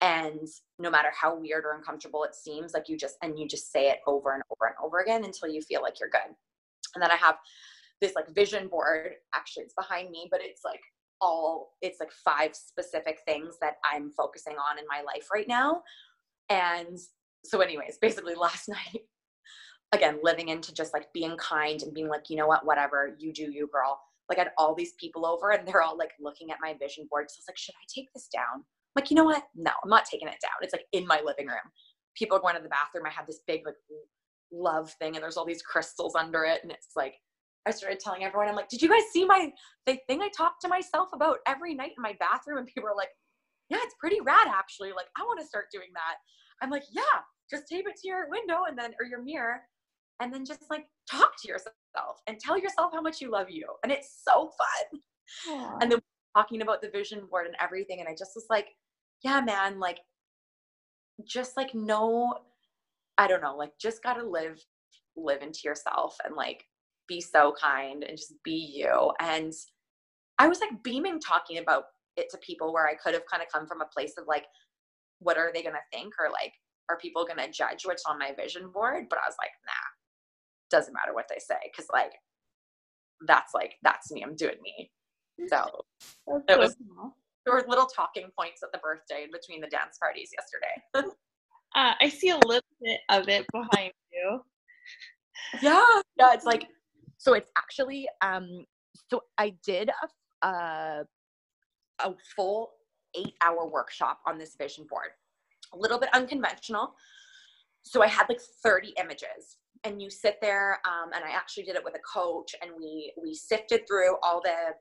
And 0.03 0.47
no 0.79 0.91
matter 0.91 1.07
how 1.17 1.33
weird 1.39 1.63
or 1.63 1.75
uncomfortable 1.75 2.25
it 2.25 2.35
seems, 2.35 2.73
like 2.73 2.89
you 2.89 2.97
just, 2.97 3.15
and 3.23 3.39
you 3.39 3.47
just 3.47 3.71
say 3.71 3.89
it 3.89 3.99
over 4.05 4.33
and 4.33 4.43
over 4.51 4.65
and 4.67 4.75
over 4.83 4.99
again 4.99 5.23
until 5.23 5.47
you 5.47 5.61
feel 5.61 5.81
like 5.81 5.97
you're 5.99 6.09
good. 6.09 6.35
And 6.93 7.01
then 7.01 7.09
I 7.09 7.15
have 7.15 7.37
this 8.01 8.13
like 8.13 8.35
vision 8.35 8.67
board. 8.67 9.13
Actually, 9.33 9.63
it's 9.63 9.73
behind 9.73 10.11
me, 10.11 10.27
but 10.29 10.41
it's 10.43 10.61
like 10.65 10.81
all, 11.21 11.71
it's 11.81 12.01
like 12.01 12.11
five 12.11 12.53
specific 12.53 13.19
things 13.25 13.55
that 13.61 13.75
I'm 13.89 14.11
focusing 14.11 14.57
on 14.57 14.77
in 14.77 14.83
my 14.89 15.01
life 15.01 15.29
right 15.33 15.47
now. 15.47 15.83
And 16.49 16.99
so, 17.45 17.61
anyways, 17.61 17.97
basically 18.01 18.35
last 18.39 18.67
night 18.67 19.03
again 19.93 20.19
living 20.23 20.49
into 20.49 20.73
just 20.73 20.93
like 20.93 21.13
being 21.13 21.37
kind 21.37 21.83
and 21.83 21.93
being 21.93 22.09
like 22.09 22.29
you 22.29 22.35
know 22.35 22.47
what 22.47 22.65
whatever 22.65 23.15
you 23.19 23.31
do 23.31 23.43
you 23.51 23.69
girl 23.71 23.99
like 24.27 24.39
I 24.39 24.41
had 24.41 24.51
all 24.57 24.73
these 24.73 24.93
people 24.99 25.25
over 25.25 25.51
and 25.51 25.67
they're 25.67 25.81
all 25.81 25.97
like 25.97 26.11
looking 26.19 26.51
at 26.51 26.57
my 26.59 26.73
vision 26.73 27.07
board 27.09 27.29
so 27.29 27.35
I 27.37 27.41
was 27.41 27.45
like 27.47 27.57
should 27.57 27.75
I 27.75 27.85
take 27.93 28.11
this 28.13 28.27
down 28.27 28.65
like 28.95 29.09
you 29.09 29.15
know 29.15 29.23
what 29.23 29.43
no 29.55 29.71
I'm 29.83 29.89
not 29.89 30.05
taking 30.05 30.27
it 30.27 30.37
down 30.41 30.51
it's 30.61 30.73
like 30.73 30.85
in 30.91 31.07
my 31.07 31.21
living 31.25 31.47
room 31.47 31.71
people 32.15 32.37
are 32.37 32.41
going 32.41 32.55
to 32.55 32.61
the 32.61 32.69
bathroom 32.69 33.05
I 33.05 33.11
have 33.11 33.27
this 33.27 33.41
big 33.47 33.61
like 33.65 33.75
love 34.51 34.91
thing 34.99 35.15
and 35.15 35.23
there's 35.23 35.37
all 35.37 35.45
these 35.45 35.61
crystals 35.61 36.15
under 36.15 36.43
it 36.43 36.59
and 36.63 36.71
it's 36.71 36.89
like 36.95 37.15
I 37.65 37.71
started 37.71 37.99
telling 37.99 38.23
everyone 38.23 38.49
I'm 38.49 38.55
like 38.55 38.69
did 38.69 38.81
you 38.81 38.89
guys 38.89 39.03
see 39.11 39.25
my 39.25 39.51
the 39.85 39.97
thing 40.07 40.21
I 40.21 40.29
talk 40.35 40.59
to 40.61 40.67
myself 40.67 41.09
about 41.13 41.37
every 41.47 41.73
night 41.73 41.91
in 41.97 42.01
my 42.01 42.15
bathroom 42.19 42.59
and 42.59 42.67
people 42.67 42.89
are 42.89 42.95
like 42.95 43.09
yeah 43.69 43.77
it's 43.81 43.95
pretty 43.99 44.19
rad 44.21 44.47
actually 44.47 44.89
like 44.89 45.07
I 45.17 45.23
want 45.23 45.39
to 45.39 45.45
start 45.45 45.65
doing 45.71 45.89
that 45.93 46.15
I'm 46.61 46.69
like 46.69 46.83
yeah 46.91 47.21
just 47.49 47.67
tape 47.67 47.85
it 47.87 47.95
to 48.01 48.07
your 48.07 48.29
window 48.29 48.63
and 48.67 48.77
then 48.77 48.93
or 48.99 49.05
your 49.05 49.23
mirror 49.23 49.61
and 50.19 50.33
then 50.33 50.45
just 50.45 50.63
like 50.69 50.85
talk 51.09 51.31
to 51.41 51.47
yourself 51.47 51.73
and 52.27 52.39
tell 52.39 52.57
yourself 52.57 52.91
how 52.93 53.01
much 53.01 53.21
you 53.21 53.31
love 53.31 53.49
you. 53.49 53.67
And 53.83 53.91
it's 53.91 54.21
so 54.27 54.51
fun. 54.57 54.99
Aww. 55.49 55.77
And 55.81 55.91
then 55.91 55.99
talking 56.35 56.61
about 56.61 56.81
the 56.81 56.89
vision 56.89 57.27
board 57.29 57.47
and 57.47 57.55
everything. 57.61 57.99
And 57.99 58.07
I 58.07 58.13
just 58.17 58.31
was 58.35 58.45
like, 58.49 58.67
yeah, 59.23 59.41
man, 59.41 59.79
like, 59.79 59.99
just 61.25 61.57
like, 61.57 61.73
no, 61.73 62.35
I 63.17 63.27
don't 63.27 63.41
know, 63.41 63.55
like, 63.55 63.71
just 63.79 64.03
gotta 64.03 64.23
live, 64.23 64.63
live 65.15 65.41
into 65.41 65.61
yourself 65.65 66.17
and 66.25 66.35
like 66.35 66.65
be 67.07 67.21
so 67.21 67.53
kind 67.59 68.03
and 68.03 68.17
just 68.17 68.33
be 68.43 68.51
you. 68.51 69.11
And 69.19 69.53
I 70.39 70.47
was 70.47 70.59
like 70.59 70.83
beaming 70.83 71.19
talking 71.19 71.59
about 71.59 71.83
it 72.17 72.29
to 72.31 72.37
people 72.39 72.73
where 72.73 72.87
I 72.87 72.95
could 72.95 73.13
have 73.13 73.25
kind 73.29 73.43
of 73.43 73.49
come 73.53 73.67
from 73.67 73.81
a 73.81 73.85
place 73.93 74.13
of 74.17 74.25
like, 74.27 74.45
what 75.19 75.37
are 75.37 75.51
they 75.53 75.63
gonna 75.63 75.77
think? 75.91 76.13
Or 76.19 76.29
like, 76.31 76.53
are 76.89 76.97
people 76.97 77.25
gonna 77.25 77.51
judge 77.51 77.85
what's 77.85 78.03
on 78.07 78.19
my 78.19 78.33
vision 78.37 78.71
board? 78.71 79.05
But 79.09 79.19
I 79.19 79.27
was 79.27 79.35
like, 79.39 79.51
nah, 79.65 79.93
doesn't 80.73 80.93
matter 80.93 81.13
what 81.13 81.27
they 81.29 81.39
say 81.39 81.59
because 81.71 81.87
like 81.93 82.13
that's 83.27 83.53
like 83.53 83.75
that's 83.83 84.11
me 84.11 84.23
i'm 84.23 84.35
doing 84.35 84.57
me 84.63 84.91
so 85.47 85.85
it 86.49 86.57
was 86.57 86.75
there 87.45 87.55
were 87.55 87.65
little 87.67 87.85
talking 87.85 88.27
points 88.37 88.63
at 88.63 88.71
the 88.71 88.79
birthday 88.79 89.27
between 89.31 89.61
the 89.61 89.67
dance 89.67 89.97
parties 89.99 90.29
yesterday. 90.37 91.11
Uh, 91.75 91.93
i 91.99 92.07
see 92.07 92.29
a 92.29 92.37
little 92.45 92.61
bit 92.83 92.99
of 93.09 93.27
it 93.27 93.47
behind 93.51 93.91
you. 94.11 94.39
Yeah 95.59 96.01
yeah 96.19 96.31
it's 96.31 96.45
like 96.45 96.67
so 97.17 97.33
it's 97.33 97.49
actually 97.57 98.07
um 98.21 98.63
so 99.09 99.23
i 99.39 99.55
did 99.65 99.89
a 99.89 100.47
uh, 100.47 101.03
a 102.03 102.13
full 102.35 102.73
eight 103.15 103.33
hour 103.41 103.67
workshop 103.67 104.19
on 104.27 104.37
this 104.37 104.55
vision 104.55 104.85
board. 104.89 105.09
A 105.73 105.77
little 105.77 105.99
bit 105.99 106.09
unconventional. 106.13 106.93
So 107.83 108.03
i 108.03 108.07
had 108.07 108.27
like 108.29 108.41
30 108.63 108.93
images. 108.99 109.57
And 109.83 110.01
you 110.01 110.09
sit 110.09 110.37
there 110.41 110.79
um, 110.85 111.11
and 111.13 111.23
i 111.25 111.31
actually 111.31 111.63
did 111.63 111.75
it 111.75 111.83
with 111.83 111.95
a 111.95 111.99
coach 111.99 112.55
and 112.61 112.71
we 112.77 113.13
we 113.21 113.33
sifted 113.33 113.81
through 113.87 114.15
all 114.21 114.41
the 114.41 114.75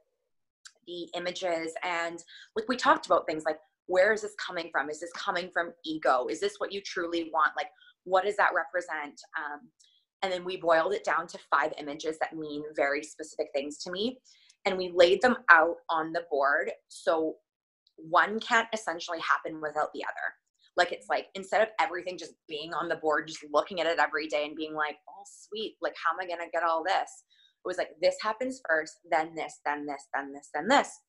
the 0.87 1.09
images 1.16 1.72
and 1.83 2.22
like 2.57 2.68
we 2.68 2.76
talked 2.76 3.07
about 3.07 3.26
things 3.26 3.45
like 3.45 3.59
where 3.87 4.12
is 4.12 4.22
this 4.22 4.35
coming 4.45 4.68
from? 4.70 4.89
Is 4.89 5.01
this 5.01 5.12
coming 5.12 5.51
from 5.53 5.72
ego? 5.85 6.26
Is 6.30 6.41
this 6.41 6.55
what 6.59 6.72
you 6.72 6.80
truly 6.80 7.30
want? 7.33 7.53
Like 7.57 7.68
what 8.05 8.24
does 8.24 8.37
that 8.37 8.51
represent? 8.55 9.20
Um, 9.37 9.68
and 10.22 10.33
then 10.33 10.45
we 10.45 10.57
boiled 10.57 10.93
it 10.93 11.05
down 11.05 11.26
to 11.28 11.39
five 11.51 11.72
images 11.78 12.16
that 12.20 12.37
mean 12.37 12.62
very 12.76 13.03
specific 13.03 13.49
things 13.55 13.78
to 13.78 13.91
me 13.91 14.18
and 14.64 14.78
we 14.78 14.93
laid 14.95 15.20
them 15.20 15.37
out 15.51 15.76
on 15.91 16.12
the 16.12 16.24
board 16.30 16.70
so 16.89 17.35
one 17.97 18.41
can't 18.41 18.68
essentially 18.72 19.18
happen 19.20 19.61
without 19.61 19.89
the 19.95 20.05
other. 20.05 20.35
Like 20.76 20.93
it's 20.93 21.09
like 21.09 21.26
instead 21.35 21.61
of 21.61 21.68
everything 21.80 22.16
just 22.16 22.33
being 22.49 22.72
on 22.72 22.89
the 22.89 22.97
board, 22.97 23.28
just 23.28 23.45
looking 23.53 23.80
at 23.80 23.87
it 23.87 23.99
every 23.99 24.26
day 24.26 24.47
and 24.47 24.57
being 24.57 24.74
like, 24.74 24.97
oh, 25.09 25.22
sweet, 25.26 25.76
like 25.83 25.95
how 26.03 26.14
am 26.14 26.20
I 26.20 26.26
going 26.26 26.45
to 26.47 26.51
get 26.51 26.62
all 26.62 26.83
this? 26.83 27.24
It 27.65 27.69
was 27.69 27.79
like, 27.79 27.91
this 28.01 28.17
happens 28.21 28.61
first, 28.69 28.99
then 29.11 29.35
this, 29.35 29.61
then 29.65 29.87
this, 29.87 30.09
then 30.15 30.33
this, 30.33 30.49
then 30.55 30.69
this. 30.69 31.01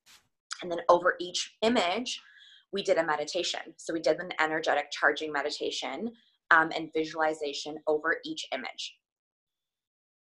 And 0.62 0.72
then 0.72 0.80
over 0.89 1.16
each 1.20 1.56
image, 1.62 2.22
we 2.72 2.84
did 2.84 2.97
a 2.97 3.06
meditation. 3.06 3.62
So 3.78 3.93
we 3.93 3.99
did 3.99 4.20
an 4.20 4.32
energetic 4.39 4.91
charging 4.91 5.32
meditation 5.32 6.12
um, 6.51 6.72
and 6.76 6.89
visualization 6.93 7.78
over 7.88 8.18
each 8.26 8.45
image. 8.54 8.95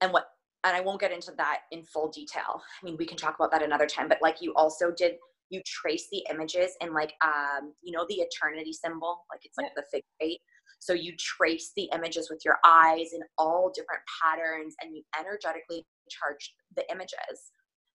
And 0.00 0.12
what, 0.12 0.26
and 0.64 0.76
I 0.76 0.80
won't 0.80 1.00
get 1.00 1.12
into 1.12 1.32
that 1.36 1.60
in 1.72 1.82
full 1.84 2.10
detail. 2.10 2.62
I 2.80 2.84
mean, 2.84 2.96
we 2.98 3.06
can 3.06 3.16
talk 3.16 3.36
about 3.36 3.50
that 3.52 3.62
another 3.62 3.86
time, 3.86 4.08
but 4.08 4.18
like 4.22 4.40
you 4.40 4.52
also 4.54 4.90
did 4.90 5.14
you 5.50 5.60
trace 5.66 6.06
the 6.10 6.24
images 6.30 6.70
in 6.80 6.94
like 6.94 7.12
um 7.24 7.74
you 7.82 7.92
know 7.92 8.06
the 8.08 8.14
eternity 8.14 8.72
symbol 8.72 9.24
like 9.30 9.40
it's 9.44 9.58
like 9.58 9.66
yeah. 9.66 9.82
the 9.82 9.84
figure 9.90 10.06
eight 10.20 10.40
so 10.80 10.92
you 10.92 11.14
trace 11.18 11.72
the 11.76 11.88
images 11.94 12.28
with 12.30 12.40
your 12.44 12.58
eyes 12.64 13.12
in 13.12 13.20
all 13.38 13.70
different 13.74 14.02
patterns 14.22 14.74
and 14.82 14.96
you 14.96 15.02
energetically 15.18 15.86
charge 16.10 16.54
the 16.76 16.90
images. 16.90 17.52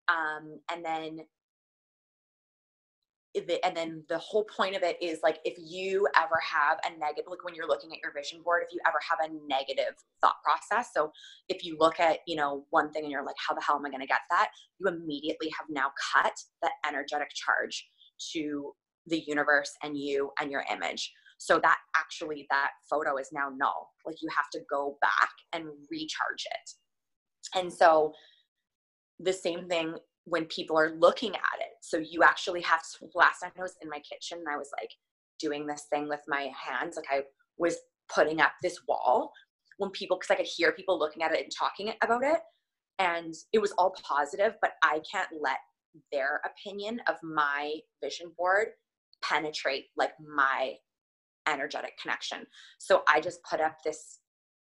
Um 0.09 0.61
and 0.71 0.85
then 0.85 1.25
and 3.65 3.77
then 3.77 4.05
the 4.09 4.19
whole 4.19 4.45
point 4.45 4.77
of 4.77 4.83
it 4.83 4.97
is 5.03 5.19
like 5.23 5.39
if 5.45 5.55
you 5.59 6.07
ever 6.17 6.41
have 6.41 6.79
a 6.85 6.99
negative 6.99 7.25
like 7.29 7.45
when 7.45 7.55
you're 7.55 7.67
looking 7.67 7.91
at 7.91 7.99
your 8.01 8.13
vision 8.13 8.41
board 8.45 8.63
if 8.65 8.73
you 8.73 8.79
ever 8.87 8.99
have 9.09 9.19
a 9.29 9.49
negative 9.49 9.95
thought 10.21 10.37
process 10.45 10.91
so 10.95 11.11
if 11.49 11.65
you 11.65 11.77
look 11.81 11.99
at 11.99 12.19
you 12.29 12.37
know 12.37 12.65
one 12.71 12.93
thing 12.93 13.03
and 13.03 13.11
you're 13.11 13.25
like 13.25 13.35
how 13.45 13.53
the 13.53 13.61
hell 13.61 13.77
am 13.77 13.85
i 13.85 13.89
going 13.89 14.01
to 14.01 14.07
get 14.07 14.21
that? 14.31 14.51
you 14.79 14.87
immediately 14.87 15.51
have 15.59 15.67
now 15.69 15.91
cut 16.15 16.33
the 16.63 16.71
energetic 16.87 17.29
charge 17.35 17.89
to 18.33 18.73
the 19.07 19.25
universe 19.27 19.73
and 19.83 19.99
you 19.99 20.31
and 20.41 20.51
your 20.51 20.65
image 20.73 21.13
so 21.45 21.59
that 21.59 21.79
actually 21.97 22.47
that 22.51 22.71
photo 22.89 23.17
is 23.17 23.29
now 23.33 23.51
null 23.57 23.91
like 24.07 24.17
you 24.23 24.29
have 24.35 24.49
to 24.51 24.61
go 24.71 24.97
back 25.01 25.31
and 25.53 25.65
recharge 25.91 26.45
it 26.47 27.59
and 27.59 27.73
so 27.73 28.13
the 29.19 29.33
same 29.33 29.69
thing 29.69 29.95
when 30.25 30.47
people 30.47 30.79
are 30.79 30.95
looking 30.99 31.35
at 31.35 31.61
it. 31.61 31.73
So 31.81 31.99
you 31.99 32.23
actually 32.23 32.63
have 32.63 32.81
to, 32.81 33.09
last 33.15 33.41
time 33.41 33.53
I 33.59 33.63
was 33.63 33.77
in 33.83 33.89
my 33.89 34.01
kitchen 34.01 34.39
and 34.39 34.49
I 34.49 34.57
was 34.57 34.71
like 34.81 34.91
doing 35.39 35.67
this 35.67 35.87
thing 35.91 36.09
with 36.09 36.23
my 36.27 36.51
hands, 36.59 36.97
like 36.97 37.07
I 37.11 37.23
was 37.59 37.77
putting 38.13 38.41
up 38.41 38.53
this 38.63 38.81
wall 38.89 39.33
when 39.79 39.91
people, 39.91 40.17
because 40.17 40.31
I 40.31 40.37
could 40.37 40.47
hear 40.47 40.73
people 40.73 40.99
looking 40.99 41.23
at 41.23 41.33
it 41.33 41.43
and 41.43 41.53
talking 41.57 41.93
about 42.03 42.25
it. 42.25 42.41
And 42.99 43.35
it 43.53 43.59
was 43.59 43.73
all 43.73 43.95
positive, 44.03 44.55
but 44.63 44.73
I 44.83 45.01
can't 45.11 45.29
let 45.41 45.59
their 46.13 46.41
opinion 46.45 47.01
of 47.09 47.17
my 47.23 47.75
vision 48.03 48.33
board 48.37 48.69
penetrate 49.23 49.87
like 49.97 50.13
my 50.21 50.75
energetic 51.49 51.99
connection. 52.01 52.47
So 52.79 53.03
I 53.09 53.21
just 53.21 53.43
put 53.43 53.61
up 53.61 53.79
this 53.85 54.21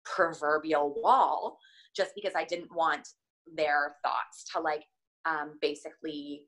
proverbial 0.04 0.94
wall 1.02 1.58
just 1.96 2.12
because 2.14 2.32
I 2.36 2.44
didn't 2.44 2.74
want 2.74 3.08
their 3.56 3.96
thoughts 4.04 4.44
to 4.52 4.60
like 4.60 4.84
um, 5.24 5.58
basically 5.60 6.42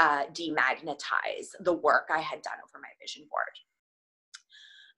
uh, 0.00 0.24
demagnetize 0.32 1.48
the 1.60 1.72
work 1.72 2.08
I 2.10 2.20
had 2.20 2.42
done 2.42 2.54
over 2.64 2.80
my 2.80 2.88
vision 3.00 3.24
board. 3.30 3.54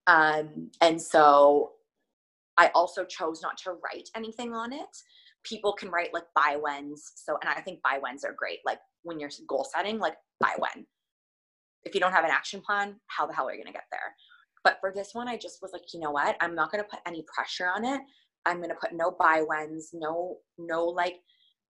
Um, 0.06 0.70
and 0.80 1.00
so 1.00 1.72
I 2.56 2.70
also 2.74 3.04
chose 3.04 3.42
not 3.42 3.56
to 3.58 3.72
write 3.72 4.08
anything 4.16 4.52
on 4.52 4.72
it. 4.72 4.96
People 5.44 5.72
can 5.72 5.90
write 5.90 6.12
like 6.12 6.26
by 6.34 6.56
whens. 6.60 7.12
So, 7.14 7.38
and 7.40 7.48
I 7.48 7.60
think 7.60 7.80
by 7.82 7.98
whens 8.02 8.24
are 8.24 8.34
great. 8.36 8.58
Like 8.66 8.78
when 9.02 9.18
you're 9.18 9.30
goal 9.48 9.66
setting, 9.72 9.98
like 9.98 10.16
by 10.40 10.54
when. 10.58 10.86
If 11.84 11.94
you 11.94 12.00
don't 12.00 12.12
have 12.12 12.24
an 12.24 12.30
action 12.30 12.60
plan, 12.60 12.96
how 13.06 13.26
the 13.26 13.32
hell 13.32 13.48
are 13.48 13.54
you 13.54 13.62
going 13.62 13.72
to 13.72 13.78
get 13.78 13.86
there? 13.90 14.14
But 14.64 14.78
for 14.80 14.92
this 14.94 15.10
one, 15.12 15.28
I 15.28 15.36
just 15.36 15.60
was 15.62 15.72
like, 15.72 15.94
you 15.94 16.00
know 16.00 16.10
what? 16.10 16.36
I'm 16.40 16.54
not 16.54 16.70
going 16.70 16.82
to 16.82 16.88
put 16.88 17.00
any 17.06 17.24
pressure 17.34 17.68
on 17.68 17.84
it. 17.84 18.00
I'm 18.46 18.58
going 18.58 18.70
to 18.70 18.74
put 18.74 18.94
no 18.94 19.10
by 19.18 19.42
whens, 19.46 19.90
no, 19.92 20.36
no 20.58 20.84
like 20.84 21.16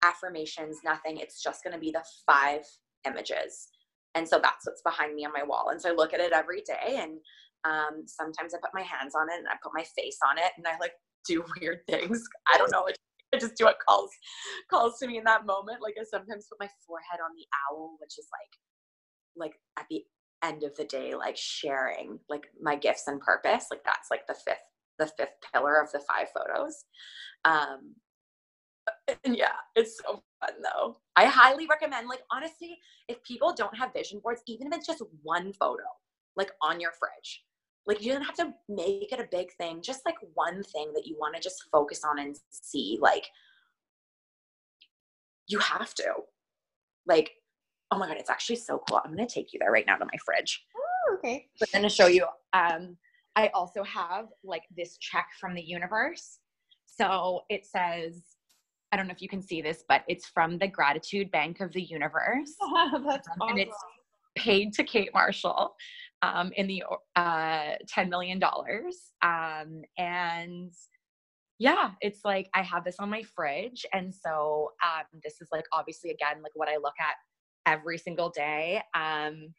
affirmations, 0.03 0.79
nothing. 0.85 1.19
It's 1.19 1.43
just 1.43 1.63
going 1.63 1.75
to 1.75 1.81
be 1.81 1.91
the 1.91 2.05
five 2.27 2.63
images. 3.07 3.69
And 4.15 4.29
so 4.29 4.41
that's 4.43 4.67
what's 4.67 4.83
behind 4.83 5.15
me 5.15 5.25
on 5.25 5.33
my 5.33 5.45
wall. 5.45 5.69
And 5.71 5.81
so 5.81 5.91
I 5.91 5.95
look 5.95 6.15
at 6.15 6.21
it 6.21 6.33
every 6.33 6.63
day 6.63 6.99
and 7.01 7.19
um, 7.65 8.05
sometimes 8.07 8.55
I 8.55 8.59
put 8.59 8.75
my 8.75 8.83
hands 8.83 9.15
on 9.15 9.29
it 9.31 9.39
and 9.39 9.49
I 9.49 9.55
put 9.63 9.73
my 9.75 9.85
face 9.97 10.19
on 10.29 10.39
it 10.39 10.53
and 10.57 10.67
I 10.67 10.79
like 10.81 10.93
do 11.27 11.45
weird 11.61 11.81
things. 11.89 12.23
I 12.53 12.59
don't 12.59 12.73
know. 12.73 12.87
I 13.33 13.39
just 13.39 13.55
do 13.57 13.65
what 13.65 13.79
calls 13.87 14.11
calls 14.69 14.99
to 14.99 15.07
me 15.07 15.19
in 15.19 15.25
that 15.25 15.47
moment. 15.47 15.79
Like 15.83 15.95
I 16.01 16.05
sometimes 16.05 16.49
put 16.49 16.59
my 16.59 16.71
forehead 16.87 17.21
on 17.23 17.31
the 17.37 17.47
owl, 17.71 17.97
which 18.01 18.19
is 18.19 18.27
like 18.33 19.47
like 19.49 19.55
at 19.79 19.87
the 19.89 20.05
end 20.43 20.63
of 20.63 20.77
the 20.77 20.85
day, 20.85 21.15
like 21.15 21.37
sharing 21.37 22.19
like 22.29 22.49
my 22.61 22.77
gifts 22.77 23.07
and 23.07 23.21
purpose. 23.21 23.67
Like 23.71 23.85
that's 23.85 24.11
like 24.11 24.27
the 24.27 24.35
fifth 24.35 24.57
the 24.99 25.07
fifth 25.07 25.35
pillar 25.53 25.81
of 25.81 25.91
the 25.93 26.01
five 26.01 26.29
photos. 26.35 26.85
Um, 27.45 27.95
and 29.25 29.37
yeah, 29.37 29.53
it's 29.75 29.99
so 29.99 30.23
fun 30.41 30.55
though. 30.63 30.99
I 31.17 31.25
highly 31.25 31.67
recommend, 31.67 32.09
like, 32.09 32.23
honestly, 32.31 32.79
if 33.09 33.23
people 33.25 33.53
don't 33.53 33.77
have 33.77 33.93
vision 33.93 34.21
boards, 34.23 34.43
even 34.47 34.69
if 34.69 34.75
it's 34.79 34.87
just 34.87 35.03
one 35.23 35.53
photo, 35.53 35.85
like 36.37 36.53
on 36.63 36.81
your 36.81 36.93
fridge, 36.93 37.45
like, 37.87 38.03
you 38.03 38.13
don't 38.13 38.23
have 38.23 38.37
to 38.37 38.53
make 38.69 39.11
it 39.11 39.21
a 39.21 39.29
big 39.31 39.53
thing, 39.55 39.81
just 39.83 40.03
like 40.05 40.17
one 40.35 40.63
thing 40.63 40.93
that 40.95 41.07
you 41.07 41.17
want 41.19 41.35
to 41.35 41.41
just 41.41 41.65
focus 41.73 42.03
on 42.05 42.19
and 42.19 42.37
see. 42.51 42.99
Like, 43.01 43.27
you 45.49 45.59
have 45.59 45.95
to. 45.95 46.13
Like, 47.07 47.33
oh 47.91 47.99
my 47.99 48.07
God, 48.07 48.17
it's 48.17 48.31
actually 48.31 48.57
so 48.57 48.83
cool. 48.89 49.01
I'm 49.05 49.15
going 49.15 49.27
to 49.27 49.33
take 49.33 49.53
you 49.53 49.59
there 49.59 49.73
right 49.73 49.87
now 49.87 49.97
to 49.97 50.05
my 50.05 50.19
fridge. 50.25 50.65
Oh, 50.77 51.17
okay. 51.17 51.47
But 51.59 51.71
then 51.73 51.83
to 51.83 51.89
show 51.89 52.07
you, 52.07 52.27
um, 52.53 52.97
I 53.37 53.49
also 53.49 53.83
have 53.85 54.27
like 54.45 54.63
this 54.77 54.97
check 54.99 55.29
from 55.41 55.55
the 55.55 55.63
universe. 55.63 56.39
So 56.87 57.43
it 57.49 57.67
says, 57.67 58.23
I 58.93 58.97
don't 58.97 59.07
know 59.07 59.13
if 59.13 59.23
you 59.23 59.29
can 59.29 59.43
see 59.43 59.63
this, 59.63 59.85
but 59.89 60.03
it's 60.09 60.27
from 60.27 60.59
the 60.59 60.67
Gratitude 60.67 61.31
Bank 61.31 61.61
of 61.61 61.73
the 61.73 61.83
Universe. 61.83 62.55
That's 62.61 63.29
um, 63.29 63.37
awesome. 63.41 63.49
And 63.49 63.59
it's 63.59 63.77
paid 64.37 64.73
to 64.75 64.85
Kate 64.85 65.11
Marshall 65.15 65.75
um, 66.23 66.53
in 66.57 66.67
the 66.67 66.83
uh, 67.17 67.77
$10 67.87 68.09
million. 68.09 68.41
Um, 69.23 69.83
and 69.97 70.73
yeah, 71.59 71.91
it's 72.01 72.21
like 72.25 72.49
I 72.55 72.63
have 72.63 72.85
this 72.85 72.97
on 72.99 73.11
my 73.11 73.23
fridge. 73.23 73.85
And 73.93 74.13
so 74.15 74.73
um, 74.83 75.05
this 75.23 75.41
is 75.41 75.49
like 75.53 75.67
obviously, 75.73 76.11
again, 76.11 76.43
like 76.43 76.53
what 76.55 76.69
I 76.69 76.77
look 76.77 76.95
at 77.01 77.15
every 77.67 77.99
single 77.99 78.31
day. 78.31 78.83
Um, 78.95 79.55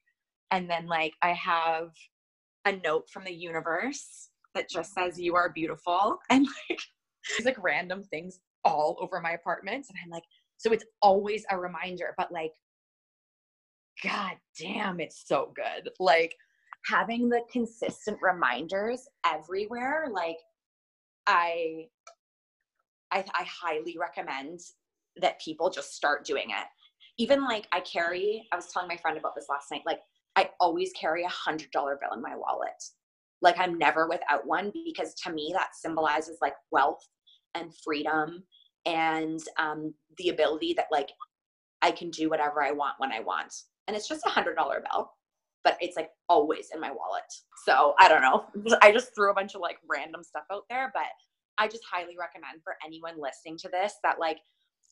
and 0.52 0.70
then 0.70 0.88
like 0.88 1.14
I 1.22 1.34
have 1.34 1.92
a 2.66 2.74
note 2.74 3.10
from 3.10 3.24
the 3.24 3.34
universe 3.34 4.30
that 4.54 4.70
just 4.70 4.94
says, 4.94 5.20
You 5.20 5.36
are 5.36 5.50
beautiful. 5.50 6.20
And 6.30 6.46
like, 6.70 6.80
these 7.38 7.46
like 7.46 7.64
random 7.64 8.04
things 8.04 8.40
all 8.64 8.98
over 9.00 9.22
my 9.22 9.32
apartment. 9.32 9.86
And 9.90 9.98
I'm 10.04 10.10
like, 10.10 10.24
so 10.58 10.72
it's 10.72 10.86
always 11.02 11.46
a 11.50 11.58
reminder, 11.58 12.14
but 12.18 12.32
like, 12.32 12.54
God 14.04 14.34
damn, 14.60 15.00
it's 15.00 15.24
so 15.28 15.54
good. 15.56 15.90
Like 16.00 16.36
having 16.86 17.30
the 17.30 17.42
consistent 17.52 18.18
reminders 18.22 19.08
everywhere, 19.26 20.08
like 20.12 20.38
I 21.28 21.88
I, 23.12 23.26
I 23.34 23.44
highly 23.44 23.98
recommend 24.00 24.62
that 25.18 25.42
people 25.42 25.70
just 25.70 25.94
start 25.94 26.26
doing 26.26 26.50
it. 26.50 26.68
Even 27.22 27.44
like 27.44 27.68
I 27.72 27.82
carry, 27.82 28.48
I 28.52 28.56
was 28.56 28.74
telling 28.74 28.88
my 28.88 28.98
friend 28.98 29.16
about 29.16 29.36
this 29.36 29.46
last 29.48 29.70
night, 29.70 29.84
like 29.86 30.00
I 30.36 30.50
always 30.60 30.92
carry 31.00 31.24
a 31.24 31.30
hundred 31.30 31.70
dollar 31.70 32.00
bill 32.02 32.16
in 32.16 32.22
my 32.22 32.36
wallet. 32.36 32.84
Like 33.44 33.60
I'm 33.60 33.78
never 33.78 34.08
without 34.10 34.48
one 34.48 34.72
because 34.88 35.14
to 35.26 35.32
me 35.32 35.52
that 35.54 35.76
symbolizes 35.76 36.40
like 36.42 36.56
wealth 36.72 37.08
and 37.54 37.72
freedom 37.84 38.44
and 38.88 39.40
um, 39.60 39.94
the 40.18 40.30
ability 40.30 40.74
that 40.78 40.88
like 40.92 41.10
I 41.84 41.92
can 41.92 42.10
do 42.10 42.28
whatever 42.28 42.64
I 42.64 42.72
want 42.72 42.96
when 42.98 43.12
I 43.12 43.20
want. 43.20 43.54
And 43.88 43.96
it's 43.96 44.08
just 44.08 44.26
a 44.26 44.30
hundred 44.30 44.56
dollar 44.56 44.84
bill, 44.92 45.12
but 45.64 45.78
it's 45.80 45.98
like 45.98 46.10
always 46.28 46.70
in 46.74 46.82
my 46.82 46.90
wallet. 46.90 47.22
So 47.66 47.94
I 48.00 48.08
don't 48.10 48.24
know. 48.24 48.46
I 48.82 48.92
just 48.92 49.14
threw 49.14 49.30
a 49.30 49.36
bunch 49.36 49.54
of 49.54 49.62
like 49.62 49.78
random 49.88 50.24
stuff 50.24 50.46
out 50.52 50.64
there, 50.72 50.90
but 50.96 51.04
I 51.60 51.68
just 51.68 51.84
highly 51.86 52.16
recommend 52.20 52.64
for 52.64 52.78
anyone 52.84 53.22
listening 53.22 53.60
to 53.60 53.70
this 53.70 53.94
that 54.02 54.20
like 54.20 54.40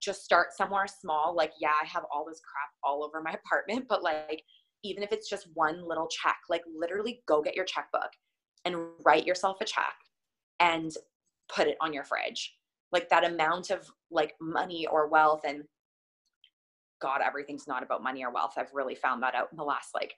just 0.01 0.23
start 0.23 0.53
somewhere 0.55 0.87
small. 0.87 1.35
Like, 1.35 1.51
yeah, 1.59 1.73
I 1.81 1.85
have 1.85 2.03
all 2.11 2.25
this 2.27 2.41
crap 2.41 2.69
all 2.83 3.03
over 3.03 3.21
my 3.21 3.31
apartment, 3.45 3.85
but 3.89 4.03
like, 4.03 4.43
even 4.83 5.03
if 5.03 5.11
it's 5.11 5.29
just 5.29 5.49
one 5.55 5.85
little 5.85 6.07
check, 6.07 6.37
like 6.49 6.61
literally 6.73 7.21
go 7.27 7.41
get 7.41 7.55
your 7.55 7.65
checkbook 7.65 8.11
and 8.65 8.75
write 9.05 9.25
yourself 9.25 9.57
a 9.61 9.65
check 9.65 9.95
and 10.59 10.93
put 11.53 11.67
it 11.67 11.77
on 11.81 11.93
your 11.93 12.03
fridge 12.03 12.53
like 12.91 13.09
that 13.09 13.25
amount 13.25 13.69
of 13.69 13.89
like 14.11 14.33
money 14.41 14.87
or 14.87 15.07
wealth 15.07 15.41
and 15.45 15.63
god 17.01 17.21
everything's 17.25 17.67
not 17.67 17.83
about 17.83 18.03
money 18.03 18.23
or 18.23 18.31
wealth 18.31 18.53
i've 18.57 18.73
really 18.73 18.95
found 18.95 19.21
that 19.21 19.35
out 19.35 19.47
in 19.51 19.57
the 19.57 19.63
last 19.63 19.89
like 19.93 20.13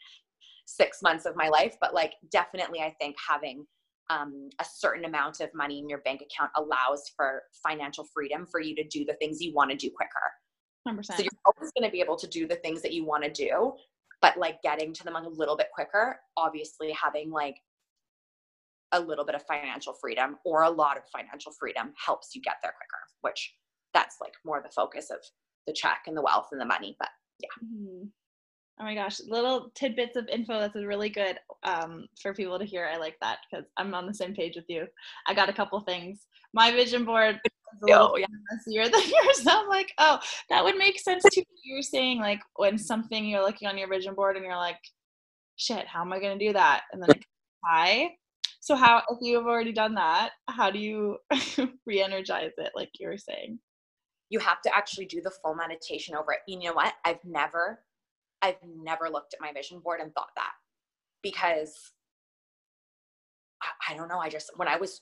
six 0.66 1.02
months 1.02 1.26
of 1.26 1.36
my 1.36 1.50
life 1.50 1.76
but 1.82 1.94
like 1.94 2.14
definitely 2.32 2.80
i 2.80 2.94
think 3.00 3.16
having 3.28 3.66
um, 4.12 4.49
a 4.59 4.66
certain 4.66 5.05
amount 5.05 5.39
of 5.39 5.49
money 5.53 5.80
in 5.80 5.88
your 5.88 5.99
bank 5.99 6.22
account 6.22 6.51
allows 6.57 7.12
for 7.16 7.43
financial 7.66 8.05
freedom 8.14 8.45
for 8.51 8.59
you 8.59 8.76
to 8.76 8.84
do 8.88 9.05
the 9.05 9.14
things 9.14 9.39
you 9.39 9.53
want 9.53 9.72
to 9.72 9.78
do 9.78 9.89
quicker 9.95 10.12
100%. 10.88 11.05
so 11.05 11.22
you're 11.22 11.30
always 11.45 11.72
going 11.78 11.88
to 11.88 11.91
be 11.91 12.01
able 12.01 12.18
to 12.18 12.28
do 12.28 12.47
the 12.47 12.55
things 12.57 12.82
that 12.82 12.91
you 12.91 13.05
want 13.05 13.24
to 13.24 13.32
do 13.32 13.74
but 14.22 14.38
like 14.38 14.62
getting 14.64 14.93
to 14.93 15.03
them 15.03 15.16
a 15.16 15.30
little 15.30 15.55
bit 15.55 15.68
quicker 15.74 16.20
obviously 16.38 16.91
having 16.91 17.32
like 17.32 17.55
a 18.91 18.99
little 18.99 19.26
bit 19.26 19.36
of 19.36 19.43
financial 19.43 19.93
freedom 19.93 20.38
or 20.45 20.64
a 20.64 20.70
lot 20.70 20.97
of 20.97 21.03
financial 21.16 21.51
freedom 21.57 21.93
helps 22.03 22.36
you 22.36 22.41
get 22.41 22.55
there 22.62 22.74
quicker, 22.74 23.01
which 23.22 23.55
that's 23.93 24.18
like 24.22 24.34
more 24.45 24.62
the 24.62 24.72
focus 24.72 25.09
of 25.09 25.20
the 25.68 25.74
check 25.74 26.03
and 26.07 26.18
the 26.18 26.22
wealth 26.22 26.47
and 26.51 26.59
the 26.59 26.66
money. 26.66 26.95
But 26.99 27.09
yeah. 27.39 27.49
Mm-hmm. 27.64 28.07
Oh 28.82 28.84
my 28.84 28.96
gosh, 28.96 29.22
little 29.28 29.72
tidbits 29.76 30.16
of 30.16 30.28
info 30.28 30.60
that's 30.60 30.76
really 30.76 31.10
good 31.10 31.38
um, 31.62 32.08
for 32.20 32.34
people 32.34 32.58
to 32.58 32.66
hear. 32.66 32.90
I 32.92 32.98
like 32.98 33.16
that 33.22 33.38
because 33.50 33.68
I'm 33.78 33.94
on 33.94 34.08
the 34.08 34.14
same 34.14 34.34
page 34.34 34.56
with 34.56 34.66
you. 34.68 34.88
I 35.28 35.36
got 35.36 35.50
a 35.50 35.54
couple 35.54 35.80
things. 35.82 36.26
My 36.52 36.72
vision 36.72 37.06
board 37.06 37.40
is 37.46 37.52
a 37.84 37.86
little 37.86 38.12
oh, 38.14 38.18
yeah. 38.18 38.26
messier 38.52 38.90
than 38.90 39.02
yours. 39.24 39.46
I'm 39.48 39.70
like, 39.70 39.92
oh, 40.00 40.20
that 40.50 40.64
would 40.64 40.78
make 40.78 41.00
sense 41.00 41.24
too. 41.32 41.44
You're 41.64 41.84
saying 41.84 42.22
like 42.22 42.40
when 42.56 42.80
something 42.80 43.24
you're 43.24 43.44
looking 43.44 43.68
on 43.68 43.78
your 43.78 43.88
vision 43.88 44.16
board 44.16 44.36
and 44.36 44.44
you're 44.44 44.56
like, 44.56 44.80
shit, 45.58 45.86
how 45.86 46.02
am 46.02 46.12
I 46.12 46.20
going 46.20 46.40
to 46.40 46.44
do 46.44 46.54
that? 46.54 46.82
And 46.92 47.04
then 47.04 47.20
hi, 47.64 48.10
so 48.62 48.76
how 48.76 49.04
if 49.10 49.20
you've 49.22 49.46
already 49.46 49.74
done 49.74 49.94
that, 49.94 50.32
how 50.48 50.72
do 50.72 50.80
you 50.80 51.18
re-energize 51.86 52.54
it 52.58 52.72
like 52.76 52.90
you 53.00 53.10
were 53.10 53.18
saying? 53.18 53.60
You 54.30 54.40
have 54.40 54.62
to 54.64 54.76
actually 54.76 55.06
do 55.06 55.22
the 55.22 55.32
full 55.44 55.54
meditation 55.54 56.16
over 56.16 56.32
it. 56.34 56.40
You 56.48 56.60
know 56.60 56.74
what? 56.74 56.94
I've 57.06 57.24
never 57.24 57.80
I've 58.42 58.58
never 58.64 59.10
looked 59.10 59.34
at 59.34 59.42
my 59.42 59.52
vision 59.54 59.80
board 59.80 60.00
and 60.02 60.14
thought 60.14 60.32
that 60.36 60.54
because 61.22 61.92
I, 63.62 63.94
I 63.94 63.96
don't 63.96 64.08
know. 64.08 64.20
I 64.20 64.30
just, 64.30 64.52
when 64.56 64.68
I 64.68 64.78
was, 64.78 65.02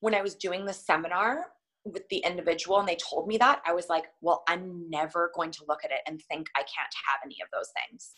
when 0.00 0.14
I 0.14 0.22
was 0.22 0.34
doing 0.34 0.64
the 0.64 0.72
seminar 0.72 1.46
with 1.84 2.08
the 2.08 2.18
individual 2.18 2.78
and 2.78 2.88
they 2.88 2.96
told 2.96 3.26
me 3.26 3.38
that, 3.38 3.60
I 3.66 3.72
was 3.72 3.88
like, 3.88 4.04
well, 4.20 4.42
I'm 4.48 4.88
never 4.90 5.30
going 5.34 5.50
to 5.52 5.64
look 5.68 5.84
at 5.84 5.90
it 5.90 6.00
and 6.06 6.20
think 6.30 6.48
I 6.54 6.60
can't 6.60 6.94
have 7.08 7.20
any 7.24 7.36
of 7.42 7.48
those 7.52 7.70
things. 7.88 8.12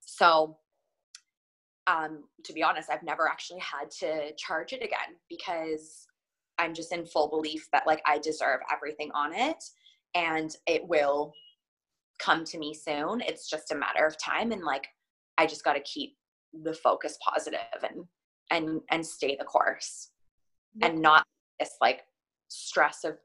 So, 0.00 0.56
um, 1.86 2.24
to 2.44 2.52
be 2.52 2.62
honest, 2.62 2.90
I've 2.90 3.02
never 3.02 3.28
actually 3.28 3.60
had 3.60 3.90
to 4.00 4.34
charge 4.36 4.72
it 4.72 4.82
again 4.82 5.16
because 5.28 6.06
I'm 6.58 6.74
just 6.74 6.92
in 6.92 7.06
full 7.06 7.28
belief 7.28 7.68
that 7.72 7.86
like 7.86 8.02
I 8.06 8.18
deserve 8.18 8.60
everything 8.72 9.10
on 9.14 9.32
it 9.34 9.62
and 10.14 10.54
it 10.66 10.86
will 10.86 11.32
come 12.18 12.44
to 12.44 12.58
me 12.58 12.74
soon. 12.74 13.20
It's 13.20 13.48
just 13.48 13.72
a 13.72 13.76
matter 13.76 14.06
of 14.06 14.16
time 14.18 14.52
and 14.52 14.62
like 14.62 14.88
I 15.36 15.46
just 15.46 15.64
got 15.64 15.74
to 15.74 15.80
keep 15.80 16.16
the 16.62 16.74
focus 16.74 17.18
positive 17.22 17.60
and 17.82 18.04
and 18.50 18.80
and 18.90 19.06
stay 19.06 19.36
the 19.36 19.44
course 19.44 20.10
and 20.82 21.00
not 21.00 21.24
this 21.60 21.72
like 21.80 22.02
stress 22.48 23.04
of 23.04 23.18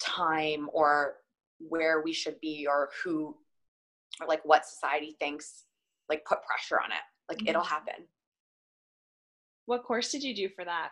time 0.00 0.68
or 0.72 1.14
where 1.58 2.02
we 2.02 2.12
should 2.12 2.38
be 2.40 2.66
or 2.68 2.90
who 3.02 3.34
or 4.20 4.26
like 4.26 4.44
what 4.44 4.66
society 4.66 5.16
thinks 5.18 5.64
like 6.08 6.24
put 6.24 6.38
pressure 6.42 6.80
on 6.82 6.90
it 6.90 7.02
like 7.28 7.38
mm-hmm. 7.38 7.48
it'll 7.48 7.62
happen 7.62 7.94
what 9.66 9.84
course 9.84 10.10
did 10.10 10.22
you 10.22 10.34
do 10.34 10.48
for 10.48 10.64
that 10.64 10.90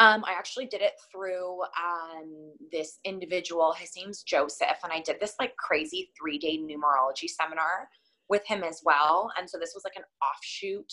um, 0.00 0.24
I 0.24 0.32
actually 0.32 0.66
did 0.66 0.80
it 0.80 0.92
through 1.10 1.60
um, 1.62 2.52
this 2.70 2.98
individual. 3.04 3.72
His 3.72 3.90
name's 3.96 4.22
Joseph, 4.22 4.78
and 4.84 4.92
I 4.92 5.00
did 5.00 5.18
this 5.20 5.34
like 5.40 5.56
crazy 5.56 6.10
three 6.18 6.38
day 6.38 6.58
numerology 6.58 7.28
seminar 7.28 7.88
with 8.28 8.46
him 8.46 8.62
as 8.62 8.82
well. 8.84 9.32
And 9.38 9.48
so 9.48 9.58
this 9.58 9.72
was 9.74 9.84
like 9.84 9.96
an 9.96 10.04
offshoot 10.22 10.92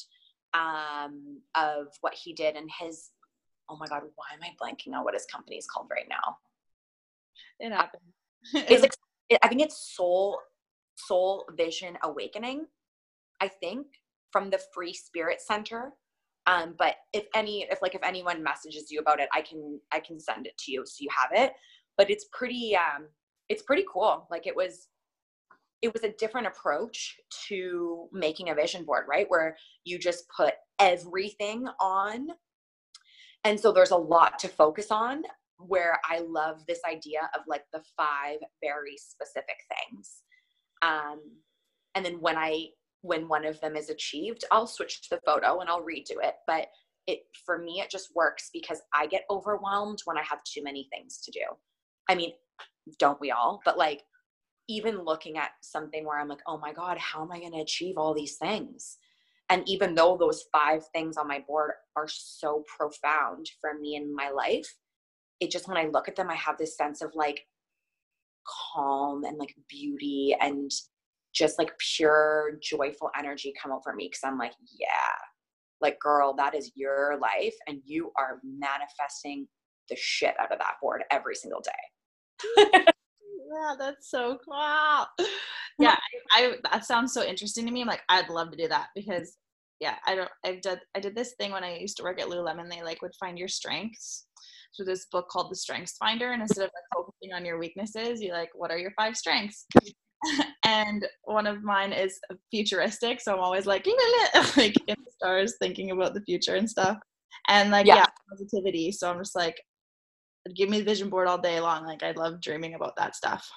um, 0.53 1.41
of 1.55 1.87
what 2.01 2.13
he 2.13 2.33
did. 2.33 2.55
And 2.55 2.69
his, 2.79 3.11
oh 3.69 3.77
my 3.77 3.87
God, 3.87 4.03
why 4.15 4.25
am 4.33 4.39
I 4.41 4.55
blanking 4.61 4.97
on 4.97 5.03
what 5.03 5.13
his 5.13 5.25
company 5.25 5.57
is 5.57 5.67
called 5.67 5.87
right 5.91 6.07
now? 6.09 6.37
It 7.59 7.71
happened. 7.71 8.03
it's 8.53 8.81
like, 8.81 8.95
I 9.43 9.47
think 9.47 9.61
it's 9.61 9.95
Soul 9.95 10.39
Soul 10.95 11.45
Vision 11.55 11.97
Awakening. 12.03 12.67
I 13.41 13.49
think 13.49 13.87
from 14.31 14.49
the 14.49 14.59
Free 14.73 14.93
Spirit 14.93 15.41
Center 15.41 15.91
um, 16.47 16.75
but 16.77 16.95
if 17.13 17.25
any 17.33 17.63
if 17.71 17.81
like 17.81 17.95
if 17.95 18.03
anyone 18.03 18.43
messages 18.43 18.91
you 18.91 18.99
about 18.99 19.19
it 19.19 19.27
i 19.33 19.41
can 19.41 19.79
i 19.91 19.99
can 19.99 20.19
send 20.19 20.45
it 20.45 20.57
to 20.57 20.71
you 20.71 20.85
so 20.85 20.97
you 20.99 21.09
have 21.15 21.31
it. 21.33 21.53
But 21.97 22.09
it's 22.09 22.25
pretty 22.31 22.75
um 22.75 23.07
it's 23.49 23.63
pretty 23.63 23.85
cool. 23.91 24.27
Like 24.29 24.47
it 24.47 24.55
was 24.55 24.87
it 25.81 25.93
was 25.93 26.03
a 26.03 26.13
different 26.13 26.47
approach 26.47 27.15
to 27.47 28.07
making 28.11 28.49
a 28.49 28.55
vision 28.55 28.83
board 28.85 29.05
right? 29.07 29.25
Where 29.29 29.57
you 29.83 29.97
just 29.99 30.25
put 30.35 30.53
everything 30.79 31.67
on. 31.79 32.29
And 33.43 33.59
so 33.59 33.71
there's 33.71 33.91
a 33.91 33.97
lot 33.97 34.39
to 34.39 34.47
focus 34.47 34.91
on 34.91 35.23
where 35.57 35.97
i 36.09 36.19
love 36.19 36.65
this 36.67 36.81
idea 36.85 37.29
of 37.33 37.39
like 37.47 37.63
the 37.71 37.81
five 37.95 38.39
very 38.61 38.97
specific 38.97 39.55
things. 39.89 40.21
Um 40.81 41.21
and 41.95 42.05
then 42.05 42.19
when 42.19 42.37
i 42.37 42.67
when 43.05 43.27
one 43.27 43.45
of 43.45 43.59
them 43.61 43.75
is 43.75 43.89
achieved, 43.89 44.43
I'll 44.51 44.67
switch 44.67 45.07
the 45.09 45.19
photo 45.25 45.59
and 45.59 45.69
I'll 45.69 45.83
redo 45.83 46.17
it. 46.23 46.35
But 46.47 46.67
it 47.07 47.19
for 47.45 47.59
me, 47.59 47.81
it 47.81 47.89
just 47.89 48.15
works 48.15 48.49
because 48.51 48.81
I 48.93 49.05
get 49.05 49.25
overwhelmed 49.29 49.99
when 50.05 50.17
I 50.17 50.23
have 50.23 50.43
too 50.43 50.63
many 50.63 50.87
things 50.91 51.19
to 51.21 51.31
do. 51.31 51.45
I 52.09 52.15
mean, 52.15 52.31
don't 52.99 53.21
we 53.21 53.31
all? 53.31 53.61
But 53.63 53.77
like 53.77 54.03
even 54.67 55.03
looking 55.03 55.37
at 55.37 55.51
something 55.61 56.05
where 56.05 56.19
I'm 56.19 56.27
like, 56.27 56.41
oh 56.47 56.57
my 56.57 56.73
God, 56.73 56.97
how 56.97 57.21
am 57.21 57.31
I 57.31 57.39
going 57.39 57.51
to 57.53 57.59
achieve 57.59 57.95
all 57.97 58.15
these 58.15 58.37
things? 58.37 58.97
And 59.49 59.61
even 59.69 59.93
though 59.93 60.17
those 60.17 60.45
five 60.51 60.81
things 60.87 61.17
on 61.17 61.27
my 61.27 61.43
board 61.47 61.71
are 61.95 62.07
so 62.07 62.63
profound 62.77 63.47
for 63.61 63.75
me 63.79 63.95
in 63.95 64.15
my 64.15 64.31
life, 64.31 64.75
it 65.39 65.51
just 65.51 65.67
when 65.67 65.77
I 65.77 65.85
look 65.85 66.07
at 66.07 66.15
them, 66.15 66.31
I 66.31 66.35
have 66.35 66.57
this 66.57 66.75
sense 66.75 67.03
of 67.03 67.11
like 67.13 67.41
calm 68.73 69.23
and 69.23 69.37
like 69.37 69.53
beauty 69.69 70.35
and 70.41 70.71
just 71.36 71.59
like 71.59 71.71
pure 71.95 72.57
joyful 72.63 73.11
energy 73.17 73.53
come 73.61 73.71
over 73.71 73.93
me 73.93 74.07
because 74.07 74.21
I'm 74.23 74.38
like, 74.38 74.53
yeah, 74.79 74.88
like, 75.81 75.99
girl, 75.99 76.33
that 76.38 76.55
is 76.55 76.71
your 76.75 77.17
life, 77.21 77.53
and 77.67 77.81
you 77.86 78.11
are 78.17 78.39
manifesting 78.43 79.47
the 79.89 79.95
shit 79.97 80.33
out 80.39 80.51
of 80.51 80.59
that 80.59 80.75
board 80.81 81.03
every 81.11 81.36
single 81.36 81.61
day. 81.61 82.55
yeah, 82.57 83.75
that's 83.77 84.09
so 84.09 84.38
cool. 84.45 85.27
Yeah, 85.77 85.97
I, 86.31 86.45
I, 86.45 86.53
that 86.71 86.86
sounds 86.86 87.13
so 87.13 87.23
interesting 87.23 87.65
to 87.65 87.71
me. 87.71 87.81
I'm 87.81 87.88
like, 87.88 88.03
I'd 88.09 88.29
love 88.29 88.51
to 88.51 88.57
do 88.57 88.67
that 88.69 88.88
because 88.95 89.38
yeah, 89.81 89.95
I 90.07 90.15
don't 90.15 90.29
I've 90.45 90.61
done 90.61 90.79
I 90.95 91.01
did 91.01 91.15
this 91.15 91.33
thing 91.38 91.51
when 91.51 91.63
I 91.63 91.77
used 91.77 91.97
to 91.97 92.03
work 92.03 92.19
at 92.19 92.27
Lululemon. 92.27 92.69
They 92.69 92.81
like 92.81 93.01
would 93.01 93.15
find 93.19 93.38
your 93.38 93.49
strengths. 93.49 94.25
So 94.71 94.83
this 94.83 95.05
book 95.11 95.29
called 95.29 95.51
The 95.51 95.55
Strengths 95.55 95.97
Finder, 95.97 96.31
and 96.31 96.41
instead 96.41 96.63
of 96.63 96.71
like 96.73 96.83
focusing 96.93 97.33
on 97.33 97.45
your 97.45 97.57
weaknesses, 97.57 98.21
you 98.21 98.31
like, 98.31 98.49
what 98.53 98.71
are 98.71 98.77
your 98.77 98.91
five 98.97 99.15
strengths? 99.15 99.65
and 100.65 101.05
one 101.23 101.47
of 101.47 101.63
mine 101.63 101.93
is 101.93 102.19
futuristic 102.51 103.21
so 103.21 103.34
i'm 103.34 103.39
always 103.39 103.65
like 103.65 103.86
like 104.57 104.76
in 104.88 104.95
the 104.97 105.11
stars 105.15 105.55
thinking 105.59 105.91
about 105.91 106.13
the 106.13 106.21
future 106.21 106.55
and 106.55 106.69
stuff. 106.69 106.97
And 107.47 107.71
like 107.71 107.86
yeah. 107.86 107.95
yeah 107.95 108.05
positivity. 108.30 108.91
So 108.91 109.09
i'm 109.09 109.19
just 109.19 109.36
like 109.36 109.59
give 110.55 110.69
me 110.69 110.80
the 110.80 110.86
vision 110.86 111.09
board 111.09 111.28
all 111.28 111.38
day 111.39 111.59
long 111.59 111.86
like 111.86 112.03
i 112.03 112.11
love 112.11 112.41
dreaming 112.41 112.76
about 112.76 112.95
that 112.97 113.15
stuff. 113.15 113.47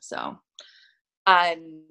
So. 0.00 0.38
Um 1.26 1.84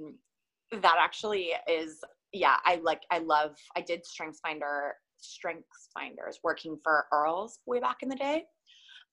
that 0.81 0.97
actually 0.99 1.51
is 1.69 2.01
yeah 2.33 2.57
i 2.65 2.77
like 2.83 3.01
i 3.09 3.19
love 3.19 3.55
i 3.77 3.81
did 3.81 4.05
strengths 4.05 4.41
finder 4.41 4.93
strengths 5.17 5.87
finders 5.93 6.39
working 6.43 6.77
for 6.83 7.05
earls 7.13 7.59
way 7.65 7.79
back 7.79 7.97
in 8.01 8.09
the 8.09 8.15
day. 8.15 8.43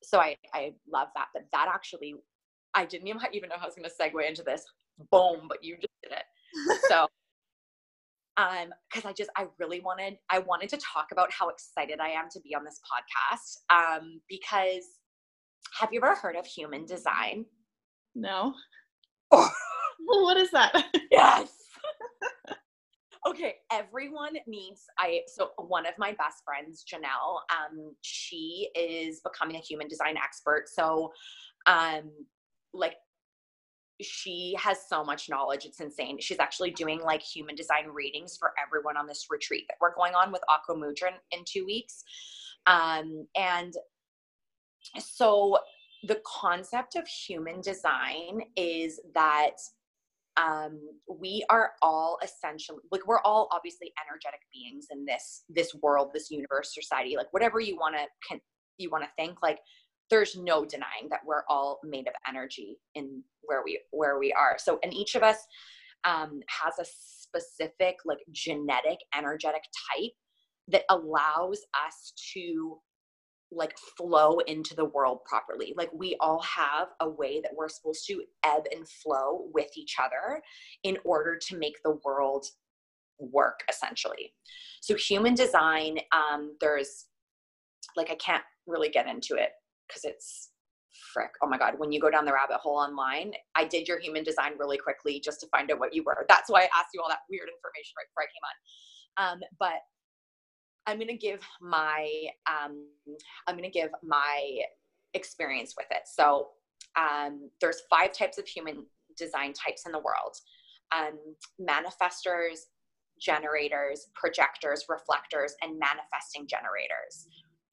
So 0.03 0.19
i 0.19 0.37
i 0.53 0.73
love 0.91 1.09
that 1.15 1.29
but 1.33 1.45
that 1.53 1.69
actually 1.73 2.15
I 2.75 2.85
didn't 2.85 3.09
even 3.33 3.49
know 3.49 3.57
how 3.57 3.65
I 3.65 3.67
was 3.67 3.75
going 3.75 3.89
to 3.89 3.95
segue 3.95 4.29
into 4.29 4.43
this. 4.43 4.65
Boom, 5.11 5.47
but 5.49 5.63
you 5.63 5.77
just 5.77 5.93
did 6.03 6.13
it. 6.13 6.81
so, 6.89 7.07
um, 8.37 8.73
because 8.89 9.09
I 9.09 9.13
just 9.13 9.31
I 9.37 9.47
really 9.59 9.81
wanted 9.81 10.19
I 10.31 10.41
wanted 10.41 10.69
to 10.71 10.77
talk 10.77 11.09
about 11.13 11.33
how 11.33 11.49
excited 11.49 12.01
I 12.01 12.09
am 12.09 12.29
to 12.33 12.41
be 12.41 12.55
on 12.55 12.65
this 12.65 12.81
podcast. 12.81 13.59
Um, 13.71 14.21
because 14.29 14.85
have 15.81 15.93
you 15.93 16.01
ever 16.03 16.15
heard 16.15 16.37
of 16.37 16.47
human 16.47 16.85
design? 16.85 17.47
No. 18.15 18.55
Oh. 19.37 19.51
what 20.05 20.37
is 20.37 20.51
that? 20.51 20.85
yes. 21.11 21.49
okay, 23.27 23.55
everyone 23.73 24.35
needs 24.47 24.83
I 24.99 25.23
so 25.27 25.51
one 25.57 25.87
of 25.87 25.95
my 25.99 26.13
best 26.13 26.45
friends, 26.45 26.85
Janelle, 26.85 27.39
um, 27.51 27.97
she 28.03 28.69
is 28.77 29.21
becoming 29.25 29.57
a 29.57 29.61
human 29.61 29.89
design 29.89 30.17
expert. 30.17 30.69
So 30.69 31.13
um 31.67 32.11
like 32.75 32.95
she 34.03 34.57
has 34.59 34.79
so 34.89 35.05
much 35.05 35.29
knowledge 35.29 35.65
it's 35.65 35.81
insane. 35.81 36.19
She's 36.21 36.41
actually 36.41 36.73
doing 36.73 37.01
like 37.01 37.23
human 37.23 37.55
design 37.55 37.87
readings 37.93 38.37
for 38.37 38.53
everyone 38.65 38.97
on 38.97 39.07
this 39.07 39.27
retreat 39.31 39.65
that 39.69 39.77
we're 39.81 39.95
going 39.95 40.15
on 40.15 40.33
with 40.33 40.43
aqua 40.49 40.75
mudra 40.75 41.13
in 41.31 41.41
two 41.47 41.65
weeks. 41.65 42.03
Um, 42.67 43.27
and 43.37 43.73
so 44.99 45.59
the 46.03 46.21
concept 46.27 46.97
of 46.97 47.07
human 47.07 47.61
design 47.61 48.43
is 48.57 49.01
that 49.15 49.57
um, 50.37 50.81
we 51.09 51.45
are 51.49 51.73
all 51.81 52.19
essentially 52.23 52.81
like 52.91 53.07
we're 53.07 53.21
all 53.21 53.49
obviously 53.53 53.93
energetic 54.05 54.41
beings 54.53 54.89
in 54.91 55.05
this 55.05 55.45
this 55.49 55.73
world 55.81 56.11
this 56.13 56.31
universe 56.31 56.75
society 56.75 57.17
like 57.17 57.33
whatever 57.33 57.61
you 57.61 57.77
want 57.77 57.95
to 57.95 58.39
you 58.79 58.91
want 58.91 59.05
to 59.05 59.11
think 59.17 59.43
like 59.43 59.61
there's 60.11 60.37
no 60.37 60.65
denying 60.65 61.09
that 61.11 61.21
we're 61.25 61.45
all 61.49 61.81
made 61.85 62.07
of 62.07 62.15
energy 62.29 62.79
in 62.95 63.23
where 63.43 63.63
we 63.65 63.81
where 63.91 64.19
we 64.19 64.33
are. 64.33 64.57
So 64.59 64.79
and 64.83 64.93
each 64.93 65.15
of 65.15 65.23
us 65.23 65.39
um, 66.05 66.41
has 66.49 66.75
a 66.79 66.85
specific 66.85 67.97
like 68.05 68.19
genetic 68.31 68.99
energetic 69.17 69.63
type 69.93 70.13
that 70.69 70.85
allows 70.91 71.61
us 71.87 72.13
to 72.33 72.79
like 73.51 73.77
flow 73.97 74.39
into 74.47 74.75
the 74.75 74.85
world 74.85 75.21
properly. 75.25 75.75
Like 75.77 75.91
we 75.93 76.17
all 76.21 76.43
have 76.43 76.89
a 77.01 77.09
way 77.09 77.41
that 77.41 77.53
we're 77.55 77.69
supposed 77.69 78.07
to 78.09 78.25
ebb 78.45 78.65
and 78.75 78.89
flow 78.89 79.49
with 79.53 79.69
each 79.77 79.97
other 80.03 80.43
in 80.83 80.99
order 81.05 81.39
to 81.49 81.59
make 81.59 81.77
the 81.85 81.99
world 82.05 82.47
work 83.19 83.61
essentially. 83.71 84.33
So 84.81 84.97
human 84.97 85.35
design 85.35 85.99
um, 86.13 86.57
there's 86.61 87.07
like 87.97 88.11
i 88.11 88.15
can't 88.17 88.43
really 88.67 88.89
get 88.89 89.07
into 89.07 89.35
it 89.35 89.51
because 89.87 90.05
it's 90.05 90.51
frick 91.13 91.31
oh 91.43 91.49
my 91.49 91.59
god 91.59 91.75
when 91.79 91.91
you 91.91 92.01
go 92.01 92.11
down 92.11 92.25
the 92.25 92.33
rabbit 92.33 92.59
hole 92.59 92.77
online 92.77 93.33
i 93.57 93.65
did 93.65 93.89
your 93.89 93.99
human 93.99 94.23
design 94.23 94.53
really 94.59 94.79
quickly 94.79 95.21
just 95.21 95.41
to 95.41 95.47
find 95.49 95.71
out 95.71 95.81
what 95.81 95.95
you 95.95 96.05
were. 96.05 96.25
That's 96.29 96.49
why 96.49 96.61
i 96.61 96.69
asked 96.79 96.91
you 96.95 97.01
all 97.03 97.09
that 97.09 97.27
weird 97.29 97.49
information 97.49 97.95
right 97.99 98.07
before 98.09 98.23
i 98.23 98.31
came 98.31 98.47
on. 98.49 98.57
Um, 99.33 99.41
but 99.59 99.81
i'm 100.87 100.99
going 100.99 101.09
to 101.09 101.17
give 101.17 101.41
my 101.61 102.09
um, 102.47 102.87
i'm 103.47 103.57
going 103.57 103.71
to 103.71 103.79
give 103.79 103.91
my 104.03 104.61
experience 105.15 105.75
with 105.77 105.87
it. 105.91 106.03
So 106.07 106.49
um, 106.99 107.51
there's 107.61 107.83
five 107.89 108.13
types 108.13 108.39
of 108.39 108.47
human 108.47 108.85
design 109.17 109.53
types 109.53 109.87
in 109.87 109.93
the 109.93 109.99
world. 109.99 110.37
Um, 110.95 111.19
manifestors, 111.61 112.59
generators, 113.21 114.09
projectors, 114.15 114.85
reflectors, 114.89 115.55
and 115.63 115.79
manifesting 115.79 116.47
generators. 116.47 117.27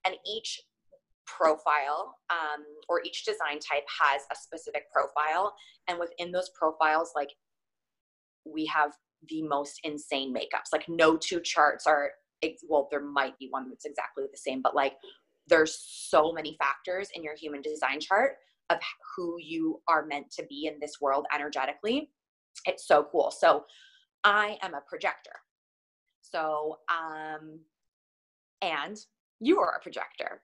And 0.06 0.16
each 0.26 0.62
profile 1.38 2.16
um, 2.30 2.64
or 2.90 3.02
each 3.04 3.26
design 3.26 3.60
type 3.60 3.86
has 4.02 4.22
a 4.32 4.36
specific 4.36 4.84
profile. 4.92 5.54
And 5.88 6.00
within 6.00 6.32
those 6.32 6.50
profiles, 6.58 7.12
like 7.16 7.30
we 8.46 8.66
have 8.68 8.92
the 9.30 9.44
most 9.44 9.80
insane 9.84 10.34
makeups. 10.34 10.72
Like 10.74 10.88
no 10.90 11.18
two 11.18 11.40
charts 11.42 11.86
are, 11.88 12.12
well, 12.68 12.88
there 12.92 13.04
might 13.04 13.38
be 13.40 13.48
one 13.50 13.70
that's 13.70 13.86
exactly 13.86 14.26
the 14.32 14.38
same, 14.38 14.62
but 14.62 14.76
like 14.76 14.94
there's 15.48 15.80
so 15.86 16.32
many 16.32 16.58
factors 16.58 17.10
in 17.16 17.24
your 17.24 17.36
human 17.36 17.62
design 17.62 18.00
chart 18.00 18.34
of 18.70 18.80
who 19.16 19.38
you 19.40 19.82
are 19.88 20.06
meant 20.06 20.32
to 20.32 20.46
be 20.50 20.70
in 20.72 20.80
this 20.80 20.94
world 21.02 21.26
energetically. 21.34 22.10
It's 22.66 22.88
so 22.88 23.08
cool. 23.12 23.32
So 23.32 23.66
I 24.24 24.58
am 24.62 24.74
a 24.74 24.82
projector. 24.88 25.34
So, 26.22 26.78
um, 26.90 27.60
and 28.62 28.98
you 29.40 29.60
are 29.60 29.76
a 29.78 29.82
projector. 29.82 30.42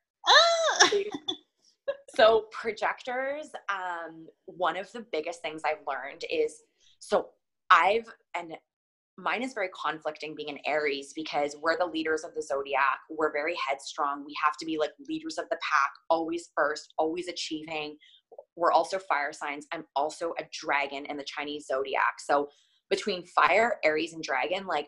So 2.16 2.46
projectors, 2.52 3.52
um, 3.70 4.26
one 4.46 4.76
of 4.76 4.92
the 4.92 5.06
biggest 5.12 5.44
things 5.44 5.62
I've 5.64 5.86
learned 5.88 6.24
is 6.32 6.64
so 7.00 7.28
I've 7.70 8.06
and 8.36 8.56
mine 9.20 9.44
is 9.44 9.54
very 9.54 9.70
conflicting 9.80 10.34
being 10.36 10.50
an 10.50 10.58
Aries 10.66 11.14
because 11.16 11.56
we're 11.62 11.78
the 11.78 11.86
leaders 11.86 12.24
of 12.24 12.34
the 12.34 12.42
zodiac. 12.42 13.00
We're 13.10 13.32
very 13.32 13.56
headstrong. 13.68 14.24
We 14.26 14.36
have 14.44 14.54
to 14.60 14.66
be 14.66 14.78
like 14.80 14.92
leaders 15.08 15.38
of 15.38 15.46
the 15.50 15.58
pack, 15.58 15.92
always 16.10 16.50
first, 16.56 16.94
always 16.98 17.28
achieving. 17.28 17.98
We're 18.56 18.72
also 18.72 18.98
fire 19.00 19.34
signs. 19.34 19.68
I'm 19.72 19.86
also 19.96 20.34
a 20.40 20.44
dragon 20.52 21.06
in 21.06 21.18
the 21.18 21.24
Chinese 21.24 21.68
zodiac. 21.68 22.16
So 22.20 22.50
between 22.90 23.26
fire, 23.28 23.76
Aries, 23.84 24.14
and 24.14 24.24
dragon, 24.24 24.66
like, 24.66 24.88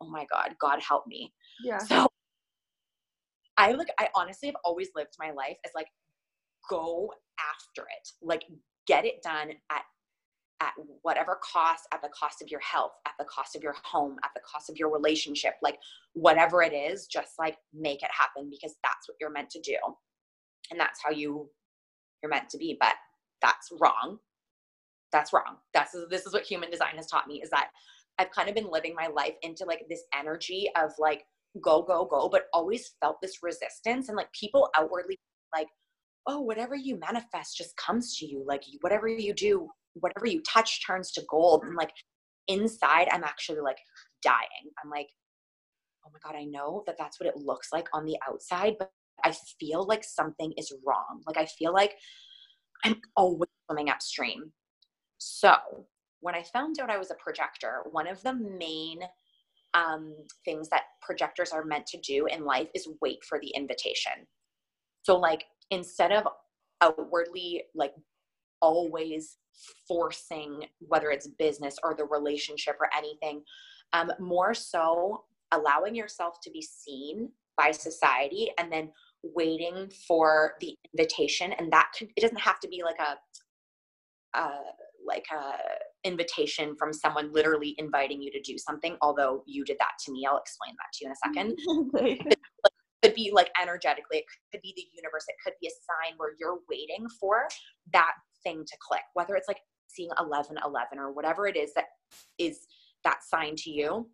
oh 0.00 0.10
my 0.10 0.26
God, 0.30 0.54
God 0.60 0.80
help 0.80 1.06
me. 1.06 1.32
Yeah. 1.64 1.78
So 1.78 2.08
I 3.62 3.72
like, 3.72 3.88
I 3.98 4.08
honestly 4.14 4.48
have 4.48 4.56
always 4.64 4.88
lived 4.96 5.14
my 5.18 5.30
life 5.30 5.56
as 5.64 5.72
like, 5.74 5.88
go 6.68 7.12
after 7.40 7.82
it. 7.82 8.08
Like, 8.22 8.44
get 8.86 9.04
it 9.04 9.22
done 9.22 9.50
at 9.70 9.82
at 10.62 10.72
whatever 11.02 11.40
cost, 11.42 11.88
at 11.92 12.00
the 12.02 12.08
cost 12.08 12.40
of 12.40 12.48
your 12.48 12.60
health, 12.60 12.92
at 13.04 13.14
the 13.18 13.24
cost 13.24 13.56
of 13.56 13.62
your 13.64 13.74
home, 13.82 14.16
at 14.24 14.30
the 14.34 14.40
cost 14.40 14.70
of 14.70 14.76
your 14.76 14.92
relationship, 14.92 15.54
like 15.60 15.76
whatever 16.12 16.62
it 16.62 16.72
is, 16.72 17.06
just 17.06 17.32
like 17.36 17.56
make 17.74 18.02
it 18.02 18.10
happen 18.12 18.48
because 18.48 18.76
that's 18.84 19.08
what 19.08 19.16
you're 19.20 19.32
meant 19.32 19.50
to 19.50 19.60
do. 19.60 19.76
And 20.70 20.78
that's 20.78 21.00
how 21.04 21.10
you 21.10 21.50
you're 22.22 22.30
meant 22.30 22.48
to 22.50 22.58
be. 22.58 22.76
But 22.78 22.94
that's 23.42 23.70
wrong. 23.80 24.18
That's 25.10 25.32
wrong. 25.32 25.56
That's 25.74 25.96
this 26.10 26.26
is 26.26 26.32
what 26.32 26.44
human 26.44 26.70
design 26.70 26.96
has 26.96 27.08
taught 27.08 27.26
me 27.26 27.42
is 27.42 27.50
that 27.50 27.70
I've 28.18 28.30
kind 28.30 28.48
of 28.48 28.54
been 28.54 28.70
living 28.70 28.94
my 28.94 29.08
life 29.08 29.34
into 29.42 29.64
like 29.64 29.84
this 29.88 30.04
energy 30.16 30.70
of 30.80 30.92
like 30.98 31.24
go, 31.60 31.82
go, 31.82 32.04
go, 32.04 32.28
but 32.30 32.46
always 32.52 32.92
felt 33.00 33.16
this 33.20 33.38
resistance 33.42 34.08
and 34.08 34.16
like 34.16 34.32
people 34.32 34.70
outwardly 34.76 35.18
like, 35.54 35.68
oh, 36.26 36.40
whatever 36.40 36.74
you 36.74 36.98
manifest 36.98 37.56
just 37.56 37.76
comes 37.76 38.16
to 38.18 38.26
you. 38.26 38.44
Like 38.46 38.62
whatever 38.80 39.08
you 39.08 39.34
do 39.34 39.68
whatever 39.94 40.26
you 40.26 40.42
touch 40.42 40.84
turns 40.86 41.12
to 41.12 41.22
gold. 41.28 41.64
And 41.64 41.76
like 41.76 41.92
inside 42.48 43.08
i'm 43.12 43.24
actually 43.24 43.60
like 43.60 43.78
dying. 44.22 44.70
I'm 44.82 44.90
like 44.90 45.08
oh 46.04 46.10
my 46.12 46.18
god 46.24 46.36
i 46.38 46.44
know 46.44 46.82
that 46.86 46.96
that's 46.98 47.20
what 47.20 47.28
it 47.28 47.36
looks 47.36 47.68
like 47.72 47.86
on 47.94 48.04
the 48.04 48.16
outside 48.28 48.74
but 48.76 48.90
i 49.24 49.32
feel 49.60 49.86
like 49.86 50.04
something 50.04 50.52
is 50.56 50.72
wrong. 50.84 51.22
Like 51.26 51.36
i 51.36 51.46
feel 51.46 51.72
like 51.72 51.94
i'm 52.84 53.00
always 53.16 53.48
swimming 53.66 53.90
upstream. 53.90 54.52
So 55.18 55.54
when 56.20 56.34
i 56.34 56.42
found 56.42 56.80
out 56.80 56.90
i 56.90 56.98
was 56.98 57.10
a 57.10 57.22
projector 57.22 57.82
one 57.90 58.08
of 58.08 58.22
the 58.22 58.34
main 58.34 59.00
um, 59.74 60.14
things 60.44 60.68
that 60.68 60.82
projectors 61.00 61.50
are 61.52 61.64
meant 61.64 61.86
to 61.86 61.98
do 61.98 62.26
in 62.26 62.44
life 62.44 62.68
is 62.74 62.88
wait 63.00 63.24
for 63.24 63.38
the 63.40 63.50
invitation. 63.54 64.12
So 65.02 65.18
like 65.18 65.44
instead 65.70 66.12
of 66.12 66.26
outwardly 66.80 67.64
like 67.74 67.94
always 68.60 69.38
forcing 69.88 70.64
whether 70.80 71.10
it's 71.10 71.28
business 71.38 71.76
or 71.82 71.94
the 71.94 72.04
relationship 72.04 72.76
or 72.80 72.88
anything 72.96 73.42
um, 73.92 74.10
more 74.20 74.54
so 74.54 75.24
allowing 75.52 75.94
yourself 75.94 76.36
to 76.42 76.50
be 76.50 76.62
seen 76.62 77.28
by 77.56 77.70
society 77.70 78.50
and 78.58 78.72
then 78.72 78.90
waiting 79.22 79.90
for 80.08 80.54
the 80.60 80.76
invitation. 80.92 81.52
And 81.52 81.72
that 81.72 81.90
could 81.96 82.08
it 82.16 82.20
doesn't 82.20 82.40
have 82.40 82.60
to 82.60 82.68
be 82.68 82.82
like 82.82 82.98
a 82.98 84.38
uh, 84.38 84.72
like 85.06 85.26
a 85.32 85.52
invitation 86.04 86.74
from 86.76 86.92
someone 86.92 87.32
literally 87.32 87.74
inviting 87.78 88.20
you 88.20 88.30
to 88.30 88.40
do 88.40 88.58
something 88.58 88.96
although 89.02 89.42
you 89.46 89.64
did 89.64 89.76
that 89.78 89.92
to 90.04 90.12
me. 90.12 90.26
I'll 90.28 90.38
explain 90.38 90.74
that 90.76 90.92
to 90.94 91.04
you 91.04 91.08
in 91.08 91.12
a 91.12 91.16
second. 91.96 92.28
It 93.04 93.08
could 93.08 93.14
be 93.16 93.32
like 93.34 93.50
energetically 93.60 94.18
it 94.18 94.24
could 94.52 94.62
be 94.62 94.72
the 94.76 94.86
universe 94.94 95.24
it 95.26 95.34
could 95.44 95.54
be 95.60 95.66
a 95.66 95.70
sign 95.70 96.16
where 96.18 96.34
you're 96.38 96.60
waiting 96.70 97.04
for 97.18 97.48
that 97.92 98.12
thing 98.44 98.64
to 98.64 98.76
click, 98.80 99.02
whether 99.14 99.34
it's 99.34 99.48
like 99.48 99.58
seeing 99.88 100.10
11 100.20 100.56
11 100.64 100.98
or 100.98 101.12
whatever 101.12 101.48
it 101.48 101.56
is 101.56 101.74
that 101.74 101.86
is 102.38 102.60
that 103.04 103.24
sign 103.24 103.54
to 103.56 103.70
you. 103.70 104.08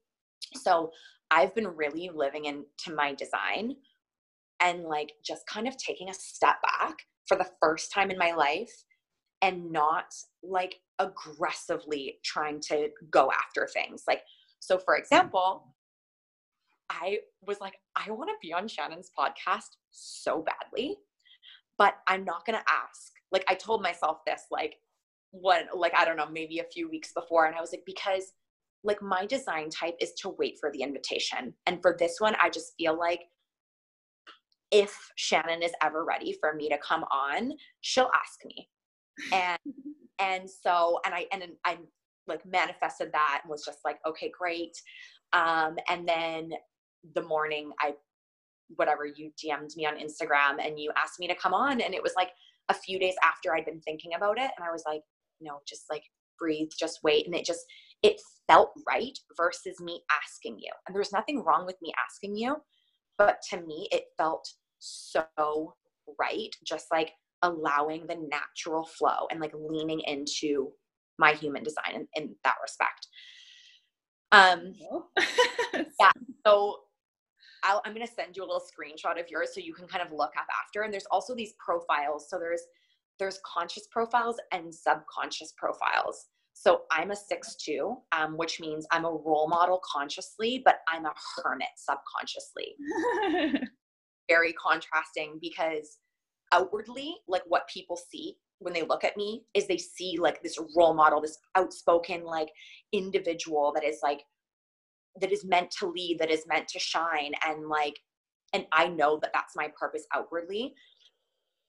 So 0.55 0.91
I've 1.31 1.55
been 1.55 1.69
really 1.69 2.11
living 2.15 2.47
into 2.47 2.95
my 2.95 3.15
design 3.15 3.75
and 4.61 4.85
like 4.85 5.13
just 5.25 5.47
kind 5.47 5.69
of 5.69 5.77
taking 5.77 6.09
a 6.09 6.15
step 6.15 6.57
back 6.63 6.97
for 7.27 7.37
the 7.37 7.49
first 7.61 7.93
time 7.93 8.11
in 8.11 8.19
my 8.19 8.33
life 8.33 8.73
and 9.43 9.71
not 9.71 10.07
like 10.43 10.77
aggressively 10.99 12.19
trying 12.25 12.61
to 12.61 12.89
go 13.11 13.31
after 13.31 13.69
things. 13.73 14.05
Like, 14.07 14.23
so 14.61 14.79
for 14.79 14.95
hmm. 14.95 15.01
example, 15.03 15.75
I 16.91 17.19
was 17.47 17.61
like, 17.61 17.75
I 17.97 18.11
want 18.11 18.31
to 18.31 18.35
be 18.41 18.53
on 18.53 18.67
Shannon's 18.67 19.11
podcast 19.19 19.77
so 19.91 20.43
badly, 20.43 20.97
but 21.77 21.95
I'm 22.07 22.25
not 22.25 22.47
going 22.47 22.59
to 22.59 22.73
ask 22.73 23.13
like 23.33 23.45
I 23.49 23.55
told 23.55 23.83
myself 23.83 24.19
this 24.27 24.43
like 24.51 24.77
what 25.31 25.67
like 25.77 25.93
I 25.97 26.05
don't 26.05 26.17
know, 26.17 26.29
maybe 26.31 26.59
a 26.59 26.65
few 26.65 26.89
weeks 26.89 27.13
before 27.15 27.47
and 27.47 27.55
I 27.55 27.61
was 27.61 27.73
like 27.73 27.85
because 27.87 28.33
like 28.85 29.03
my 29.03 29.27
design 29.27 29.71
type 29.71 29.97
is 30.01 30.13
to 30.23 30.31
wait 30.39 30.57
for 30.61 30.71
the 30.73 30.83
invitation. 30.83 31.55
And 31.67 31.81
for 31.83 31.97
this 31.99 32.17
one 32.19 32.37
I 32.41 32.51
just 32.51 32.73
feel 32.79 32.99
like 32.99 33.21
if 34.71 34.97
Shannon 35.17 35.63
is 35.63 35.73
ever 35.83 36.05
ready 36.05 36.37
for 36.39 36.55
me 36.55 36.69
to 36.69 36.79
come 36.79 37.05
on, 37.05 37.53
she'll 37.81 38.11
ask 38.15 38.45
me. 38.45 38.69
And 39.33 39.59
and 40.19 40.49
so 40.49 41.01
and 41.05 41.15
I 41.15 41.27
and 41.33 41.45
I 41.65 41.79
like 42.27 42.45
manifested 42.47 43.11
that 43.13 43.41
and 43.43 43.51
was 43.51 43.65
just 43.65 43.79
like, 43.85 43.99
okay, 44.07 44.31
great. 44.37 44.77
Um, 45.33 45.77
and 45.89 46.07
then 46.09 46.51
the 47.15 47.23
morning 47.23 47.71
I 47.81 47.95
whatever 48.77 49.07
you 49.07 49.31
DM'd 49.43 49.75
me 49.77 49.87
on 49.87 49.95
Instagram 49.95 50.65
and 50.65 50.79
you 50.79 50.91
asked 51.03 51.19
me 51.19 51.27
to 51.29 51.35
come 51.35 51.55
on 51.55 51.81
and 51.81 51.95
it 51.95 52.03
was 52.03 52.13
like 52.17 52.31
a 52.69 52.75
few 52.75 52.99
days 52.99 53.15
after 53.25 53.55
I'd 53.55 53.65
been 53.65 53.81
thinking 53.81 54.15
about 54.15 54.39
it. 54.39 54.51
And 54.57 54.67
I 54.67 54.71
was 54.71 54.85
like, 54.87 55.01
no, 55.41 55.61
just 55.67 55.85
like 55.91 56.03
breathe, 56.39 56.69
just 56.79 57.01
wait. 57.03 57.27
And 57.27 57.35
it 57.35 57.47
just, 57.47 57.65
it 58.03 58.21
felt 58.47 58.73
right 58.87 59.19
versus 59.37 59.81
me 59.81 60.03
asking 60.23 60.59
you. 60.59 60.71
And 60.87 60.95
there's 60.95 61.13
nothing 61.13 61.43
wrong 61.43 61.67
with 61.67 61.77
me 61.83 61.93
asking 62.07 62.37
you. 62.37 62.57
But 63.17 63.39
to 63.51 63.61
me, 63.63 63.89
it 63.91 64.05
felt 64.17 64.47
so 64.79 65.75
right. 66.21 66.55
Just 66.65 66.87
like 66.93 67.13
allowing 67.43 68.07
the 68.07 68.17
natural 68.31 68.85
flow 68.85 69.27
and 69.31 69.41
like 69.41 69.53
leaning 69.55 70.01
into 70.07 70.73
my 71.19 71.33
human 71.33 71.63
design 71.63 71.95
in, 71.95 72.09
in 72.15 72.35
that 72.45 72.55
respect. 72.63 73.07
Um, 74.33 74.75
yeah. 76.01 76.11
So 76.47 76.77
i 77.65 77.79
am 77.85 77.95
going 77.95 78.07
to 78.07 78.13
send 78.13 78.37
you 78.37 78.43
a 78.43 78.47
little 78.47 78.63
screenshot 78.63 79.19
of 79.21 79.29
yours 79.29 79.51
so 79.53 79.61
you 79.61 79.75
can 79.75 79.89
kind 79.89 80.05
of 80.05 80.13
look 80.13 80.33
up 80.39 80.47
after. 80.65 80.83
And 80.83 80.93
there's 80.93 81.07
also 81.11 81.35
these 81.35 81.55
profiles. 81.65 82.29
So 82.31 82.39
there's 82.39 82.63
there's 83.19 83.41
conscious 83.45 83.89
profiles 83.91 84.37
and 84.53 84.73
subconscious 84.73 85.53
profiles. 85.57 86.27
So 86.53 86.83
I'm 86.93 87.11
a 87.11 87.17
six 87.17 87.57
two, 87.57 87.97
um, 88.13 88.37
which 88.37 88.61
means 88.61 88.87
I'm 88.93 89.05
a 89.05 89.11
role 89.11 89.49
model 89.49 89.81
consciously, 89.85 90.63
but 90.65 90.81
I'm 90.89 91.05
a 91.05 91.15
hermit 91.37 91.69
subconsciously. 91.77 92.77
Very 94.29 94.53
contrasting 94.53 95.39
because 95.41 95.99
outwardly, 96.53 97.17
like 97.27 97.43
what 97.47 97.69
people 97.69 97.97
see 97.97 98.37
when 98.59 98.73
they 98.73 98.83
look 98.83 99.05
at 99.05 99.17
me 99.17 99.45
is 99.55 99.67
they 99.67 99.79
see 99.79 100.17
like 100.19 100.43
this 100.43 100.59
role 100.77 100.95
model, 100.95 101.21
this 101.21 101.39
outspoken 101.55 102.25
like 102.25 102.49
individual 102.93 103.73
that 103.75 103.85
is 103.85 104.01
like 104.03 104.25
that 105.21 105.33
is 105.33 105.45
meant 105.45 105.71
to 105.71 105.87
lead 105.87 106.19
that 106.19 106.31
is 106.31 106.47
meant 106.47 106.69
to 106.69 106.79
shine 106.79 107.33
and 107.47 107.69
like 107.69 107.99
and 108.53 108.67
i 108.73 108.87
know 108.87 109.19
that 109.21 109.31
that's 109.33 109.57
my 109.57 109.69
purpose 109.79 110.05
outwardly. 110.15 110.75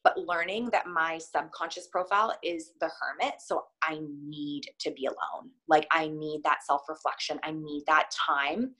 But 0.01 0.17
learning 0.17 0.69
that 0.71 0.87
my 0.87 1.17
subconscious 1.17 1.87
profile 1.87 2.33
is 2.43 2.71
the 2.79 2.89
hermit 2.99 3.35
so 3.39 3.65
i 3.83 3.99
need 4.25 4.65
to 4.79 4.91
be 4.91 5.05
alone. 5.05 5.51
Like 5.67 5.87
i 5.91 6.07
need 6.07 6.41
that 6.43 6.63
self 6.63 6.83
reflection 6.89 7.39
i 7.43 7.51
need 7.51 7.83
that 7.87 8.09
time 8.11 8.71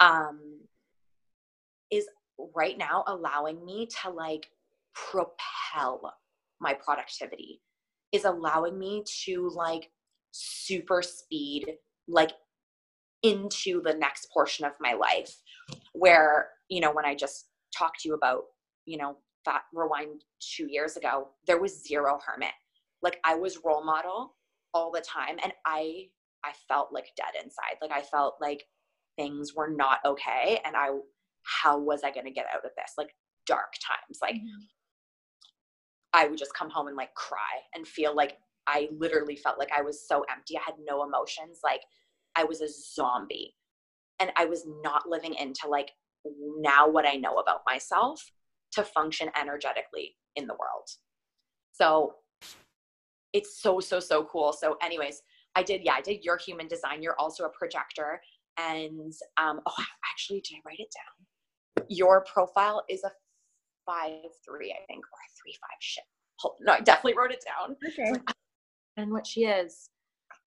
um 0.00 0.60
is 1.90 2.06
right 2.54 2.76
now 2.76 3.02
allowing 3.06 3.64
me 3.64 3.88
to 4.02 4.10
like 4.10 4.50
propel 5.10 6.12
my 6.60 6.74
productivity 6.74 7.60
is 8.12 8.24
allowing 8.24 8.78
me 8.78 9.04
to 9.24 9.50
like 9.54 9.90
super 10.32 11.02
speed 11.02 11.66
like 12.08 12.32
into 13.22 13.82
the 13.82 13.94
next 13.94 14.30
portion 14.32 14.64
of 14.64 14.72
my 14.80 14.92
life 14.92 15.34
where 15.92 16.48
you 16.68 16.80
know 16.80 16.92
when 16.92 17.04
i 17.04 17.14
just 17.14 17.46
talked 17.76 18.00
to 18.00 18.08
you 18.08 18.14
about 18.14 18.42
you 18.86 18.96
know 18.96 19.16
that 19.44 19.62
rewind 19.72 20.22
two 20.40 20.66
years 20.70 20.96
ago 20.96 21.28
there 21.46 21.60
was 21.60 21.84
zero 21.86 22.18
hermit. 22.26 22.50
Like 23.02 23.18
i 23.24 23.34
was 23.34 23.60
role 23.64 23.84
model 23.84 24.34
all 24.74 24.90
the 24.90 25.00
time 25.00 25.36
and 25.42 25.52
i 25.64 26.06
i 26.44 26.52
felt 26.68 26.92
like 26.92 27.06
dead 27.16 27.42
inside. 27.42 27.76
Like 27.80 27.92
i 27.92 28.02
felt 28.02 28.34
like 28.40 28.64
things 29.16 29.54
were 29.54 29.70
not 29.70 30.00
okay 30.04 30.60
and 30.64 30.76
i 30.76 30.88
how 31.62 31.78
was 31.78 32.02
i 32.04 32.10
going 32.10 32.26
to 32.26 32.32
get 32.32 32.46
out 32.52 32.64
of 32.64 32.72
this? 32.76 32.92
Like 32.98 33.10
dark 33.46 33.72
times. 33.74 34.18
Like 34.20 34.34
mm-hmm. 34.34 34.64
I 36.16 36.26
would 36.26 36.38
just 36.38 36.54
come 36.54 36.70
home 36.70 36.88
and 36.88 36.96
like 36.96 37.14
cry 37.14 37.38
and 37.74 37.86
feel 37.86 38.16
like 38.16 38.38
i 38.66 38.88
literally 38.98 39.36
felt 39.36 39.58
like 39.58 39.70
i 39.76 39.82
was 39.82 40.08
so 40.08 40.24
empty. 40.34 40.56
I 40.56 40.62
had 40.64 40.74
no 40.84 41.04
emotions. 41.04 41.60
Like 41.62 41.82
i 42.34 42.42
was 42.42 42.60
a 42.60 42.68
zombie. 42.68 43.54
And 44.18 44.30
i 44.36 44.44
was 44.46 44.66
not 44.82 45.08
living 45.08 45.34
into 45.34 45.68
like 45.68 45.90
now 46.58 46.88
what 46.88 47.06
i 47.06 47.14
know 47.14 47.36
about 47.36 47.60
myself 47.66 48.24
to 48.72 48.82
function 48.82 49.30
energetically 49.40 50.16
in 50.34 50.46
the 50.46 50.54
world. 50.54 50.88
So 51.72 52.14
it's 53.32 53.60
so 53.62 53.80
so 53.80 54.00
so 54.00 54.24
cool. 54.24 54.52
So 54.52 54.76
anyways 54.82 55.22
i 55.54 55.62
did 55.62 55.82
yeah 55.84 55.94
i 55.94 56.00
did 56.00 56.24
your 56.24 56.38
human 56.38 56.66
design. 56.68 57.02
You're 57.02 57.18
also 57.18 57.44
a 57.44 57.50
projector. 57.50 58.20
And 58.58 59.12
um 59.36 59.60
oh 59.66 59.84
actually 60.12 60.40
did 60.40 60.56
i 60.56 60.60
write 60.66 60.80
it 60.80 60.92
down? 60.96 61.86
Your 61.88 62.24
profile 62.24 62.84
is 62.88 63.04
a 63.04 63.10
five 63.86 64.30
three 64.44 64.72
i 64.72 64.84
think 64.86 65.04
or 65.04 65.18
three 65.40 65.54
five 65.60 65.78
shit 65.80 66.04
Hold, 66.40 66.56
no 66.60 66.72
i 66.72 66.80
definitely 66.80 67.16
wrote 67.16 67.32
it 67.32 67.44
down. 67.44 67.76
Okay. 67.86 68.12
and 68.96 69.10
what 69.10 69.26
she 69.26 69.44
is 69.44 69.90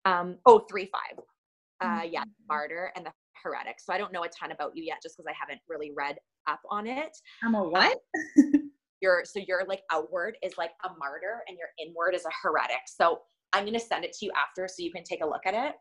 um 0.06 0.38
oh 0.46 0.66
three 0.70 0.90
five. 0.92 1.24
Uh 1.80 2.04
yeah 2.04 2.22
mm-hmm. 2.22 2.48
martyr 2.50 2.92
and 2.96 3.06
the 3.06 3.12
heretic 3.44 3.80
so 3.80 3.94
i 3.94 3.98
don't 3.98 4.12
know 4.12 4.24
a 4.24 4.30
ton 4.30 4.52
about 4.52 4.72
you 4.76 4.84
yet 4.84 4.98
just 5.02 5.16
because 5.16 5.30
i 5.30 5.36
haven't 5.40 5.62
really 5.70 5.92
read 5.96 6.18
up 6.48 6.60
on 6.72 6.88
it. 6.88 7.16
I'm 7.44 7.56
a 7.56 7.64
what? 7.64 7.98
You're 9.02 9.24
so 9.26 9.40
you're 9.48 9.64
like 9.68 9.84
outward 9.92 10.38
is 10.42 10.58
like 10.58 10.72
a 10.84 10.90
martyr 10.98 11.44
and 11.48 11.56
your 11.56 11.68
inward 11.78 12.16
is 12.16 12.26
a 12.26 12.32
heretic. 12.42 12.82
So 12.88 13.20
i'm 13.54 13.64
going 13.64 13.74
to 13.74 13.80
send 13.80 14.04
it 14.04 14.12
to 14.14 14.26
you 14.26 14.32
after 14.32 14.68
so 14.68 14.84
you 14.84 14.92
can 14.92 15.04
take 15.04 15.24
a 15.24 15.26
look 15.26 15.46
at 15.46 15.54
it. 15.54 15.76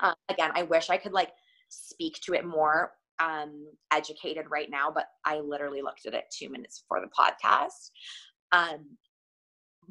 Uh, 0.00 0.14
again 0.28 0.50
i 0.54 0.62
wish 0.62 0.88
i 0.88 0.96
could 0.96 1.12
like 1.12 1.30
speak 1.68 2.14
to 2.22 2.32
it 2.32 2.44
more 2.46 2.92
um 3.20 3.66
educated 3.92 4.46
right 4.50 4.70
now 4.70 4.90
but 4.92 5.06
i 5.24 5.38
literally 5.40 5.82
looked 5.82 6.06
at 6.06 6.14
it 6.14 6.24
two 6.36 6.48
minutes 6.48 6.80
before 6.80 7.00
the 7.00 7.10
podcast 7.18 7.90
um 8.52 8.84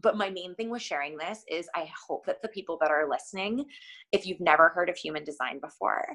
but 0.01 0.17
my 0.17 0.30
main 0.30 0.55
thing 0.55 0.69
with 0.69 0.82
sharing 0.82 1.17
this 1.17 1.43
is 1.49 1.69
i 1.76 1.89
hope 2.07 2.26
that 2.26 2.41
the 2.41 2.49
people 2.49 2.78
that 2.82 2.91
are 2.91 3.09
listening 3.09 3.65
if 4.11 4.26
you've 4.26 4.41
never 4.41 4.69
heard 4.69 4.89
of 4.89 4.97
human 4.97 5.24
design 5.24 5.59
before 5.59 6.05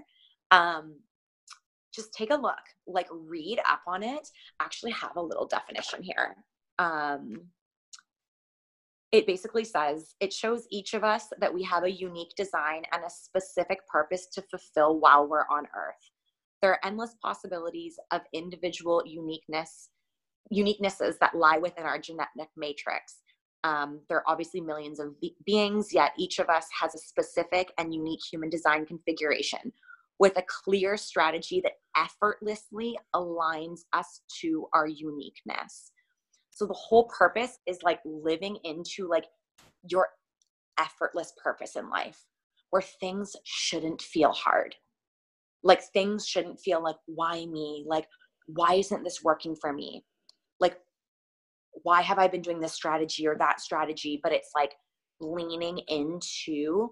um 0.51 0.97
just 1.99 2.13
take 2.13 2.31
a 2.31 2.37
look, 2.37 2.55
like 2.87 3.09
read 3.11 3.59
up 3.69 3.81
on 3.87 4.03
it. 4.03 4.29
Actually, 4.61 4.93
have 4.93 5.17
a 5.17 5.23
little 5.23 5.47
definition 5.47 6.03
here. 6.03 6.37
Um, 6.79 7.49
it 9.11 9.27
basically 9.27 9.65
says 9.65 10.15
it 10.21 10.33
shows 10.33 10.67
each 10.71 10.95
of 10.95 11.03
us 11.03 11.27
that 11.41 11.53
we 11.53 11.63
have 11.65 11.85
a 11.85 11.91
unique 11.91 12.35
design 12.37 12.83
and 12.93 13.03
a 13.05 13.11
specific 13.11 13.87
purpose 13.89 14.27
to 14.35 14.43
fulfill 14.43 15.01
while 15.01 15.27
we're 15.27 15.47
on 15.51 15.67
earth. 15.75 16.11
There 16.63 16.73
are 16.73 16.85
endless 16.85 17.15
possibilities 17.23 17.99
of 18.11 18.23
individual 18.33 19.03
uniqueness, 19.07 19.91
uniquenesses 20.53 21.19
that 21.21 21.37
lie 21.37 21.59
within 21.59 21.85
our 21.85 21.99
genetic 21.99 22.49
matrix. 22.57 23.19
Um, 23.65 24.01
there 24.09 24.19
are 24.19 24.29
obviously 24.29 24.61
millions 24.61 25.01
of 25.01 25.21
be- 25.21 25.37
beings, 25.45 25.93
yet 25.93 26.13
each 26.17 26.39
of 26.39 26.49
us 26.49 26.67
has 26.81 26.95
a 26.95 26.99
specific 26.99 27.73
and 27.79 27.95
unique 27.95 28.21
human 28.31 28.51
design 28.51 28.87
configuration 28.87 29.73
with 30.19 30.37
a 30.37 30.45
clear 30.65 30.97
strategy 30.97 31.61
that 31.63 31.75
effortlessly 31.97 32.99
aligns 33.15 33.81
us 33.93 34.23
to 34.41 34.67
our 34.73 34.87
uniqueness. 34.87 35.93
So 36.51 36.67
the 36.67 36.75
whole 36.75 37.05
purpose 37.05 37.59
is 37.67 37.79
like 37.85 38.01
living 38.05 38.59
into 38.65 39.09
like 39.09 39.27
your 39.89 40.09
effortless 40.79 41.33
purpose 41.43 41.77
in 41.77 41.89
life 41.89 42.25
where 42.71 42.83
things 42.83 43.35
shouldn't 43.45 44.03
feel 44.03 44.33
hard. 44.33 44.75
Like 45.63 45.83
things 45.83 46.27
shouldn't 46.27 46.61
feel 46.61 46.83
like 46.83 46.97
why 47.07 47.47
me? 47.47 47.85
Like 47.87 48.07
why 48.47 48.75
isn't 48.75 49.05
this 49.05 49.23
working 49.23 49.55
for 49.55 49.73
me? 49.73 50.05
Like 50.61 50.79
why 51.83 52.03
have 52.03 52.19
I 52.19 52.29
been 52.29 52.43
doing 52.43 52.61
this 52.61 52.73
strategy 52.73 53.27
or 53.27 53.37
that 53.37 53.61
strategy? 53.61 54.21
But 54.23 54.33
it's 54.33 54.51
like 54.55 54.75
leaning 55.21 55.79
into 55.89 56.91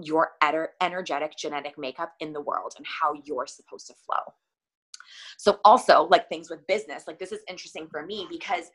your 0.00 0.32
energetic 0.80 1.36
genetic 1.36 1.76
makeup 1.76 2.12
in 2.20 2.32
the 2.32 2.40
world 2.40 2.74
and 2.76 2.86
how 2.86 3.14
you're 3.24 3.46
supposed 3.46 3.88
to 3.88 3.94
flow. 4.06 4.32
So 5.36 5.58
also 5.64 6.04
like 6.04 6.28
things 6.28 6.50
with 6.50 6.66
business, 6.66 7.04
like 7.06 7.18
this 7.18 7.32
is 7.32 7.40
interesting 7.48 7.88
for 7.90 8.04
me 8.04 8.26
because 8.30 8.70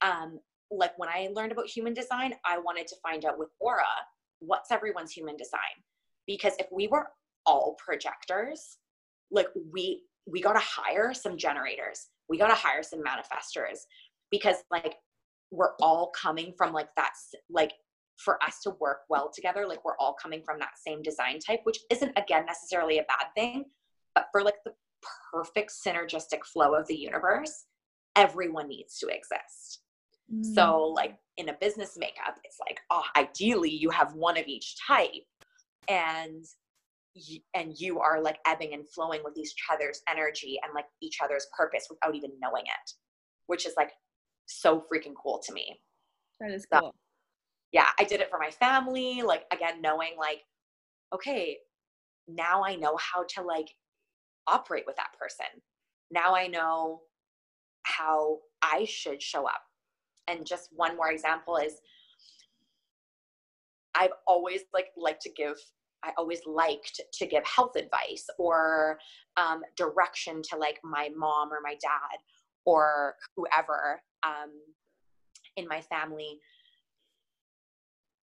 um 0.00 0.38
like 0.70 0.98
when 0.98 1.08
I 1.08 1.30
learned 1.32 1.52
about 1.52 1.66
human 1.66 1.94
design, 1.94 2.34
I 2.44 2.58
wanted 2.58 2.86
to 2.88 2.96
find 3.02 3.24
out 3.24 3.38
with 3.38 3.48
aura 3.58 3.84
what's 4.40 4.70
everyone's 4.70 5.12
human 5.12 5.36
design. 5.36 5.60
Because 6.26 6.52
if 6.58 6.66
we 6.70 6.88
were 6.88 7.08
all 7.48 7.76
projectors, 7.84 8.76
like 9.30 9.48
we 9.72 10.02
we 10.26 10.42
got 10.42 10.52
to 10.52 10.60
hire 10.62 11.14
some 11.14 11.38
generators. 11.38 12.08
We 12.28 12.36
got 12.36 12.48
to 12.48 12.54
hire 12.54 12.82
some 12.82 13.00
manifestors 13.02 13.78
because 14.30 14.56
like 14.70 14.96
we're 15.50 15.74
all 15.80 16.10
coming 16.10 16.52
from 16.56 16.72
like 16.72 16.88
that's 16.96 17.34
like 17.50 17.72
for 18.16 18.42
us 18.42 18.60
to 18.64 18.70
work 18.80 19.00
well 19.08 19.30
together 19.32 19.66
like 19.66 19.84
we're 19.84 19.96
all 19.98 20.14
coming 20.20 20.42
from 20.44 20.58
that 20.58 20.72
same 20.84 21.02
design 21.02 21.38
type 21.38 21.60
which 21.62 21.78
isn't 21.90 22.12
again 22.18 22.44
necessarily 22.44 22.98
a 22.98 23.04
bad 23.04 23.26
thing 23.34 23.64
but 24.14 24.26
for 24.32 24.42
like 24.42 24.56
the 24.64 24.72
perfect 25.32 25.70
synergistic 25.70 26.44
flow 26.44 26.74
of 26.74 26.86
the 26.88 26.96
universe 26.96 27.64
everyone 28.16 28.68
needs 28.68 28.98
to 28.98 29.06
exist 29.06 29.80
mm. 30.34 30.44
so 30.54 30.92
like 30.94 31.16
in 31.36 31.48
a 31.48 31.56
business 31.60 31.96
makeup 31.96 32.36
it's 32.44 32.58
like 32.68 32.80
oh 32.90 33.04
ideally 33.16 33.70
you 33.70 33.88
have 33.88 34.14
one 34.14 34.36
of 34.36 34.46
each 34.46 34.74
type 34.86 35.12
and 35.88 36.44
and 37.54 37.78
you 37.78 38.00
are 38.00 38.20
like 38.20 38.38
ebbing 38.46 38.74
and 38.74 38.88
flowing 38.90 39.20
with 39.24 39.36
each 39.36 39.54
other's 39.72 40.02
energy 40.08 40.58
and 40.64 40.72
like 40.74 40.86
each 41.00 41.18
other's 41.22 41.46
purpose 41.56 41.86
without 41.90 42.14
even 42.14 42.30
knowing 42.40 42.64
it 42.64 42.92
which 43.46 43.66
is 43.66 43.74
like 43.76 43.92
so 44.46 44.84
freaking 44.92 45.14
cool 45.22 45.40
to 45.44 45.52
me 45.52 45.80
that 46.40 46.50
is 46.50 46.66
cool 46.72 46.80
so, 46.80 46.92
yeah, 47.72 47.88
I 47.98 48.04
did 48.04 48.20
it 48.20 48.30
for 48.30 48.38
my 48.38 48.50
family. 48.50 49.22
Like, 49.22 49.44
again, 49.52 49.82
knowing 49.82 50.12
like, 50.18 50.40
okay, 51.14 51.58
now 52.26 52.64
I 52.64 52.76
know 52.76 52.96
how 52.96 53.24
to 53.34 53.42
like 53.42 53.68
operate 54.46 54.84
with 54.86 54.96
that 54.96 55.10
person. 55.18 55.46
Now 56.10 56.34
I 56.34 56.46
know 56.46 57.00
how 57.84 58.38
I 58.62 58.84
should 58.84 59.22
show 59.22 59.46
up. 59.46 59.60
And 60.26 60.46
just 60.46 60.68
one 60.72 60.96
more 60.96 61.10
example 61.10 61.56
is 61.56 61.74
I've 63.94 64.12
always 64.26 64.60
like 64.72 64.88
like 64.96 65.18
to 65.20 65.30
give 65.30 65.56
I 66.04 66.12
always 66.16 66.40
liked 66.46 67.00
to 67.12 67.26
give 67.26 67.44
health 67.44 67.76
advice 67.76 68.26
or 68.38 68.98
um, 69.36 69.62
direction 69.76 70.42
to 70.50 70.56
like 70.56 70.78
my 70.84 71.10
mom 71.16 71.52
or 71.52 71.58
my 71.62 71.74
dad 71.80 72.18
or 72.64 73.14
whoever 73.36 74.00
um, 74.22 74.50
in 75.56 75.66
my 75.66 75.80
family. 75.80 76.38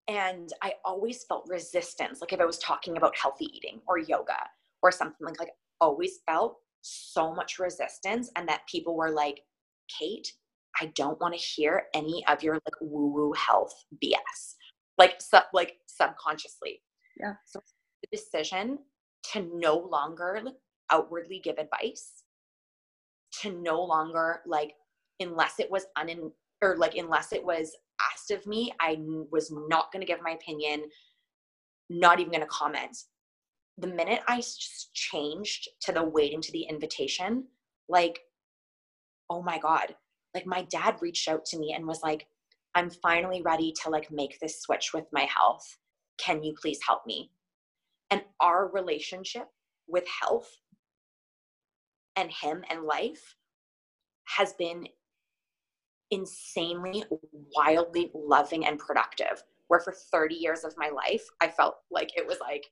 And 0.08 0.52
i 0.62 0.74
always 0.86 1.24
felt 1.24 1.48
resistance 1.50 2.22
like 2.22 2.32
if 2.32 2.40
i 2.40 2.46
was 2.46 2.60
talking 2.60 2.96
about 2.96 3.18
healthy 3.18 3.46
eating 3.46 3.82
or 3.88 3.98
yoga 3.98 4.38
or 4.84 4.92
something 4.92 5.26
like 5.26 5.40
like 5.40 5.50
always 5.82 6.20
felt 6.28 6.58
so 6.84 7.34
much 7.34 7.58
resistance 7.58 8.30
and 8.36 8.48
that 8.48 8.62
people 8.68 8.96
were 8.96 9.10
like 9.10 9.42
kate 9.88 10.32
i 10.80 10.86
don't 10.94 11.20
want 11.20 11.34
to 11.34 11.40
hear 11.40 11.86
any 11.96 12.24
of 12.28 12.44
your 12.44 12.54
like 12.54 12.82
woo 12.82 13.08
woo 13.08 13.34
health 13.34 13.74
bs 14.04 14.54
like 15.00 15.20
sub 15.20 15.44
like 15.54 15.78
subconsciously 15.88 16.82
yeah 17.20 17.34
so 17.46 17.62
the 18.02 18.18
decision 18.18 18.78
to 19.24 19.50
no 19.56 19.78
longer 19.78 20.42
outwardly 20.92 21.42
give 21.44 21.58
advice 21.58 22.24
to 23.42 23.52
no 23.52 23.82
longer 23.82 24.42
like 24.46 24.74
unless 25.20 25.60
it 25.60 25.70
was 25.70 25.86
un 25.96 26.32
or 26.62 26.78
like 26.78 26.96
unless 26.96 27.34
it 27.34 27.44
was 27.44 27.76
asked 28.12 28.32
of 28.32 28.46
me, 28.48 28.74
I 28.80 28.98
was 29.32 29.52
not 29.52 29.92
going 29.92 30.02
to 30.02 30.12
give 30.12 30.22
my 30.22 30.32
opinion, 30.32 30.84
not 31.90 32.20
even 32.20 32.32
going 32.32 32.42
to 32.42 32.48
comment. 32.48 32.98
The 33.78 33.88
minute 33.88 34.22
I 34.28 34.42
changed 34.94 35.70
to 35.82 35.92
the 35.92 36.04
waiting 36.04 36.42
to 36.42 36.52
the 36.52 36.64
invitation, 36.64 37.46
like, 37.90 38.20
oh 39.30 39.42
my 39.42 39.60
God, 39.60 39.96
like 40.34 40.46
my 40.46 40.64
dad 40.64 40.98
reached 41.02 41.28
out 41.28 41.46
to 41.46 41.60
me 41.60 41.74
and 41.74 41.86
was 41.86 42.02
like, 42.02 42.26
I'm 42.74 42.90
finally 42.90 43.42
ready 43.42 43.74
to 43.84 43.90
like 43.90 44.12
make 44.12 44.40
this 44.40 44.62
switch 44.62 44.92
with 44.94 45.06
my 45.12 45.24
health. 45.24 45.78
Can 46.18 46.44
you 46.44 46.54
please 46.60 46.80
help 46.88 47.06
me? 47.06 47.32
And 48.12 48.22
our 48.40 48.70
relationship 48.72 49.48
with 49.88 50.06
health 50.08 50.50
and 52.16 52.32
him 52.32 52.64
and 52.70 52.84
life 52.84 53.36
has 54.26 54.54
been 54.54 54.88
insanely, 56.12 57.04
wildly 57.56 58.12
loving 58.14 58.66
and 58.66 58.80
productive 58.80 59.44
where 59.68 59.80
for 59.80 59.94
30 60.12 60.36
years 60.36 60.64
of 60.64 60.74
my 60.78 60.90
life, 60.90 61.24
I 61.42 61.48
felt 61.48 61.76
like 61.92 62.12
it 62.16 62.26
was 62.26 62.38
like, 62.40 62.66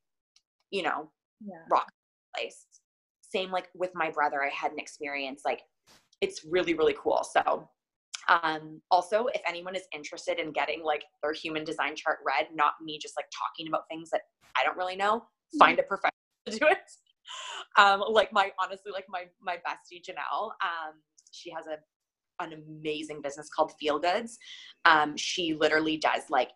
you 0.72 0.84
know, 0.84 1.10
yeah. 1.44 1.64
rock 1.70 1.92
place. 2.36 2.66
Same 3.22 3.52
like 3.52 3.70
with 3.74 3.92
my 3.96 4.12
brother, 4.12 4.44
I 4.44 4.50
had 4.50 4.72
an 4.72 4.80
experience 4.80 5.42
like 5.46 5.62
it's 6.22 6.46
really, 6.46 6.74
really 6.74 6.96
cool. 7.02 7.26
So 7.30 7.68
um, 8.30 8.82
also, 8.90 9.28
if 9.28 9.42
anyone 9.48 9.76
is 9.76 9.84
interested 9.94 10.40
in 10.40 10.52
getting 10.52 10.84
like 10.84 11.04
their 11.22 11.34
human 11.34 11.64
design 11.64 11.96
chart 11.96 12.20
read, 12.26 12.48
not 12.54 12.74
me 12.84 12.98
just 13.02 13.16
like 13.18 13.26
talking 13.32 13.68
about 13.68 13.84
things 13.90 14.10
that 14.12 14.22
I 14.58 14.64
don't 14.64 14.78
really 14.78 14.96
know, 14.96 15.20
mm-hmm. 15.20 15.58
find 15.60 15.80
a 15.80 15.84
professional 15.84 16.12
to 16.48 16.58
do 16.58 16.66
it. 16.68 16.78
Um, 17.78 18.04
like 18.10 18.32
my 18.32 18.52
honestly, 18.62 18.92
like 18.92 19.06
my 19.10 19.24
my 19.42 19.56
bestie 19.56 20.02
Janelle, 20.02 20.52
um, 20.62 20.96
she 21.32 21.52
has 21.52 21.66
a 21.68 21.78
an 22.44 22.54
amazing 22.54 23.22
business 23.22 23.50
called 23.56 23.74
Feel 23.80 24.00
Goods. 24.00 24.38
Um, 24.86 25.16
she 25.16 25.54
literally 25.54 25.98
does 25.98 26.24
like 26.30 26.50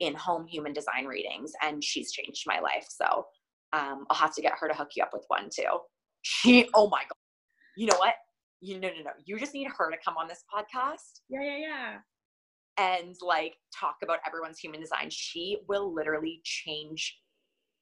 in 0.00 0.14
home 0.14 0.46
human 0.46 0.72
design 0.72 1.06
readings, 1.06 1.52
and 1.62 1.82
she's 1.82 2.12
changed 2.12 2.44
my 2.46 2.60
life. 2.60 2.86
So 2.88 3.26
um, 3.72 4.04
I'll 4.10 4.16
have 4.16 4.34
to 4.34 4.42
get 4.42 4.54
her 4.58 4.68
to 4.68 4.74
hook 4.74 4.90
you 4.96 5.02
up 5.02 5.10
with 5.12 5.24
one 5.28 5.48
too. 5.54 5.78
She, 6.22 6.68
oh 6.74 6.88
my 6.88 7.02
god, 7.02 7.16
you 7.76 7.86
know 7.86 7.96
what? 7.98 8.14
You 8.64 8.78
no 8.78 8.88
no 8.88 9.02
no. 9.04 9.10
You 9.24 9.38
just 9.38 9.54
need 9.54 9.66
her 9.76 9.90
to 9.90 9.96
come 10.02 10.16
on 10.16 10.28
this 10.28 10.44
podcast. 10.52 11.20
Yeah 11.28 11.42
yeah 11.42 11.56
yeah. 11.58 11.96
And 12.78 13.16
like 13.20 13.56
talk 13.78 13.96
about 14.02 14.20
everyone's 14.26 14.58
human 14.58 14.80
design. 14.80 15.10
She 15.10 15.58
will 15.68 15.92
literally 15.92 16.40
change 16.44 17.18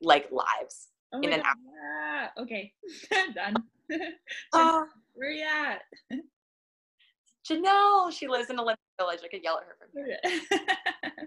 like 0.01 0.28
lives 0.32 0.89
oh 1.12 1.20
in 1.20 1.32
an 1.32 1.43
hour. 1.43 1.55
Yeah. 1.85 2.43
Okay, 2.43 2.73
done. 3.35 3.55
uh, 4.52 4.85
Where 5.15 5.28
are 5.28 5.32
you 5.32 5.47
at? 5.47 5.82
Janelle, 7.48 8.11
she 8.11 8.27
lives 8.27 8.48
in 8.48 8.59
a 8.59 8.62
village. 8.62 9.20
I 9.24 9.28
could 9.31 9.43
yell 9.43 9.59
at 9.59 9.65
her 9.65 9.77
from 9.78 10.05
here. 10.05 11.27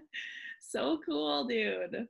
so 0.60 0.98
cool, 1.04 1.46
dude. 1.46 2.08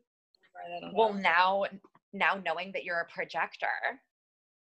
Well, 0.95 1.13
now, 1.13 1.65
now 2.13 2.41
knowing 2.45 2.73
that 2.73 2.85
you're 2.85 3.01
a 3.01 3.13
projector, 3.13 4.01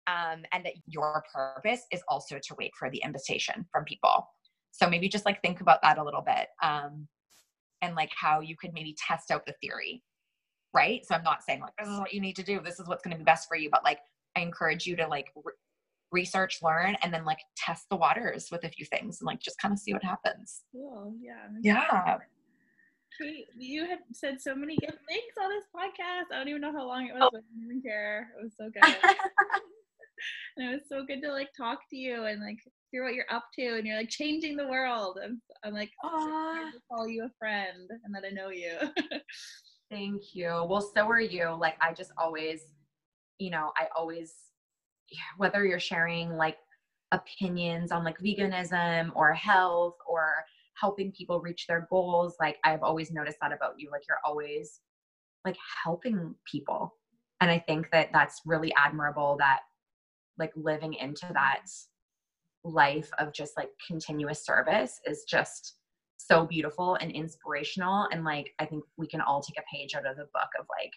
um, 0.08 0.44
and 0.52 0.66
that 0.66 0.74
your 0.88 1.24
purpose 1.34 1.82
is 1.92 2.02
also 2.08 2.38
to 2.40 2.56
wait 2.58 2.72
for 2.78 2.90
the 2.90 3.02
invitation 3.04 3.66
from 3.72 3.84
people. 3.86 4.28
So 4.72 4.90
maybe 4.90 5.08
just 5.08 5.26
like 5.26 5.42
think 5.42 5.62
about 5.62 5.82
that 5.84 5.98
a 5.98 6.04
little 6.04 6.22
bit, 6.22 6.48
um, 6.62 7.08
and 7.82 7.96
like 7.96 8.12
how 8.16 8.42
you 8.42 8.56
could 8.58 8.74
maybe 8.74 8.96
test 8.98 9.32
out 9.32 9.46
the 9.46 9.54
theory, 9.62 10.04
right? 10.74 11.06
So 11.06 11.16
I'm 11.16 11.24
not 11.24 11.44
saying 11.44 11.62
like 11.62 11.74
this 11.80 11.88
is 11.88 12.00
what 12.00 12.14
you 12.14 12.20
need 12.22 12.36
to 12.36 12.44
do, 12.44 12.60
this 12.60 12.80
is 12.80 12.88
what's 12.88 13.04
going 13.04 13.14
to 13.14 13.18
be 13.18 13.24
best 13.24 13.48
for 13.48 13.56
you, 13.56 13.70
but 13.70 13.84
like 13.84 14.00
I 14.36 14.42
encourage 14.42 14.86
you 14.86 14.96
to 14.98 15.08
like 15.08 15.32
re- 15.36 15.54
research, 16.12 16.60
learn, 16.62 16.96
and 17.04 17.14
then 17.14 17.26
like 17.26 17.40
test 17.58 17.86
the 17.90 17.96
waters 17.96 18.50
with 18.52 18.64
a 18.64 18.70
few 18.70 18.86
things 18.86 19.22
and 19.22 19.28
like 19.28 19.40
just 19.40 19.60
kind 19.60 19.74
of 19.74 19.80
see 19.80 19.94
what 19.94 20.04
happens. 20.04 20.62
Cool. 20.72 21.14
Yeah. 21.22 21.48
Yeah. 21.62 22.18
Kate, 23.20 23.48
you 23.58 23.86
have 23.86 24.00
said 24.12 24.42
so 24.42 24.56
many 24.56 24.76
good 24.78 24.98
things 25.08 25.34
on 25.42 25.50
this 25.50 25.64
podcast. 25.74 26.34
I 26.34 26.38
don't 26.38 26.50
even 26.50 26.62
know 26.62 26.74
how 26.74 26.86
long 26.86 27.08
it 27.08 27.14
was, 27.14 27.24
oh. 27.24 27.30
but 27.32 27.40
I 27.40 27.42
didn't 27.50 27.66
even 27.66 27.82
care. 27.82 28.34
It 28.38 28.44
was 28.44 28.54
so 28.58 28.70
good. 28.74 29.16
and 30.58 30.70
it 30.70 30.74
was 30.74 30.82
so 30.90 31.06
good 31.06 31.22
to 31.22 31.32
like 31.32 31.50
talk 31.58 31.80
to 31.90 31.96
you 31.96 32.26
and 32.26 32.42
like 32.42 32.60
hear 32.92 33.04
what 33.04 33.14
you're 33.14 33.26
up 33.32 33.46
to 33.58 33.78
and 33.78 33.86
you're 33.86 33.98
like 33.98 34.10
changing 34.10 34.56
the 34.56 34.68
world. 34.68 35.20
I'm, 35.24 35.42
I'm 35.64 35.74
like, 35.74 35.92
oh, 36.04 36.70
to 36.74 36.80
call 36.90 37.08
you 37.08 37.26
a 37.26 37.32
friend 37.38 37.90
and 38.04 38.16
that 38.16 38.24
I 38.26 38.32
know 38.32 38.50
you. 38.50 38.78
Thank 39.92 40.34
you. 40.34 40.66
Well, 40.68 40.90
so 40.96 41.08
are 41.08 41.20
you. 41.20 41.56
Like, 41.60 41.76
I 41.82 41.94
just 41.94 42.12
always, 42.18 42.62
you 43.38 43.52
know, 43.52 43.72
I 43.78 43.88
always 43.96 44.34
whether 45.38 45.66
you're 45.66 45.80
sharing 45.80 46.36
like 46.38 46.58
opinions 47.12 47.92
on 47.92 48.04
like 48.04 48.20
veganism 48.20 49.12
or 49.16 49.34
health 49.34 49.96
or 50.08 50.44
helping 50.80 51.12
people 51.12 51.40
reach 51.40 51.68
their 51.68 51.88
goals 51.90 52.36
like 52.40 52.58
i've 52.64 52.84
always 52.84 53.12
noticed 53.12 53.38
that 53.42 53.54
about 53.54 53.76
you 53.78 53.90
like 53.92 54.02
you're 54.10 54.18
always 54.26 54.82
like 55.46 55.56
helping 55.84 56.34
people 56.52 56.94
and 57.42 57.50
i 57.52 57.60
think 57.60 57.88
that 57.92 58.10
that's 58.12 58.42
really 58.46 58.74
admirable 58.76 59.38
that 59.40 59.60
like 60.38 60.52
living 60.56 60.94
into 60.94 61.28
that 61.34 61.66
life 62.64 63.10
of 63.20 63.34
just 63.34 63.56
like 63.58 63.70
continuous 63.86 64.46
service 64.46 65.00
is 65.06 65.24
just 65.24 65.76
so 66.18 66.46
beautiful 66.46 66.96
and 66.96 67.12
inspirational 67.12 68.08
and 68.12 68.24
like 68.24 68.52
i 68.60 68.66
think 68.66 68.84
we 68.98 69.06
can 69.06 69.22
all 69.22 69.42
take 69.42 69.60
a 69.60 69.76
page 69.76 69.94
out 69.94 70.08
of 70.08 70.16
the 70.16 70.24
book 70.34 70.50
of 70.60 70.66
like 70.80 70.92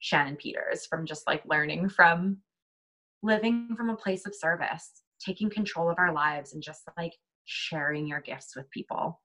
shannon 0.00 0.34
peters 0.34 0.86
from 0.86 1.06
just 1.06 1.26
like 1.28 1.42
learning 1.46 1.88
from 1.88 2.38
living 3.22 3.74
from 3.76 3.90
a 3.90 3.96
place 3.96 4.26
of 4.26 4.34
service, 4.34 5.02
taking 5.20 5.50
control 5.50 5.90
of 5.90 5.98
our 5.98 6.12
lives 6.12 6.54
and 6.54 6.62
just 6.62 6.82
like 6.96 7.12
sharing 7.44 8.06
your 8.06 8.20
gifts 8.20 8.54
with 8.56 8.70
people. 8.70 9.20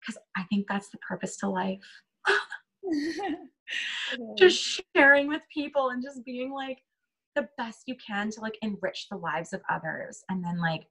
Because 0.00 0.20
I 0.36 0.44
think 0.44 0.66
that's 0.68 0.90
the 0.90 0.98
purpose 0.98 1.36
to 1.38 1.48
life. 1.48 1.80
just 4.38 4.82
sharing 4.96 5.26
with 5.26 5.42
people 5.52 5.90
and 5.90 6.02
just 6.02 6.24
being 6.24 6.52
like 6.52 6.78
the 7.36 7.48
best 7.56 7.84
you 7.86 7.94
can 8.04 8.30
to 8.30 8.40
like 8.40 8.58
enrich 8.62 9.06
the 9.08 9.16
lives 9.16 9.52
of 9.52 9.60
others. 9.70 10.24
And 10.28 10.44
then, 10.44 10.58
like, 10.58 10.88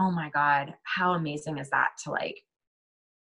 oh 0.00 0.10
my 0.10 0.30
God, 0.30 0.74
how 0.82 1.12
amazing 1.12 1.58
is 1.58 1.70
that 1.70 1.90
to 2.02 2.10
like 2.10 2.42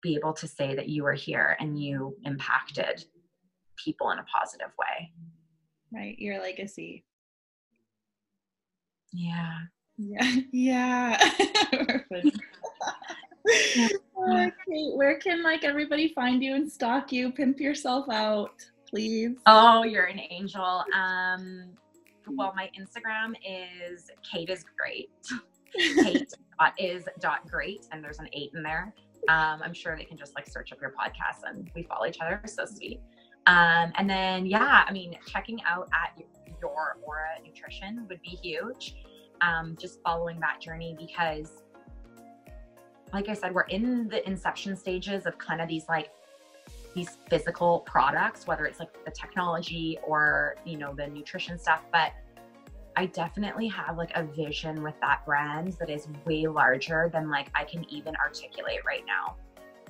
be 0.02 0.16
able 0.16 0.34
to 0.34 0.48
say 0.48 0.76
that 0.76 0.88
you 0.88 1.04
were 1.04 1.14
here 1.14 1.58
and 1.60 1.78
you 1.82 2.16
impacted 2.24 3.04
people 3.84 4.12
in 4.12 4.20
a 4.20 4.24
positive 4.24 4.72
way? 4.80 5.12
Right. 5.92 6.18
Your 6.18 6.40
legacy. 6.40 7.04
Yeah. 9.12 9.60
Yeah. 9.98 10.36
Yeah. 10.52 11.32
okay. 14.28 14.90
Where 14.96 15.20
can 15.20 15.44
like 15.44 15.64
everybody 15.64 16.14
find 16.14 16.44
you 16.44 16.56
and 16.56 16.72
stalk 16.72 17.12
you? 17.12 17.32
Pimp 17.32 17.60
yourself 17.60 18.08
out, 18.10 18.66
please. 18.90 19.38
Oh, 19.46 19.84
you're 19.84 20.06
an 20.06 20.20
angel. 20.30 20.84
Um 20.94 21.70
well, 22.30 22.54
my 22.56 22.70
Instagram 22.80 23.34
is 23.48 24.10
Kate 24.30 24.50
is 24.50 24.64
great. 24.78 25.10
Kate 26.04 26.32
dot 26.60 26.74
is 26.78 27.04
dot 27.20 27.48
great, 27.50 27.88
and 27.92 28.04
there's 28.04 28.20
an 28.20 28.30
eight 28.34 28.52
in 28.56 28.64
there. 28.64 28.94
Um, 29.28 29.62
I'm 29.64 29.74
sure 29.74 29.96
they 29.98 30.04
can 30.04 30.18
just 30.18 30.36
like 30.36 30.48
search 30.48 30.72
up 30.72 30.80
your 30.82 30.92
podcast 30.92 31.50
and 31.50 31.70
we 31.76 31.84
follow 31.84 32.06
each 32.06 32.20
other. 32.22 32.42
So 32.46 32.66
sweet. 32.66 33.00
Um, 33.48 33.92
and 33.96 34.10
then 34.10 34.46
yeah, 34.46 34.84
I 34.88 34.92
mean, 34.92 35.18
checking 35.28 35.62
out 35.64 35.90
at 35.94 36.22
your 36.62 36.98
Aura 37.04 37.38
Nutrition 37.44 38.06
would 38.10 38.22
be 38.22 38.30
huge. 38.42 38.96
Um, 39.42 39.76
just 39.80 40.02
following 40.02 40.40
that 40.40 40.62
journey 40.62 40.96
because, 40.98 41.64
like 43.14 43.28
I 43.28 43.34
said, 43.34 43.54
we're 43.54 43.64
in 43.64 44.08
the 44.08 44.26
inception 44.28 44.76
stages 44.76 45.26
of 45.26 45.38
kind 45.38 45.62
of 45.62 45.68
these 45.68 45.86
like 45.90 46.10
these 46.96 47.18
physical 47.30 47.82
products, 47.82 48.48
whether 48.48 48.66
it's 48.66 48.80
like 48.80 49.04
the 49.06 49.12
technology 49.12 50.00
or 50.08 50.56
you 50.66 50.78
know 50.78 50.94
the 50.96 51.06
nutrition 51.06 51.60
stuff, 51.60 51.82
but 51.92 52.14
I 52.96 53.08
definitely 53.08 53.68
have 53.68 53.98
like 53.98 54.12
a 54.16 54.24
vision 54.24 54.82
with 54.82 54.96
that 55.02 55.26
brand 55.26 55.74
that 55.80 55.90
is 55.90 56.08
way 56.26 56.48
larger 56.48 57.10
than 57.12 57.30
like 57.30 57.50
I 57.54 57.66
can 57.66 57.86
even 57.90 58.16
articulate 58.16 58.80
right 58.86 59.04
now. 59.06 59.36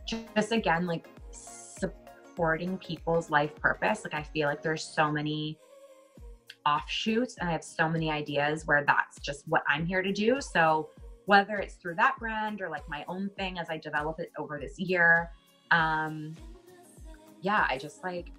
Just 0.08 0.52
again, 0.52 0.88
like 0.88 1.06
supporting 1.32 2.78
people's 2.80 3.30
life 3.30 3.56
purpose. 3.56 4.04
Like 4.04 4.16
I 4.16 4.24
feel 4.24 4.48
like 4.48 4.64
there's 4.64 4.84
so 4.84 5.12
many 5.12 5.60
offshoots 6.66 7.38
and 7.40 7.48
I 7.48 7.52
have 7.52 7.64
so 7.64 7.88
many 7.88 8.10
ideas 8.10 8.66
where 8.66 8.84
that's 8.86 9.20
just 9.20 9.48
what 9.48 9.62
I'm 9.68 9.86
here 9.86 10.02
to 10.02 10.12
do. 10.12 10.42
So 10.42 10.90
whether 11.26 11.58
it's 11.58 11.76
through 11.76 11.96
that 11.96 12.16
brand 12.18 12.62
or 12.62 12.70
like 12.70 12.88
my 12.90 13.06
own 13.08 13.30
thing 13.38 13.60
as 13.60 13.70
I 13.70 13.78
develop 13.78 14.20
it 14.20 14.32
over 14.38 14.60
this 14.60 14.80
year, 14.80 15.32
um, 15.72 16.36
yeah, 17.42 17.66
I 17.70 17.78
just 17.78 18.04
like, 18.04 18.32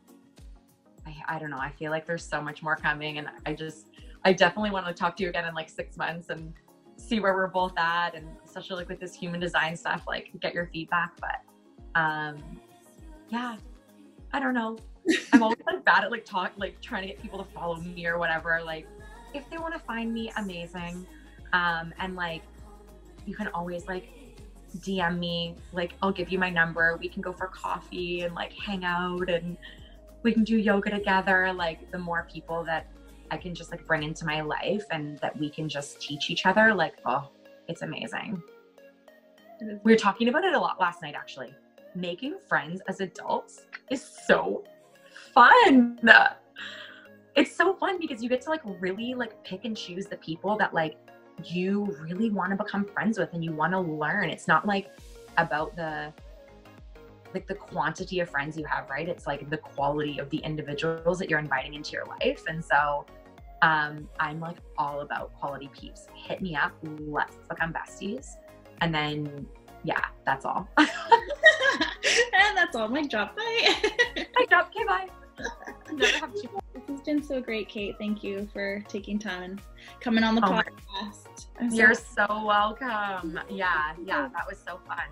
I, 1.07 1.37
I 1.37 1.39
don't 1.39 1.51
know. 1.51 1.59
I 1.59 1.71
feel 1.71 1.91
like 1.91 2.07
there's 2.07 2.25
so 2.25 2.41
much 2.41 2.63
more 2.63 2.77
coming 2.77 3.19
and 3.19 3.29
I 3.45 3.53
just, 3.53 3.89
I 4.25 4.33
definitely 4.33 4.71
want 4.71 4.87
to 4.87 4.93
talk 4.93 5.17
to 5.17 5.23
you 5.23 5.29
again 5.29 5.45
in 5.45 5.55
like 5.55 5.69
six 5.69 5.97
months 5.97 6.31
and 6.31 6.53
see 6.97 7.21
where 7.21 7.35
we're 7.35 7.47
both 7.47 7.77
at 7.79 8.15
and 8.15 8.27
especially 8.45 8.77
like 8.77 8.89
with 8.89 9.01
this 9.01 9.15
human 9.15 9.39
design 9.39 9.77
stuff, 9.77 10.03
like 10.07 10.31
get 10.41 10.55
your 10.55 10.67
feedback. 10.73 11.13
But 11.21 12.01
um, 12.01 12.37
yeah, 13.29 13.57
I 14.33 14.41
don't 14.41 14.55
know. 14.55 14.79
I'm 15.33 15.43
always 15.43 15.59
like 15.67 15.85
bad 15.85 16.05
at 16.05 16.11
like 16.11 16.25
talk, 16.25 16.53
like 16.57 16.81
trying 16.81 17.03
to 17.03 17.09
get 17.09 17.23
people 17.23 17.39
to 17.39 17.51
follow 17.53 17.77
me 17.77 18.07
or 18.07 18.19
whatever. 18.19 18.61
Like, 18.65 18.89
if 19.35 19.49
they 19.51 19.59
want 19.59 19.75
to 19.75 19.81
find 19.81 20.13
me, 20.13 20.33
amazing. 20.37 21.07
Um, 21.53 21.93
and 22.01 22.17
like, 22.17 22.43
you 23.27 23.35
can 23.35 23.49
always 23.49 23.87
like 23.87 24.09
DM 24.79 25.19
me. 25.19 25.57
Like, 25.73 25.95
I'll 26.03 26.13
give 26.13 26.31
you 26.31 26.39
my 26.39 26.51
number. 26.51 26.97
We 27.01 27.09
can 27.09 27.23
go 27.23 27.33
for 27.33 27.47
coffee 27.49 28.23
and 28.23 28.35
like 28.35 28.53
hang 28.53 28.85
out 28.85 29.29
and 29.29 29.57
we 30.23 30.33
can 30.33 30.45
do 30.45 30.57
yoga 30.57 30.91
together. 30.91 31.53
Like, 31.53 31.91
the 31.91 31.99
more 31.99 32.27
people 32.31 32.65
that 32.65 32.87
I 33.31 33.37
can 33.37 33.55
just 33.55 33.71
like 33.71 33.87
bring 33.87 34.03
into 34.03 34.25
my 34.25 34.41
life 34.41 34.85
and 34.91 35.19
that 35.19 35.39
we 35.39 35.51
can 35.51 35.69
just 35.69 36.01
teach 36.01 36.31
each 36.31 36.47
other, 36.47 36.75
like, 36.75 36.95
oh, 37.07 37.29
it's 37.69 37.83
amazing. 37.83 38.43
We 39.85 39.93
were 39.93 39.99
talking 39.99 40.29
about 40.29 40.45
it 40.45 40.55
a 40.55 40.59
lot 40.59 40.79
last 40.79 41.03
night, 41.03 41.15
actually. 41.17 41.55
Making 41.95 42.37
friends 42.47 42.83
as 42.89 43.01
adults 43.01 43.63
is 43.91 44.05
so 44.27 44.65
fun. 45.33 45.99
It's 47.35 47.55
so 47.55 47.75
fun 47.75 47.99
because 47.99 48.23
you 48.23 48.29
get 48.29 48.41
to 48.43 48.51
like 48.51 48.63
really 48.81 49.15
like 49.15 49.43
pick 49.45 49.65
and 49.65 49.77
choose 49.77 50.07
the 50.07 50.17
people 50.17 50.57
that 50.57 50.75
like 50.75 50.97
you 51.45 51.97
really 52.01 52.31
want 52.31 52.51
to 52.51 52.57
become 52.57 52.85
friends 52.85 53.19
with 53.19 53.33
and 53.33 53.45
you 53.45 53.53
want 53.53 53.73
to 53.73 53.81
learn. 53.81 54.31
It's 54.31 54.49
not 54.49 54.67
like 54.67 54.91
about 55.37 55.77
the 55.77 56.13
like 57.35 57.47
the 57.47 57.55
quantity 57.55 58.21
of 58.21 58.31
friends 58.31 58.57
you 58.57 58.65
have, 58.65 58.89
right? 58.89 59.09
It's 59.09 59.27
like 59.27 59.51
the 59.51 59.59
quality 59.59 60.19
of 60.19 60.31
the 60.31 60.39
individuals 60.39 61.19
that 61.19 61.29
you're 61.29 61.39
inviting 61.39 61.75
into 61.75 61.93
your 61.93 62.07
life. 62.07 62.43
And 62.49 62.65
so 62.65 63.05
um, 63.63 64.09
I'm 64.19 64.41
like 64.41 64.57
all 64.79 65.01
about 65.01 65.35
quality 65.35 65.69
peeps. 65.79 66.07
Hit 66.15 66.41
me 66.41 66.57
up. 66.57 66.73
Let's 66.83 67.37
become 67.49 67.75
besties. 67.75 68.37
And 68.81 68.95
then, 68.95 69.47
yeah, 69.85 70.01
that's 70.25 70.45
all. 70.45 70.69
and 70.79 70.89
that's 72.57 72.77
all. 72.77 72.89
My 72.89 73.03
job. 73.03 73.37
Bye. 73.37 73.75
Mic 74.17 74.49
drop. 74.49 74.71
Okay, 74.75 74.85
bye. 74.85 75.09
Never 75.93 76.19
have 76.19 76.35
to. 76.35 76.66
This 77.07 77.15
has 77.15 77.29
been 77.29 77.37
so 77.37 77.41
great, 77.41 77.69
Kate. 77.69 77.97
Thank 77.99 78.25
you 78.25 78.49
for 78.53 78.83
taking 78.89 79.21
time 79.21 79.43
and 79.43 79.61
coming 80.01 80.25
on 80.25 80.35
the 80.35 80.45
oh 80.45 80.51
podcast. 80.51 81.47
You're 81.71 81.95
so 81.95 82.27
welcome. 82.45 83.39
Yeah, 83.49 83.93
yeah, 84.05 84.29
that 84.33 84.45
was 84.49 84.59
so 84.59 84.81
fun. 84.89 85.05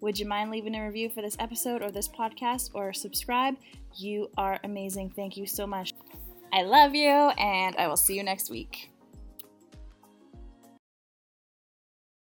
would 0.00 0.18
you 0.18 0.26
mind 0.26 0.50
leaving 0.50 0.74
a 0.74 0.84
review 0.84 1.10
for 1.10 1.22
this 1.22 1.36
episode 1.38 1.82
or 1.82 1.90
this 1.90 2.08
podcast 2.08 2.70
or 2.74 2.92
subscribe? 2.92 3.56
You 3.96 4.30
are 4.36 4.58
amazing. 4.64 5.10
Thank 5.10 5.36
you 5.36 5.46
so 5.46 5.66
much. 5.66 5.92
I 6.52 6.62
love 6.62 6.94
you, 6.94 7.10
and 7.10 7.76
I 7.76 7.86
will 7.86 7.96
see 7.96 8.16
you 8.16 8.22
next 8.22 8.50
week. 8.50 8.90